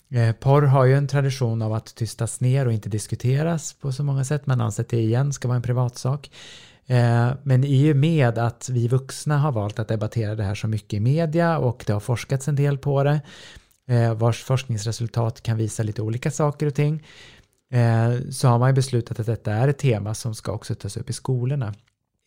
Eh, 0.09 0.33
porr 0.33 0.63
har 0.63 0.85
ju 0.85 0.95
en 0.95 1.09
tradition 1.09 1.63
av 1.63 1.73
att 1.73 1.95
tystas 1.95 2.41
ner 2.41 2.67
och 2.67 2.73
inte 2.73 2.89
diskuteras 2.89 3.73
på 3.73 3.93
så 3.93 4.03
många 4.03 4.25
sätt. 4.25 4.47
Man 4.47 4.61
anser 4.61 4.83
att 4.83 4.89
det 4.89 5.01
igen 5.01 5.33
ska 5.33 5.49
vara 5.49 5.57
en 5.57 5.63
privatsak. 5.63 6.31
Eh, 6.87 7.31
men 7.43 7.65
i 7.65 7.93
och 7.93 7.97
med 7.97 8.39
att 8.39 8.69
vi 8.73 8.89
vuxna 8.89 9.39
har 9.39 9.53
valt 9.53 9.79
att 9.79 9.89
debattera 9.89 10.35
det 10.35 10.43
här 10.43 10.55
så 10.55 10.69
mycket 10.69 10.93
i 10.93 11.01
media 11.01 11.59
och 11.59 11.85
det 11.87 11.93
har 11.93 12.01
forskats 12.01 12.49
en 12.49 12.57
del 12.57 12.79
på 12.79 13.03
det, 13.03 13.21
eh, 13.89 14.15
vars 14.15 14.43
forskningsresultat 14.43 15.43
kan 15.43 15.57
visa 15.57 15.83
lite 15.83 16.03
olika 16.03 16.31
saker 16.31 16.67
och 16.67 16.75
ting, 16.75 17.07
eh, 17.71 18.13
så 18.31 18.49
har 18.49 18.59
man 18.59 18.69
ju 18.69 18.75
beslutat 18.75 19.21
att 19.21 19.27
detta 19.27 19.53
är 19.53 19.69
ett 19.69 19.79
tema 19.79 20.15
som 20.15 20.35
ska 20.35 20.53
också 20.53 20.75
tas 20.75 20.97
upp 20.97 21.11
i 21.11 21.13
skolorna. 21.13 21.75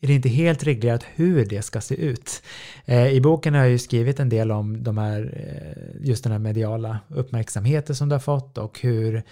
Är 0.02 0.08
det 0.08 0.14
inte 0.14 0.30
helt 0.30 0.64
reglerat 0.64 1.06
hur 1.16 1.46
det 1.46 1.62
ska 1.62 1.82
se 1.82 1.96
ut? 1.96 2.44
I 3.12 3.20
boken 3.22 3.54
har 3.54 3.62
jag 3.62 3.70
ju 3.70 3.80
skrivit 3.80 4.20
en 4.20 4.30
del 4.30 4.52
om 4.52 4.84
de 4.84 4.98
här, 4.98 5.44
just 6.02 6.24
den 6.24 6.32
här 6.32 6.40
mediala 6.40 7.00
uppmärksamheten 7.08 7.96
som 7.96 8.10
det 8.10 8.16
har 8.16 8.20
fått 8.20 8.58
och 8.58 8.80
hur 8.82 9.24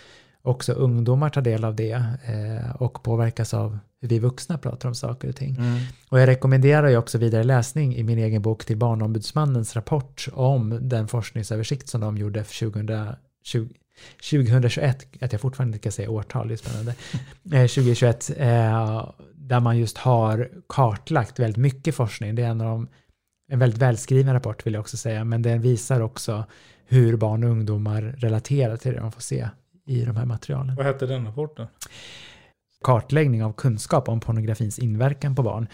också 0.48 0.74
ungdomar 0.74 1.30
tar 1.30 1.41
del 1.41 1.64
av 1.64 1.76
det 1.76 2.04
eh, 2.26 2.76
och 2.76 3.04
påverkas 3.04 3.54
av 3.54 3.80
hur 4.02 4.10
vi 4.10 4.20
vuxna 4.20 4.58
pratar 4.58 4.89
om 4.89 4.95
saker 4.95 5.30
och 5.30 5.36
ting. 5.36 5.56
Mm. 5.56 5.80
Och 6.10 6.20
jag 6.20 6.28
rekommenderar 6.28 6.88
ju 6.89 6.98
också 6.98 7.18
vidare 7.18 7.43
läsning 7.43 7.95
i 7.95 8.04
min 8.04 8.18
egen 8.18 8.41
bok 8.41 8.66
till 8.66 8.78
Barnombudsmannens 8.78 9.76
rapport 9.76 10.28
om 10.34 10.80
den 10.82 11.08
forskningsöversikt 11.08 11.89
som 11.89 12.02
de 12.02 12.18
gjorde 12.18 12.43
för 12.43 12.72
2020, 12.72 13.74
2021, 14.32 15.08
att 15.22 15.32
jag 15.32 15.41
fortfarande 15.41 15.76
inte 15.76 15.84
kan 15.84 15.91
säga 15.91 16.10
årtal, 16.10 16.48
det 16.48 16.54
är 16.54 16.58
spännande, 16.58 16.91
eh, 17.52 17.68
2021, 17.68 18.32
eh, 18.38 19.10
där 19.36 19.60
man 19.60 19.78
just 19.78 19.98
har 19.98 20.50
kartlagt 20.70 21.39
väldigt 21.39 21.58
mycket 21.58 21.95
forskning. 21.95 22.36
Det 22.36 22.43
är 22.43 22.50
en 22.50 22.62
av 22.62 22.68
de, 22.68 22.88
en 23.52 23.60
väldigt 23.60 23.82
välskriven 23.82 24.34
rapport 24.34 24.66
vill 24.66 24.74
jag 24.74 24.82
också 24.82 24.98
säga, 24.98 25.24
men 25.24 25.41
den 25.41 25.62
visar 25.62 26.02
också 26.02 26.45
hur 26.86 27.18
barn 27.18 27.43
och 27.43 27.50
ungdomar 27.50 28.02
relaterar 28.02 28.78
till 28.78 28.93
det 28.93 29.00
de 29.00 29.12
får 29.12 29.22
se 29.22 29.48
i 29.88 30.06
de 30.06 30.16
här 30.16 30.26
materialen. 30.26 30.76
Vad 30.76 30.86
hette 30.86 31.06
den 31.06 31.26
rapporten? 31.26 31.68
Kartläggning 32.84 33.44
av 33.44 33.54
kunskap 33.54 34.10
om 34.10 34.20
pornografins 34.20 34.80
inverkan 34.80 35.36
på 35.36 35.44
barn. 35.44 35.68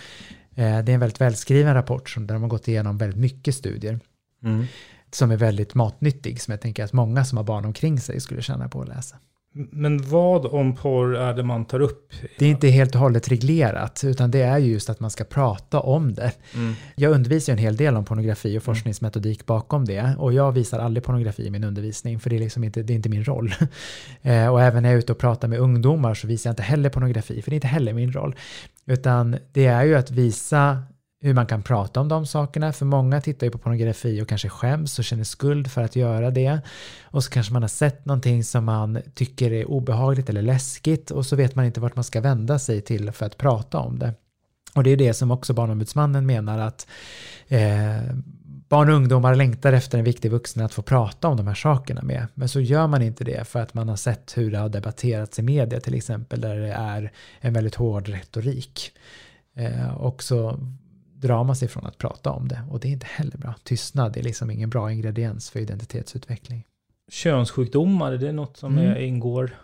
Eh, 0.56 0.80
Det 0.84 0.92
är 0.92 0.94
en 0.94 1.00
väldigt 1.00 1.22
välskriven 1.22 1.74
rapport 1.74 2.10
som- 2.10 2.28
där 2.28 2.34
de 2.36 2.42
har 2.42 2.50
gått 2.50 2.68
igenom 2.68 2.98
väldigt 2.98 3.20
mycket 3.20 3.56
studier 3.56 4.00
Mm. 4.44 4.66
som 5.12 5.32
är 5.32 5.38
väldigt 5.38 5.76
matnyttig, 5.76 6.42
som 6.42 6.52
jag 6.52 6.62
tänker 6.62 6.84
att 6.84 6.94
många 6.94 7.26
som 7.26 7.38
har 7.38 7.44
barn 7.46 7.66
omkring 7.66 8.00
sig 8.00 8.20
skulle 8.22 8.42
tjäna 8.42 8.70
på 8.70 8.82
att 8.82 8.88
läsa. 8.88 9.18
Men 9.56 10.02
vad 10.10 10.46
om 10.46 10.76
porr 10.76 11.16
är 11.16 11.34
det 11.34 11.44
man 11.44 11.66
tar 11.66 11.80
upp? 11.80 12.14
Det 12.40 12.46
är 12.46 12.50
inte 12.50 12.68
helt 12.68 12.96
och 12.96 13.02
hållet 13.02 13.28
reglerat, 13.28 14.02
utan 14.06 14.32
det 14.32 14.42
är 14.42 14.58
ju 14.58 14.72
just 14.72 14.90
att 14.90 15.00
man 15.00 15.12
ska 15.12 15.24
prata 15.24 15.80
om 15.80 16.14
det. 16.14 16.32
Mm. 16.56 16.74
Jag 16.96 17.12
undervisar 17.12 17.54
ju 17.54 17.58
en 17.58 17.64
hel 17.64 17.78
del 17.78 17.96
om 17.96 18.06
pornografi 18.06 18.58
och 18.58 18.64
forskningsmetodik 18.64 19.46
bakom 19.46 19.86
det. 19.86 20.16
Och 20.18 20.34
jag 20.34 20.52
visar 20.52 20.80
aldrig 20.80 21.04
pornografi 21.04 21.48
i 21.48 21.50
min 21.50 21.64
undervisning, 21.64 22.20
för 22.20 22.30
det 22.30 22.36
är, 22.36 22.40
liksom 22.40 22.64
inte, 22.64 22.84
det 22.84 22.94
är 22.94 22.96
inte 22.96 23.10
min 23.10 23.24
roll. 23.24 23.54
Eh, 24.22 24.48
och 24.48 24.62
även 24.62 24.84
när 24.84 24.90
jag 24.90 24.96
är 24.96 25.00
ute 25.00 25.12
och 25.12 25.18
pratar 25.18 25.48
med 25.48 25.60
ungdomar 25.60 26.14
så 26.14 26.28
visar 26.28 26.50
jag 26.50 26.52
inte 26.52 26.64
heller 26.64 26.90
pornografi, 26.90 27.42
för 27.42 27.52
det 27.52 27.54
är 27.54 27.58
inte 27.58 27.68
heller 27.68 27.94
min 27.94 28.12
roll. 28.12 28.36
Utan 28.86 29.38
det 29.52 29.66
är 29.66 29.84
ju 29.84 29.96
att 29.96 30.12
visa 30.12 30.84
hur 31.24 31.34
man 31.34 31.46
kan 31.46 31.64
prata 31.64 32.00
om 32.00 32.08
de 32.08 32.26
sakerna. 32.26 32.74
För 32.74 32.86
många 32.86 33.22
tittar 33.22 33.48
ju 33.48 33.52
på 33.52 33.58
pornografi 33.58 34.22
och 34.22 34.28
kanske 34.28 34.50
skäms 34.50 35.00
och 35.00 35.06
känner 35.06 35.24
skuld 35.24 35.72
för 35.72 35.82
att 35.82 35.96
göra 35.96 36.32
det. 36.32 36.60
Och 37.04 37.24
så 37.24 37.30
kanske 37.30 37.54
man 37.54 37.62
har 37.62 37.70
sett 37.70 38.06
någonting 38.06 38.44
som 38.44 38.66
man 38.66 39.02
tycker 39.14 39.52
är 39.52 39.66
obehagligt 39.66 40.30
eller 40.30 40.42
läskigt 40.42 41.12
och 41.12 41.26
så 41.26 41.36
vet 41.36 41.56
man 41.56 41.66
inte 41.66 41.80
vart 41.80 41.96
man 41.96 42.04
ska 42.04 42.22
vända 42.22 42.60
sig 42.60 42.82
till 42.82 43.12
för 43.12 43.26
att 43.26 43.38
prata 43.38 43.80
om 43.80 44.00
det. 44.00 44.14
Och 44.76 44.84
det 44.84 44.90
är 44.90 44.98
det 44.98 45.14
som 45.14 45.32
också 45.32 45.54
Barnombudsmannen 45.54 46.26
menar 46.26 46.60
att 46.60 46.88
eh, 47.48 48.16
barn 48.70 48.90
och 48.90 48.96
ungdomar 48.96 49.36
längtar 49.36 49.74
efter 49.74 49.98
en 49.98 50.04
viktig 50.04 50.32
vuxen 50.32 50.66
att 50.66 50.74
få 50.74 50.82
prata 50.82 51.28
om 51.28 51.38
de 51.38 51.48
här 51.48 51.56
sakerna 51.56 52.02
med. 52.02 52.28
Men 52.34 52.50
så 52.50 52.60
gör 52.60 52.88
man 52.88 53.02
inte 53.02 53.24
det 53.24 53.48
för 53.48 53.60
att 53.60 53.74
man 53.74 53.90
har 53.90 53.96
sett 53.96 54.38
hur 54.38 54.52
det 54.52 54.58
har 54.58 54.70
debatterats 54.70 55.40
i 55.40 55.42
media 55.42 55.80
till 55.80 55.96
exempel 55.96 56.42
där 56.42 56.56
det 56.56 56.74
är 56.74 57.12
en 57.40 57.54
väldigt 57.54 57.76
hård 57.76 58.08
retorik. 58.08 58.92
Eh, 59.56 59.94
och 59.94 60.24
så 60.24 60.60
drar 61.24 61.44
man 61.44 61.56
sig 61.56 61.68
från 61.68 61.86
att 61.86 61.98
prata 61.98 62.32
om 62.32 62.48
det 62.48 62.62
och 62.70 62.80
det 62.80 62.88
är 62.88 62.92
inte 62.92 63.08
heller 63.10 63.38
bra. 63.38 63.56
Tystnad 63.64 64.18
är 64.18 64.24
liksom 64.24 64.52
ingen 64.52 64.70
bra 64.70 64.92
ingrediens 64.92 65.50
för 65.50 65.60
identitetsutveckling. 65.60 66.66
Könssjukdomar, 67.12 68.12
är 68.12 68.18
det 68.18 68.32
något 68.32 68.58
som 68.58 68.78
Mm. 68.78 68.98
ingår? 69.04 69.56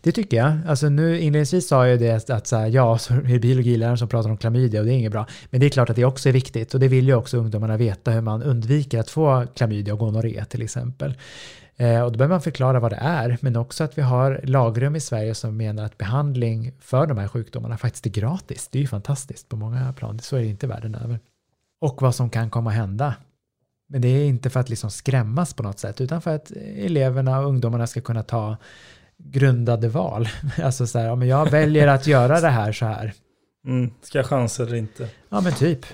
Det 0.00 0.12
tycker 0.12 0.36
jag. 0.36 0.52
Alltså 0.66 0.88
nu 0.88 1.20
inledningsvis 1.20 1.68
sa 1.68 1.88
jag 1.88 1.98
det 1.98 2.30
att 2.30 2.46
så 2.46 2.56
här, 2.56 2.66
ja, 2.68 2.98
så 2.98 3.14
är 3.14 3.20
det 3.20 3.38
biologiläraren 3.38 3.98
som 3.98 4.08
pratar 4.08 4.30
om 4.30 4.36
klamydia 4.36 4.80
och 4.80 4.86
det 4.86 4.92
är 4.92 4.98
inget 4.98 5.12
bra. 5.12 5.26
Men 5.50 5.60
det 5.60 5.66
är 5.66 5.70
klart 5.70 5.90
att 5.90 5.96
det 5.96 6.04
också 6.04 6.28
är 6.28 6.32
viktigt 6.32 6.74
och 6.74 6.80
det 6.80 6.88
vill 6.88 7.06
ju 7.06 7.14
också 7.14 7.36
ungdomarna 7.38 7.76
veta 7.76 8.10
hur 8.10 8.20
man 8.20 8.42
undviker 8.42 9.00
att 9.00 9.10
få 9.10 9.46
klamydia 9.54 9.94
och 9.94 10.00
gonorré 10.00 10.44
till 10.44 10.62
exempel. 10.62 11.14
Eh, 11.76 12.02
och 12.02 12.12
då 12.12 12.18
behöver 12.18 12.34
man 12.34 12.42
förklara 12.42 12.80
vad 12.80 12.92
det 12.92 12.98
är, 13.00 13.38
men 13.40 13.56
också 13.56 13.84
att 13.84 13.98
vi 13.98 14.02
har 14.02 14.40
lagrum 14.44 14.96
i 14.96 15.00
Sverige 15.00 15.34
som 15.34 15.56
menar 15.56 15.84
att 15.84 15.98
behandling 15.98 16.72
för 16.80 17.06
de 17.06 17.18
här 17.18 17.28
sjukdomarna 17.28 17.78
faktiskt 17.78 18.06
är 18.06 18.10
gratis. 18.10 18.68
Det 18.68 18.78
är 18.78 18.82
ju 18.82 18.88
fantastiskt 18.88 19.48
på 19.48 19.56
många 19.56 19.92
plan, 19.92 20.18
så 20.20 20.36
är 20.36 20.40
det 20.40 20.46
inte 20.46 20.66
världen 20.66 20.94
över. 20.94 21.20
Och 21.80 22.02
vad 22.02 22.14
som 22.14 22.30
kan 22.30 22.50
komma 22.50 22.70
hända. 22.70 23.14
Men 23.88 24.00
det 24.00 24.08
är 24.08 24.24
inte 24.24 24.50
för 24.50 24.60
att 24.60 24.68
liksom 24.68 24.90
skrämmas 24.90 25.54
på 25.54 25.62
något 25.62 25.78
sätt, 25.78 26.00
utan 26.00 26.20
för 26.22 26.34
att 26.34 26.50
eleverna 26.76 27.38
och 27.40 27.46
ungdomarna 27.48 27.86
ska 27.86 28.00
kunna 28.00 28.22
ta 28.22 28.56
grundade 29.18 29.88
val. 29.88 30.28
Alltså 30.62 30.86
så 30.86 30.98
här, 30.98 31.06
ja, 31.06 31.14
men 31.14 31.28
jag 31.28 31.50
väljer 31.50 31.86
att 31.88 32.06
göra 32.06 32.40
det 32.40 32.48
här 32.48 32.72
så 32.72 32.86
här. 32.86 33.12
Mm. 33.66 33.90
Ska 34.02 34.18
jag 34.18 34.26
chansa 34.26 34.62
eller 34.62 34.76
inte? 34.76 35.08
Ja 35.28 35.40
men 35.40 35.52
typ. 35.52 35.86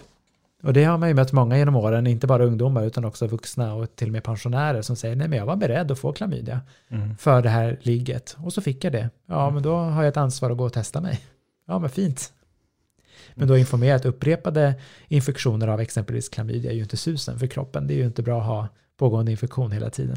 Och 0.63 0.73
det 0.73 0.85
har 0.85 0.99
man 0.99 1.09
ju 1.09 1.15
mött 1.15 1.33
många 1.33 1.59
genom 1.59 1.77
åren, 1.77 2.07
inte 2.07 2.27
bara 2.27 2.45
ungdomar 2.45 2.85
utan 2.85 3.05
också 3.05 3.27
vuxna 3.27 3.75
och 3.75 3.97
till 3.97 4.09
och 4.09 4.13
med 4.13 4.25
pensionärer 4.25 4.83
som 4.83 4.97
säger 4.97 5.17
nej 5.17 5.29
men 5.29 5.39
jag 5.39 5.47
var 5.47 5.57
beredd 5.57 5.91
att 5.91 5.99
få 5.99 6.13
klamydia 6.13 6.61
Mm. 6.91 7.17
för 7.17 7.43
det 7.43 7.49
här 7.49 7.79
ligget 7.83 8.37
och 8.45 8.53
så 8.53 8.61
fick 8.61 8.85
jag 8.85 8.93
det. 8.93 9.11
Ja 9.27 9.51
men 9.51 9.63
då 9.63 9.77
har 9.77 10.03
jag 10.03 10.09
ett 10.09 10.17
ansvar 10.17 10.51
att 10.51 10.57
gå 10.57 10.65
och 10.65 10.73
testa 10.73 11.01
mig. 11.01 11.21
Ja 11.67 11.79
men 11.79 11.91
fint. 11.91 12.33
Men 13.35 13.49
då 13.49 13.57
informera 13.59 13.97
att 13.97 14.05
upprepade 14.07 14.75
infektioner 15.09 15.69
av 15.69 15.81
exempelvis 15.81 16.29
klamydia 16.29 16.71
är 16.71 16.75
ju 16.75 16.83
inte 16.83 16.97
susen 16.97 17.39
för 17.39 17.47
kroppen. 17.47 17.87
Det 17.87 17.95
är 17.95 17.99
ju 17.99 18.05
inte 18.07 18.23
bra 18.23 18.41
att 18.41 18.47
ha 18.47 18.69
pågående 18.97 19.31
infektion 19.31 19.73
hela 19.73 19.91
tiden. 19.91 20.17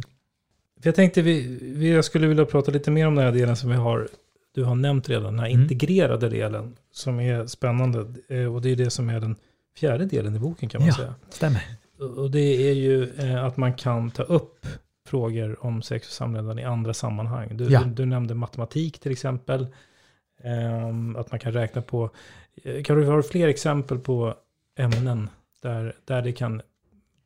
Jag 0.83 0.95
tänkte 0.95 1.21
vi, 1.21 1.57
vi, 1.61 1.93
jag 1.93 2.05
skulle 2.05 2.27
vilja 2.27 2.45
prata 2.45 2.71
lite 2.71 2.91
mer 2.91 3.07
om 3.07 3.15
den 3.15 3.25
här 3.25 3.31
delen 3.31 3.55
som 3.55 3.69
vi 3.69 3.75
har, 3.75 4.07
du 4.55 4.63
har 4.63 4.75
nämnt 4.75 5.09
redan, 5.09 5.23
den 5.23 5.39
här 5.39 5.49
Mm. 5.49 5.61
integrerade 5.61 6.29
delen 6.29 6.75
som 6.91 7.19
är 7.19 7.47
spännande. 7.47 8.05
Eh, 8.27 8.53
Och 8.55 8.61
det 8.61 8.69
är 8.69 8.75
det 8.75 8.89
som 8.89 9.09
är 9.09 9.19
den 9.19 9.35
fjärde 9.77 10.05
delen 10.05 10.35
i 10.35 10.39
boken 10.39 10.69
kan 10.69 10.81
man 10.81 10.87
Ja. 10.87 10.95
säga. 10.95 11.15
Stämmer. 11.29 11.61
Och 12.17 12.31
det 12.31 12.69
är 12.69 12.73
ju 12.73 13.09
eh, 13.19 13.43
att 13.45 13.57
man 13.57 13.73
kan 13.73 14.11
ta 14.11 14.23
upp 14.23 14.67
frågor 15.07 15.65
om 15.65 15.81
sex 15.81 16.07
och 16.07 16.13
samlevnad 16.13 16.59
i 16.59 16.63
andra 16.63 16.93
sammanhang. 16.93 17.57
Du, 17.57 17.63
Ja. 17.69 17.83
du, 17.83 17.89
du 17.89 18.05
nämnde 18.05 18.33
matematik 18.35 18.99
till 18.99 19.11
exempel. 19.11 19.67
Ehm, 20.43 21.15
att 21.15 21.31
man 21.31 21.39
kan 21.39 21.51
räkna 21.51 21.81
på, 21.81 22.09
kan 22.83 22.99
du 22.99 23.05
ha 23.05 23.23
fler 23.23 23.47
exempel 23.47 23.99
på 23.99 24.33
ämnen 24.77 25.29
där, 25.61 25.95
där 26.05 26.21
det 26.21 26.31
kan 26.31 26.61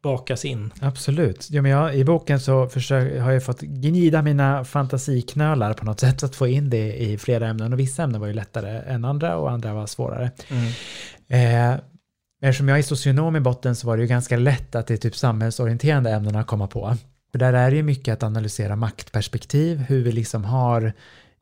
bakas 0.02 0.46
in? 0.46 0.74
Absolut. 0.82 1.48
Ja, 1.52 1.62
men 1.62 1.72
jag, 1.72 1.96
I 1.96 2.06
boken 2.06 2.40
så 2.40 2.68
försök, 2.68 3.22
har 3.22 3.32
jag 3.32 3.46
fått 3.46 3.62
gnida 3.62 4.22
mina 4.22 4.66
fantasiknölar 4.66 5.74
på 5.74 5.86
något 5.86 6.00
sätt 6.00 6.24
att 6.24 6.36
få 6.36 6.48
in 6.48 6.70
det 6.70 6.94
i 6.94 7.18
flera 7.18 7.48
ämnen. 7.48 7.74
Och 7.74 7.80
vissa 7.80 8.04
ämnen 8.04 8.22
var 8.22 8.28
ju 8.28 8.34
lättare 8.34 8.94
än 8.94 9.06
andra 9.06 9.38
och 9.38 9.52
andra 9.52 9.74
var 9.74 9.88
svårare. 9.88 10.32
Eh, 11.28 11.76
men 12.42 12.50
eftersom 12.50 12.68
jag 12.70 12.78
är 12.78 12.84
socionom 12.84 13.36
i 13.36 13.40
botten 13.40 13.76
så 13.76 13.88
var 13.88 13.98
det 13.98 14.02
ju 14.04 14.10
ganska 14.10 14.38
lätt 14.38 14.76
att 14.76 14.88
det 14.88 14.94
är 14.94 14.98
typ 14.98 15.16
samhällsorienterande 15.16 16.12
ämnena 16.12 16.44
komma 16.44 16.68
på. 16.68 16.96
För 17.32 17.40
där 17.40 17.54
är 17.54 17.72
det 17.72 17.78
ju 17.78 17.84
mycket 17.84 18.14
att 18.14 18.24
analysera 18.24 18.76
maktperspektiv, 18.76 19.78
hur 19.78 20.04
vi 20.04 20.12
liksom 20.12 20.44
har 20.44 20.94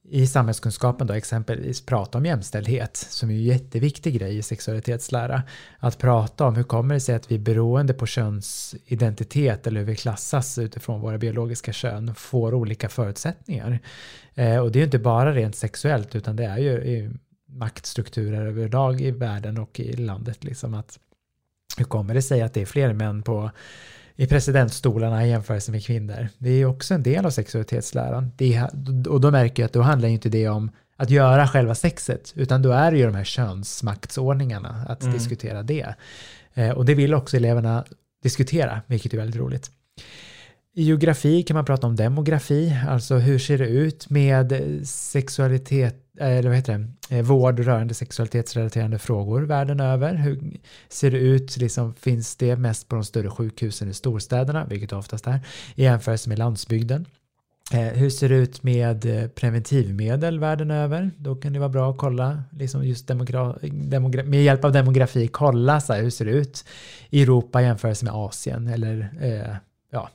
i 0.09 0.27
samhällskunskapen 0.27 1.07
då 1.07 1.13
exempelvis 1.13 1.85
prata 1.85 2.17
om 2.17 2.25
jämställdhet 2.25 2.97
som 2.97 3.29
är 3.29 3.33
en 3.33 3.43
jätteviktig 3.43 4.13
grej 4.19 4.37
i 4.37 4.41
sexualitetslära. 4.41 5.43
Att 5.79 5.97
prata 5.97 6.45
om 6.45 6.55
hur 6.55 6.63
kommer 6.63 6.93
det 6.93 6.99
sig 6.99 7.15
att 7.15 7.31
vi 7.31 7.35
är 7.35 7.39
beroende 7.39 7.93
på 7.93 8.05
könsidentitet 8.05 9.67
eller 9.67 9.79
hur 9.79 9.87
vi 9.87 9.95
klassas 9.95 10.57
utifrån 10.57 11.01
våra 11.01 11.17
biologiska 11.17 11.73
kön 11.73 12.15
får 12.15 12.53
olika 12.53 12.89
förutsättningar. 12.89 13.79
Eh, 14.35 14.57
och 14.57 14.71
det 14.71 14.77
är 14.77 14.81
ju 14.81 14.85
inte 14.85 14.99
bara 14.99 15.33
rent 15.33 15.55
sexuellt 15.55 16.15
utan 16.15 16.35
det 16.35 16.45
är 16.45 16.57
ju 16.57 17.13
maktstrukturer 17.45 18.45
överlag 18.45 19.01
i 19.01 19.11
världen 19.11 19.57
och 19.57 19.79
i 19.79 19.93
landet. 19.93 20.43
Liksom 20.43 20.73
att, 20.73 20.99
hur 21.77 21.85
kommer 21.85 22.13
det 22.13 22.21
sig 22.21 22.41
att 22.41 22.53
det 22.53 22.61
är 22.61 22.65
fler 22.65 22.93
män 22.93 23.23
på 23.23 23.51
i 24.19 24.27
presidentstolarna 24.27 25.25
i 25.25 25.29
jämförelse 25.29 25.71
med 25.71 25.85
kvinnor. 25.85 26.29
Det 26.37 26.49
är 26.49 26.65
också 26.65 26.93
en 26.93 27.03
del 27.03 27.25
av 27.25 27.29
sexualitetsläran. 27.29 28.31
Det 28.37 28.53
är, 28.55 28.69
och 29.09 29.21
då 29.21 29.31
märker 29.31 29.63
jag 29.63 29.67
att 29.67 29.73
då 29.73 29.81
handlar 29.81 30.07
ju 30.07 30.13
inte 30.13 30.29
det 30.29 30.47
om 30.49 30.71
att 30.95 31.09
göra 31.09 31.47
själva 31.47 31.75
sexet, 31.75 32.33
utan 32.35 32.61
då 32.61 32.71
är 32.71 32.91
det 32.91 32.97
ju 32.97 33.05
de 33.05 33.15
här 33.15 33.23
könsmaktsordningarna, 33.23 34.85
att 34.89 35.01
Mm. 35.03 35.13
diskutera 35.13 35.63
det. 35.63 35.95
Eh, 36.53 36.69
och 36.69 36.85
det 36.85 36.93
vill 36.95 37.13
också 37.13 37.37
eleverna 37.37 37.85
diskutera, 38.23 38.81
vilket 38.87 39.13
är 39.13 39.17
väldigt 39.17 39.41
roligt. 39.41 39.71
I 40.75 40.83
geografi 40.83 41.43
kan 41.43 41.55
man 41.55 41.65
prata 41.65 41.87
om 41.87 41.95
demografi, 41.95 42.75
alltså 42.87 43.15
hur 43.15 43.39
ser 43.39 43.57
det 43.57 43.67
ut 43.67 44.09
med 44.09 44.53
sexualitet, 44.87 45.95
Eh, 46.19 46.37
eller 46.37 46.49
vad 46.49 46.55
heter 46.55 46.87
det, 47.09 47.17
eh, 47.17 47.25
vård 47.25 47.59
rörande 47.59 47.93
sexualitetsrelaterade 47.93 48.99
frågor 48.99 49.41
världen 49.41 49.79
över. 49.79 50.15
Hur 50.15 50.59
ser 50.89 51.11
det 51.11 51.17
ut, 51.17 51.57
liksom, 51.57 51.93
finns 51.93 52.35
det 52.35 52.55
mest 52.55 52.87
på 52.87 52.95
de 52.95 53.03
större 53.03 53.29
sjukhusen 53.29 53.89
i 53.89 53.93
storstäderna, 53.93 54.65
vilket 54.65 54.93
oftast 54.93 55.27
är, 55.27 55.39
i 55.75 55.83
jämförelse 55.83 56.29
med 56.29 56.39
landsbygden. 56.39 57.05
Eh, 57.73 57.79
hur 57.79 58.09
ser 58.09 58.29
det 58.29 58.35
ut 58.35 58.63
med 58.63 59.01
preventivmedel 59.35 60.39
världen 60.39 60.71
över? 60.71 61.11
Då 61.17 61.35
kan 61.35 61.53
det 61.53 61.59
vara 61.59 61.69
bra 61.69 61.91
att 61.91 61.97
kolla, 61.97 62.43
liksom 62.51 62.85
just 62.85 63.09
med 64.25 64.43
hjälp 64.43 64.65
av 64.65 64.71
demografi, 64.71 65.27
kolla 65.27 65.81
så 65.81 65.93
här, 65.93 66.01
hur 66.01 66.09
ser 66.09 66.25
det 66.25 66.31
ut 66.31 66.65
i 67.09 67.21
Europa 67.21 67.61
i 67.61 67.65
jämförelse 67.65 68.05
med 68.05 68.13
Asien 68.13 68.67
eller 68.67 69.09
eh, 69.21 69.55
ja, 69.91 70.09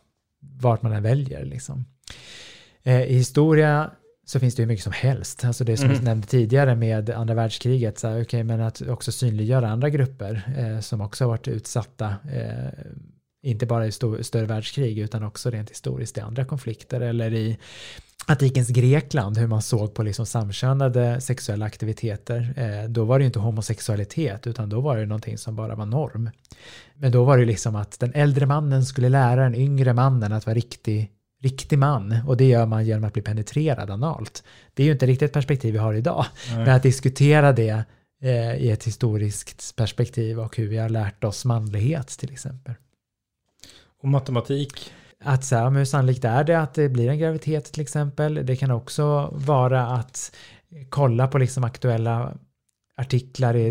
vart 0.60 0.82
man 0.82 0.92
än 0.92 1.02
väljer. 1.02 1.44
Liksom. 1.44 1.84
Eh, 2.82 3.02
I 3.02 3.14
historia 3.14 3.90
så 4.26 4.40
finns 4.40 4.54
det 4.54 4.62
ju 4.62 4.66
mycket 4.66 4.84
som 4.84 4.92
helst. 4.92 5.44
Alltså 5.44 5.64
det 5.64 5.76
som 5.76 5.84
Mm. 5.84 5.96
jag 5.96 6.04
nämnde 6.04 6.26
tidigare 6.26 6.76
med 6.76 7.10
andra 7.10 7.34
världskriget, 7.34 7.98
så 7.98 8.08
här, 8.08 8.20
okay, 8.20 8.44
men 8.44 8.60
att 8.60 8.82
också 8.82 9.12
synliggöra 9.12 9.68
andra 9.70 9.90
grupper 9.90 10.42
eh, 10.58 10.80
som 10.80 11.00
också 11.00 11.24
har 11.24 11.28
varit 11.28 11.48
utsatta, 11.48 12.14
eh, 12.32 12.84
inte 13.44 13.66
bara 13.66 13.86
i 13.86 13.92
stor, 13.92 14.22
större 14.22 14.46
världskrig 14.46 14.98
utan 14.98 15.22
också 15.22 15.50
rent 15.50 15.70
historiskt 15.70 16.18
i 16.18 16.20
andra 16.20 16.44
konflikter 16.44 17.00
eller 17.00 17.34
i 17.34 17.58
antikens 18.26 18.68
Grekland, 18.68 19.38
hur 19.38 19.46
man 19.46 19.62
såg 19.62 19.94
på 19.94 20.02
liksom 20.02 20.26
samkönade 20.26 21.20
sexuella 21.20 21.64
aktiviteter, 21.66 22.54
eh, 22.56 22.88
då 22.88 23.04
var 23.04 23.18
det 23.18 23.22
ju 23.22 23.26
inte 23.26 23.38
homosexualitet 23.38 24.46
utan 24.46 24.68
då 24.68 24.80
var 24.80 24.96
det 24.96 25.06
någonting 25.06 25.38
som 25.38 25.56
bara 25.56 25.74
var 25.74 25.86
norm. 25.86 26.30
Men 26.94 27.12
då 27.12 27.24
var 27.24 27.38
det 27.38 27.44
liksom 27.44 27.76
att 27.76 28.00
den 28.00 28.12
äldre 28.14 28.46
mannen 28.46 28.84
skulle 28.84 29.08
lära 29.08 29.42
den 29.42 29.54
yngre 29.54 29.92
mannen 29.92 30.32
att 30.32 30.46
vara 30.46 30.54
riktig, 30.54 31.10
riktig 31.42 31.78
man 31.78 32.16
och 32.26 32.36
det 32.36 32.44
gör 32.44 32.66
man 32.66 32.86
genom 32.86 33.04
att 33.04 33.12
bli 33.12 33.22
penetrerad 33.22 33.90
analt. 33.90 34.44
Det 34.74 34.82
är 34.82 34.86
ju 34.86 34.92
inte 34.92 35.06
riktigt 35.06 35.26
ett 35.26 35.32
perspektiv 35.32 35.72
vi 35.72 35.78
har 35.78 35.94
idag, 35.94 36.24
Nej. 36.48 36.58
men 36.58 36.74
att 36.74 36.82
diskutera 36.82 37.52
det 37.52 37.84
eh, 38.22 38.54
i 38.54 38.70
ett 38.70 38.84
historiskt 38.84 39.76
perspektiv 39.76 40.40
och 40.40 40.56
hur 40.56 40.68
vi 40.68 40.78
har 40.78 40.88
lärt 40.88 41.24
oss 41.24 41.44
manlighet 41.44 42.08
till 42.08 42.32
exempel. 42.32 42.74
Och 44.02 44.08
matematik. 44.08 44.92
Att 45.24 45.44
så 45.44 45.56
här, 45.56 45.70
hur 45.70 45.84
sannolikt 45.84 46.24
är 46.24 46.44
det 46.44 46.60
att 46.60 46.74
det 46.74 46.88
blir 46.88 47.08
en 47.08 47.18
graviditet 47.18 47.64
till 47.64 47.82
exempel? 47.82 48.46
Det 48.46 48.56
kan 48.56 48.70
också 48.70 49.30
vara 49.32 49.86
att 49.86 50.36
kolla 50.88 51.28
på 51.28 51.38
liksom 51.38 51.64
aktuella 51.64 52.34
artiklar 52.96 53.56
i, 53.56 53.66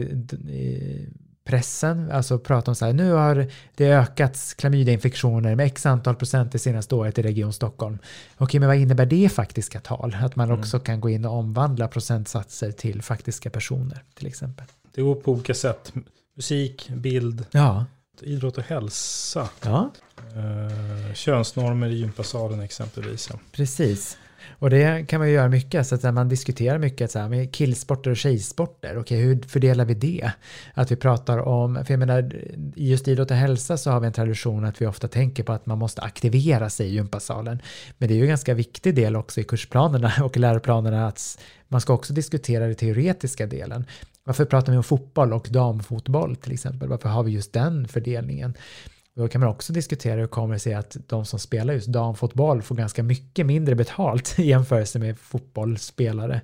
i 0.49 1.07
pressen, 1.51 2.11
alltså 2.11 2.39
prata 2.39 2.71
om 2.71 2.75
så 2.75 2.85
här, 2.85 2.93
nu 2.93 3.11
har 3.11 3.47
det 3.75 3.85
ökat 3.93 4.53
klamydiainfektioner 4.57 5.55
med 5.55 5.65
x 5.65 5.85
antal 5.85 6.15
procent 6.15 6.51
det 6.51 6.59
senaste 6.59 6.95
året 6.95 7.17
i 7.19 7.21
Region 7.21 7.53
Stockholm. 7.53 7.97
Okej, 8.37 8.59
men 8.59 8.69
vad 8.69 8.77
innebär 8.77 9.05
det 9.05 9.15
i 9.23 9.29
faktiska 9.29 9.79
tal? 9.79 10.17
Att 10.21 10.35
man 10.35 10.51
också 10.51 10.79
kan 10.79 11.01
gå 11.01 11.09
in 11.09 11.25
och 11.25 11.37
omvandla 11.37 11.87
procentsatser 11.87 12.71
till 12.71 13.01
faktiska 13.01 13.49
personer 13.49 14.03
till 14.15 14.27
exempel. 14.27 14.65
Det 14.95 15.01
går 15.01 15.15
på 15.15 15.31
olika 15.31 15.53
sätt. 15.53 15.93
Musik, 16.35 16.89
bild, 16.89 17.45
Ja, 17.51 17.85
idrott 18.21 18.57
och 18.57 18.63
hälsa. 18.63 19.49
ja. 19.63 19.91
Eh, 20.35 21.13
könsnormer 21.13 21.87
i 21.89 21.93
gympasalen 21.95 22.59
exempelvis. 22.59 23.29
Precis. 23.51 24.17
Och 24.49 24.69
det 24.69 25.07
kan 25.07 25.19
man 25.19 25.27
ju 25.27 25.33
göra 25.33 25.49
mycket, 25.49 25.87
så 25.87 25.95
att 25.95 26.03
när 26.03 26.11
man 26.11 26.29
diskuterar 26.29 26.77
mycket 26.77 27.11
så 27.11 27.19
här, 27.19 27.29
med 27.29 27.53
killsporter 27.53 28.11
och 28.11 28.17
tjejsporter, 28.17 28.97
okej 28.97 29.21
hur 29.21 29.41
fördelar 29.47 29.85
vi 29.85 29.93
det? 29.93 30.31
Att 30.73 30.91
vi 30.91 30.95
pratar 30.95 31.37
om, 31.37 31.85
för 31.85 31.93
jag 31.93 31.99
menar 31.99 32.35
i 32.75 32.89
just 32.89 33.07
idrott 33.07 33.31
och 33.31 33.37
hälsa 33.37 33.77
så 33.77 33.91
har 33.91 33.99
vi 33.99 34.07
en 34.07 34.13
tradition 34.13 34.65
att 34.65 34.81
vi 34.81 34.85
ofta 34.85 35.07
tänker 35.07 35.43
på 35.43 35.53
att 35.53 35.65
man 35.65 35.77
måste 35.77 36.01
aktivera 36.01 36.69
sig 36.69 36.87
i 36.87 36.93
gympasalen. 36.93 37.61
Men 37.97 38.07
det 38.07 38.13
är 38.13 38.15
ju 38.15 38.21
en 38.21 38.29
ganska 38.29 38.53
viktig 38.53 38.95
del 38.95 39.15
också 39.15 39.41
i 39.41 39.43
kursplanerna 39.43 40.13
och 40.23 40.37
läroplanerna 40.37 41.07
att 41.07 41.39
man 41.67 41.81
ska 41.81 41.93
också 41.93 42.13
diskutera 42.13 42.65
den 42.65 42.75
teoretiska 42.75 43.45
delen. 43.45 43.85
Varför 44.23 44.45
pratar 44.45 44.71
vi 44.71 44.77
om 44.77 44.83
fotboll 44.83 45.33
och 45.33 45.47
damfotboll 45.49 46.35
till 46.35 46.51
exempel? 46.53 46.89
Varför 46.89 47.09
har 47.09 47.23
vi 47.23 47.31
just 47.31 47.53
den 47.53 47.87
fördelningen? 47.87 48.53
Då 49.15 49.27
kan 49.27 49.41
man 49.41 49.49
också 49.49 49.73
diskutera 49.73 50.19
hur 50.19 50.27
kommer 50.27 50.53
det 50.53 50.59
sig 50.59 50.73
att 50.73 50.97
de 51.07 51.25
som 51.25 51.39
spelar 51.39 51.73
just 51.73 51.87
damfotboll 51.87 52.61
får 52.61 52.75
ganska 52.75 53.03
mycket 53.03 53.45
mindre 53.45 53.75
betalt 53.75 54.35
i 54.39 54.43
jämförelse 54.43 54.99
med 54.99 55.19
fotbollsspelare 55.19 56.41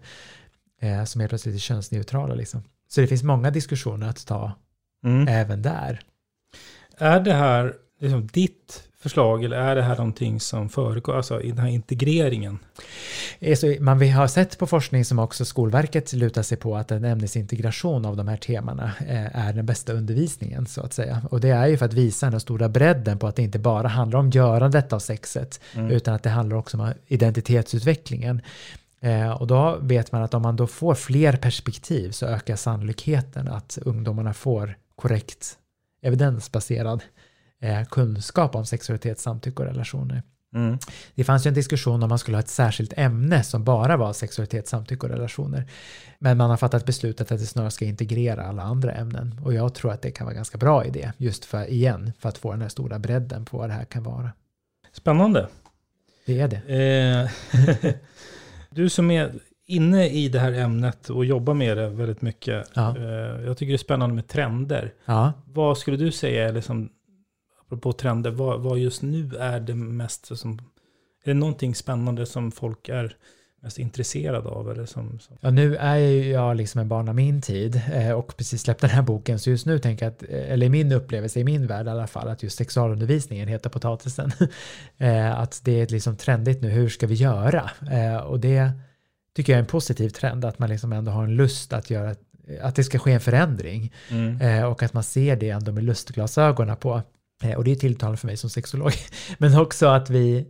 eh, 0.81 1.03
som 1.03 1.21
helt 1.21 1.29
plötsligt 1.31 1.55
är 1.55 1.59
könsneutrala. 1.59 2.35
Liksom. 2.35 2.63
Så 2.87 3.01
det 3.01 3.07
finns 3.07 3.23
många 3.23 3.51
diskussioner 3.51 4.09
att 4.09 4.25
ta 4.27 4.51
Mm. 5.05 5.27
även 5.27 5.61
där. 5.61 6.01
Är 6.97 7.19
det 7.19 7.33
här 7.33 7.75
liksom 7.99 8.27
ditt 8.27 8.86
förslag 9.07 9.43
eller 9.43 9.57
är 9.57 9.75
det 9.75 9.81
här 9.81 9.97
någonting 9.97 10.39
som 10.39 10.69
föregår, 10.69 11.17
alltså 11.17 11.41
i 11.41 11.49
den 11.49 11.59
här 11.59 11.69
integreringen? 11.69 12.59
Eh, 13.39 13.55
Så 13.55 13.75
man 13.79 13.99
vi 13.99 14.09
har 14.09 14.27
sett 14.27 14.57
på 14.57 14.67
forskning 14.67 15.05
som 15.05 15.19
också 15.19 15.45
Skolverket 15.45 16.13
lutar 16.13 16.43
sig 16.43 16.57
på 16.57 16.75
att 16.75 16.91
en 16.91 17.05
ämnesintegration 17.05 18.05
av 18.05 18.17
de 18.17 18.27
här 18.27 18.37
temana 18.37 18.91
eh, 19.07 19.47
är 19.47 19.53
den 19.53 19.65
bästa 19.65 19.93
undervisningen 19.93 20.65
så 20.65 20.81
att 20.81 20.93
säga. 20.93 21.21
Och 21.29 21.39
det 21.41 21.49
är 21.49 21.67
ju 21.67 21.77
för 21.77 21.85
att 21.85 21.93
visa 21.93 22.29
den 22.29 22.39
stora 22.39 22.69
bredden 22.69 23.19
på 23.19 23.27
att 23.27 23.35
det 23.35 23.41
inte 23.43 23.59
bara 23.59 23.87
handlar 23.87 24.19
om 24.19 24.29
görandet 24.29 24.93
av 24.93 24.99
sexet 24.99 25.59
utan 25.89 26.13
att 26.13 26.23
det 26.23 26.29
handlar 26.29 26.57
också 26.57 26.77
om 26.77 26.93
identitetsutvecklingen. 27.07 28.41
Eh, 29.01 29.31
och 29.31 29.47
då 29.47 29.77
vet 29.81 30.11
man 30.11 30.23
att 30.23 30.33
om 30.33 30.41
man 30.41 30.55
då 30.55 30.67
får 30.67 30.95
fler 30.95 31.37
perspektiv 31.37 32.11
så 32.11 32.25
ökar 32.25 32.55
sannolikheten 32.55 33.47
att 33.47 33.77
ungdomarna 33.85 34.33
får 34.33 34.77
korrekt 34.95 35.57
evidensbaserad 36.01 37.01
eh, 37.61 37.83
kunskap 37.83 38.55
om 38.55 38.65
sexualitet, 38.65 39.19
samtycke 39.19 39.61
och 39.61 39.67
relationer. 39.67 40.23
Det 41.15 41.23
fanns 41.23 41.45
ju 41.45 41.47
en 41.47 41.53
diskussion 41.53 42.03
om 42.03 42.09
man 42.09 42.19
skulle 42.19 42.37
ha 42.37 42.41
ett 42.41 42.47
särskilt 42.49 42.93
ämne 42.97 43.43
som 43.43 43.63
bara 43.63 43.97
var 43.97 44.13
sexualitet, 44.13 44.67
samtycke 44.67 45.05
och 45.05 45.11
relationer. 45.11 45.65
Men 46.19 46.37
man 46.37 46.49
har 46.49 46.57
fattat 46.57 46.85
beslutet 46.85 47.31
att 47.31 47.39
det 47.39 47.45
snarare 47.45 47.71
ska 47.71 47.85
integrera 47.85 48.45
alla 48.45 48.61
andra 48.61 48.91
ämnen. 48.91 49.41
Och 49.43 49.53
jag 49.53 49.73
tror 49.73 49.91
att 49.91 50.01
det 50.01 50.11
kan 50.11 50.25
vara 50.25 50.35
ganska 50.35 50.57
bra 50.57 50.85
idé, 50.85 51.11
just 51.17 51.45
för, 51.45 51.69
igen, 51.69 52.11
för 52.19 52.29
att 52.29 52.37
få 52.37 52.51
den 52.51 52.61
här 52.61 52.69
stora 52.69 52.99
bredden 52.99 53.45
på 53.45 53.57
vad 53.57 53.69
det 53.69 53.73
här 53.73 53.85
kan 53.85 54.03
vara. 54.03 54.31
Spännande. 54.93 55.47
Det 56.25 56.39
är 56.39 56.47
det. 56.47 57.29
Eh, 57.53 57.93
du 58.69 58.89
som 58.89 59.11
är 59.11 59.31
inne 59.65 60.09
i 60.09 60.29
det 60.29 60.39
här 60.39 60.53
ämnet 60.53 61.09
och 61.09 61.25
jobbar 61.25 61.53
med 61.53 61.77
det 61.77 61.89
väldigt 61.89 62.21
mycket. 62.21 62.69
Ja. 62.73 62.97
Eh, 62.97 63.45
jag 63.45 63.57
tycker 63.57 63.71
det 63.71 63.75
är 63.75 63.77
spännande 63.77 64.15
med 64.15 64.27
trender. 64.27 64.93
Ja. 65.05 65.33
Vad 65.45 65.77
skulle 65.77 65.97
du 65.97 66.11
säga 66.11 66.49
är 66.49 66.53
liksom, 66.53 66.89
apropå 67.67 67.93
trender, 67.93 68.31
vad, 68.31 68.61
vad 68.61 68.79
just 68.79 69.01
nu 69.01 69.29
är 69.39 69.59
det 69.59 69.75
mest 69.75 70.37
som, 70.37 70.53
är 71.23 71.29
det 71.29 71.33
någonting 71.33 71.75
spännande 71.75 72.25
som 72.25 72.51
folk 72.51 72.89
är 72.89 73.15
mest 73.61 73.79
intresserade 73.79 74.49
av? 74.49 74.71
Eller 74.71 74.85
som, 74.85 75.19
som, 75.19 75.37
Ja, 75.41 75.51
nu 75.51 75.75
är 75.75 75.97
jag 76.31 76.57
liksom 76.57 76.81
en 76.81 76.87
barn 76.87 77.09
av 77.09 77.15
min 77.15 77.41
tid 77.41 77.81
eh, 77.93 78.11
och 78.11 78.37
precis 78.37 78.61
släppt 78.61 78.81
den 78.81 78.89
här 78.89 79.01
boken 79.01 79.39
så 79.39 79.49
just 79.49 79.65
nu 79.65 79.79
tänker 79.79 80.05
jag 80.05 80.13
att, 80.13 80.23
eh, 80.23 80.51
eller 80.51 80.69
min 80.69 80.91
upplevelse, 80.91 81.39
i 81.39 81.43
min 81.43 81.67
värld 81.67 81.87
i 81.87 81.89
alla 81.89 82.07
fall, 82.07 82.27
att 82.27 82.43
just 82.43 82.57
sexualundervisningen 82.57 83.47
heter 83.47 83.69
potatisen. 83.69 84.31
Eh, 84.99 85.39
att 85.39 85.61
det 85.63 85.81
är 85.81 85.87
liksom 85.87 86.17
trendigt 86.17 86.61
nu, 86.61 86.69
hur 86.69 86.89
ska 86.89 87.07
vi 87.07 87.15
göra? 87.15 87.71
Och 88.25 88.39
det 88.39 88.71
tycker 89.35 89.53
jag 89.53 89.57
är 89.57 89.61
en 89.61 89.67
positiv 89.67 90.09
trend, 90.09 90.45
att 90.45 90.59
man 90.59 90.69
liksom 90.69 90.93
ändå 90.93 91.11
har 91.11 91.23
en 91.23 91.35
lust 91.35 91.73
att 91.73 91.89
göra, 91.89 92.15
att 92.61 92.75
det 92.75 92.83
ska 92.83 92.99
ske 92.99 93.11
en 93.11 93.19
förändring 93.19 93.93
Eh, 94.41 94.63
och 94.63 94.83
att 94.83 94.93
man 94.93 95.03
ser 95.03 95.35
det 95.35 95.49
ändå 95.49 95.71
med 95.71 95.83
lustglasögonen 95.83 96.77
på. 96.77 97.01
Eh, 97.43 97.57
och 97.57 97.63
det 97.63 97.71
är 97.71 97.75
tilltalande 97.75 98.17
för 98.17 98.27
mig 98.27 98.37
som 98.37 98.49
sexolog. 98.49 98.91
Men 99.37 99.59
också 99.59 99.87
att 99.87 100.09
vi 100.09 100.47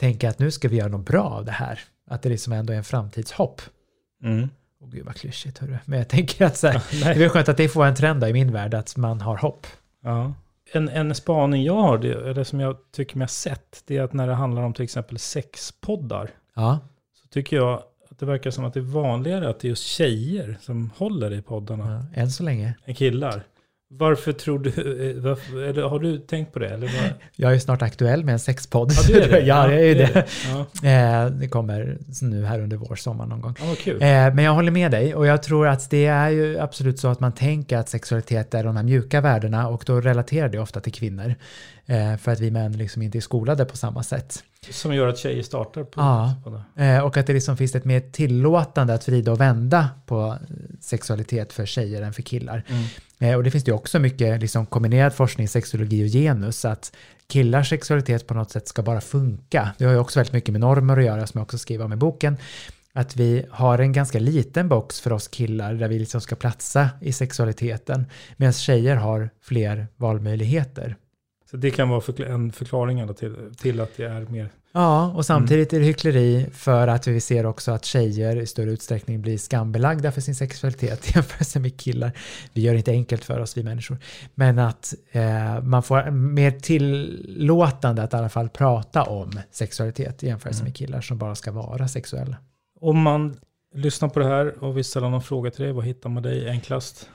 tänker 0.00 0.28
att 0.28 0.38
nu 0.38 0.50
ska 0.50 0.68
vi 0.68 0.76
göra 0.76 0.88
något 0.88 1.06
bra 1.06 1.22
av 1.24 1.44
det 1.44 1.52
här. 1.52 1.80
Att 2.10 2.22
det 2.22 2.28
liksom 2.28 2.52
ändå 2.52 2.72
är 2.72 2.76
en 2.76 2.84
framtidshopp. 2.84 3.62
Mm. 4.24 4.48
Åh 4.80 4.88
gud 4.90 5.04
vad 5.06 5.14
klyschigt 5.14 5.58
hörru. 5.58 5.78
Men 5.84 5.98
jag 5.98 6.08
tänker 6.08 6.44
att 6.44 6.56
så 6.56 6.66
här, 6.66 6.82
det 6.90 7.04
nej. 7.04 7.24
är 7.24 7.28
skönt 7.28 7.48
att 7.48 7.56
det 7.56 7.68
får 7.68 7.84
en 7.86 7.94
trend 7.94 8.20
då 8.20 8.28
i 8.28 8.32
min 8.32 8.52
värld, 8.52 8.74
att 8.74 8.96
man 8.96 9.20
har 9.20 9.36
hopp. 9.36 9.66
Ja. 10.02 10.34
En, 10.72 10.88
en 10.88 11.14
spaning 11.14 11.64
jag 11.64 11.74
har, 11.82 11.98
det, 11.98 12.30
eller 12.30 12.44
som 12.44 12.60
jag 12.60 12.76
tycker 12.92 13.16
mig 13.18 13.22
ha 13.24 13.28
sett, 13.28 13.82
det 13.86 13.96
är 13.96 14.02
att 14.02 14.12
när 14.12 14.26
det 14.26 14.34
handlar 14.34 14.62
om 14.62 14.72
till 14.72 14.84
exempel 14.84 15.18
sexpoddar, 15.18 16.30
Ja, 16.54 16.78
så 17.22 17.28
tycker 17.28 17.56
jag 17.56 17.82
att 18.10 18.18
det 18.18 18.26
verkar 18.26 18.50
som 18.50 18.64
att 18.64 18.74
det 18.74 18.80
är 18.80 18.84
vanligare 18.84 19.48
att 19.48 19.60
det 19.60 19.66
är 19.66 19.68
just 19.68 19.82
tjejer 19.84 20.58
som 20.60 20.90
håller 20.96 21.32
i 21.32 21.42
poddarna 21.42 22.06
ja 22.14 22.20
än 22.20 22.30
så 22.30 22.42
länge. 22.42 22.74
än 22.84 22.94
killar. 22.94 23.44
Varför 23.98 24.32
tror 24.32 24.58
du, 24.58 24.68
eh, 24.70 25.22
varför, 25.22 25.62
eller 25.62 25.82
har 25.82 25.98
du 25.98 26.18
tänkt 26.18 26.52
på 26.52 26.58
det? 26.58 26.68
Eller 26.68 26.86
vad? 26.86 27.12
Jag 27.36 27.54
är 27.54 27.58
snart 27.58 27.82
aktuell 27.82 28.24
med 28.24 28.32
en 28.32 28.38
sexpodd. 28.38 28.92
Ja, 28.92 29.02
du 29.08 29.20
är 29.22 29.28
det? 29.28 29.40
ja, 29.46 29.72
jag 29.72 29.80
är 29.86 29.94
det. 29.94 30.26
Ja, 30.90 31.28
det 31.30 31.48
kommer 31.48 31.98
nu 32.22 32.44
här 32.44 32.60
under 32.60 32.76
vår 32.76 32.96
sommar 32.96 33.26
någon 33.26 33.40
gång. 33.40 33.54
ja 33.60 33.74
kul. 33.78 34.02
Eh, 34.02 34.08
men 34.08 34.38
jag 34.38 34.52
håller 34.54 34.70
med 34.72 34.90
dig 34.90 35.14
och 35.14 35.26
jag 35.26 35.42
tror 35.42 35.68
att 35.68 35.90
det 35.90 36.06
är 36.06 36.30
ju 36.30 36.58
absolut 36.58 36.98
så 36.98 37.08
att 37.08 37.20
man 37.20 37.32
tänker 37.32 37.76
att 37.78 37.88
sexualitet 37.88 38.54
är 38.54 38.64
de 38.64 38.76
här 38.76 38.82
mjuka 38.84 39.20
värdena 39.20 39.68
och 39.68 39.82
då 39.86 40.00
relaterar 40.00 40.48
det 40.48 40.58
ofta 40.58 40.80
till 40.80 40.92
kvinnor. 40.92 41.34
Eh, 41.86 42.16
för 42.16 42.32
att 42.32 42.40
vi 42.40 42.50
män 42.50 42.72
liksom 42.72 43.02
inte 43.02 43.18
är 43.18 43.20
skolade 43.20 43.64
på 43.64 43.76
samma 43.76 44.02
sätt. 44.02 44.44
Som 44.70 44.94
gör 44.94 45.08
att 45.08 45.18
tjejer 45.18 45.42
startar 45.42 45.84
på, 45.84 46.00
Ja. 46.00 46.34
det. 46.76 47.02
Och 47.02 47.16
att 47.16 47.26
det 47.26 47.32
liksom 47.32 47.56
finns 47.56 47.74
ett 47.74 47.84
mer 47.84 48.00
tillåtande 48.00 48.94
att 48.94 49.08
vrida 49.08 49.32
och 49.32 49.40
vända 49.40 49.88
på 50.06 50.36
sexualitet 50.80 51.52
för 51.52 51.66
tjejer 51.66 52.02
än 52.02 52.12
för 52.12 52.22
killar. 52.22 52.62
Eh, 52.68 52.74
Eh, 53.22 53.34
och 53.36 53.42
det 53.42 53.50
finns 53.50 53.68
ju 53.68 53.72
också 53.72 53.98
mycket 53.98 54.40
liksom 54.40 54.66
kombinerad 54.66 55.14
forskning, 55.14 55.48
sexologi 55.48 56.04
och 56.04 56.08
genus, 56.08 56.64
att 56.64 56.96
killars 57.26 57.68
sexualitet 57.68 58.26
på 58.26 58.34
något 58.34 58.50
sätt 58.50 58.68
ska 58.68 58.82
bara 58.82 59.00
funka. 59.00 59.70
Det 59.78 59.84
har 59.84 59.92
ju 59.92 59.98
också 59.98 60.18
väldigt 60.18 60.32
mycket 60.32 60.52
med 60.52 60.60
normer 60.60 60.96
att 60.96 61.04
göra 61.04 61.26
som 61.26 61.38
jag 61.38 61.42
också 61.42 61.58
skriver 61.58 61.84
om 61.84 61.92
i 61.92 61.96
boken. 61.96 62.36
Att 62.92 63.16
vi 63.16 63.46
har 63.50 63.78
en 63.78 63.92
ganska 63.92 64.18
liten 64.18 64.68
box 64.68 65.00
för 65.00 65.12
oss 65.12 65.28
killar 65.28 65.74
där 65.74 65.88
vi 65.88 65.98
liksom 65.98 66.20
ska 66.20 66.36
platsa 66.36 66.88
i 67.00 67.12
sexualiteten 67.12 68.06
medan 68.36 68.52
tjejer 68.52 68.96
har 68.96 69.30
fler 69.40 69.86
valmöjligheter. 69.96 70.96
Så 71.50 71.56
det 71.56 71.70
kan 71.70 71.88
vara 71.88 72.26
en 72.26 72.52
förklaring 72.52 73.14
till, 73.14 73.36
till 73.56 73.80
att 73.80 73.96
det 73.96 74.04
är 74.04 74.20
mer... 74.20 74.48
Ja, 74.74 75.12
och 75.12 75.26
samtidigt 75.26 75.72
är 75.72 75.80
det 75.80 75.86
hyckleri 75.86 76.46
för 76.52 76.88
att 76.88 77.06
vi 77.06 77.20
ser 77.20 77.46
också 77.46 77.72
att 77.72 77.84
tjejer 77.84 78.36
i 78.36 78.46
större 78.46 78.70
utsträckning 78.70 79.22
blir 79.22 79.38
skambelagda 79.38 80.12
för 80.12 80.20
sin 80.20 80.34
sexualitet 80.34 81.08
i 81.10 81.12
jämförelse 81.14 81.60
med 81.60 81.80
killar. 81.80 82.12
Vi 82.52 82.60
gör 82.60 82.72
det 82.72 82.78
inte 82.78 82.90
enkelt 82.90 83.24
för 83.24 83.40
oss, 83.40 83.56
vi 83.56 83.62
människor. 83.62 83.98
Men 84.34 84.58
att 84.58 84.94
eh, 85.12 85.62
man 85.62 85.82
får 85.82 86.10
mer 86.10 86.50
tillåtande 86.50 88.02
att 88.02 88.12
i 88.12 88.16
alla 88.16 88.28
fall 88.28 88.48
prata 88.48 89.02
om 89.02 89.40
sexualitet 89.50 90.22
i 90.22 90.26
jämförelse 90.26 90.64
med 90.64 90.76
killar 90.76 91.00
som 91.00 91.18
bara 91.18 91.34
ska 91.34 91.52
vara 91.52 91.88
sexuella. 91.88 92.36
Om 92.80 93.02
man 93.02 93.36
lyssnar 93.74 94.08
på 94.08 94.18
det 94.18 94.26
här 94.26 94.64
och 94.64 94.76
vill 94.76 94.84
ställa 94.84 95.08
någon 95.08 95.22
fråga 95.22 95.50
till 95.50 95.64
dig, 95.64 95.72
vad 95.72 95.84
hittar 95.84 96.10
man 96.10 96.22
dig 96.22 96.48
enklast? 96.48 97.08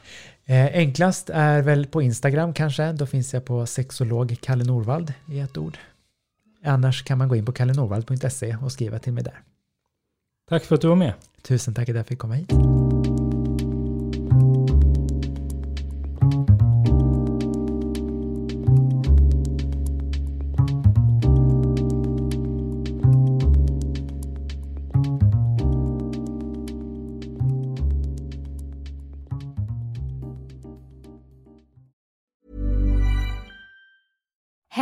Eh, 0.45 0.65
enklast 0.65 1.29
är 1.29 1.61
väl 1.61 1.85
på 1.85 2.01
Instagram 2.01 2.53
kanske. 2.53 2.91
Då 2.91 3.05
finns 3.05 3.33
jag 3.33 3.45
på 3.45 3.65
sexolog 3.65 4.37
Kalle 4.41 4.63
Norvald 4.63 5.13
i 5.31 5.39
ett 5.39 5.57
ord. 5.57 5.77
Annars 6.67 7.03
kan 7.03 7.17
man 7.17 7.27
gå 7.27 7.35
in 7.35 7.45
på 7.45 7.51
kallenorvald.se 7.51 8.57
och 8.61 8.71
skriva 8.71 8.99
till 8.99 9.13
mig 9.13 9.23
där. 9.23 9.41
Tack 10.49 10.63
för 10.63 10.75
att 10.75 10.81
du 10.81 10.87
var 10.87 10.95
med. 10.95 11.13
Tusen 11.41 11.73
tack 11.73 11.89
att 11.89 11.95
jag 11.95 12.07
fick 12.07 12.19
komma 12.19 12.33
hit. 12.33 12.51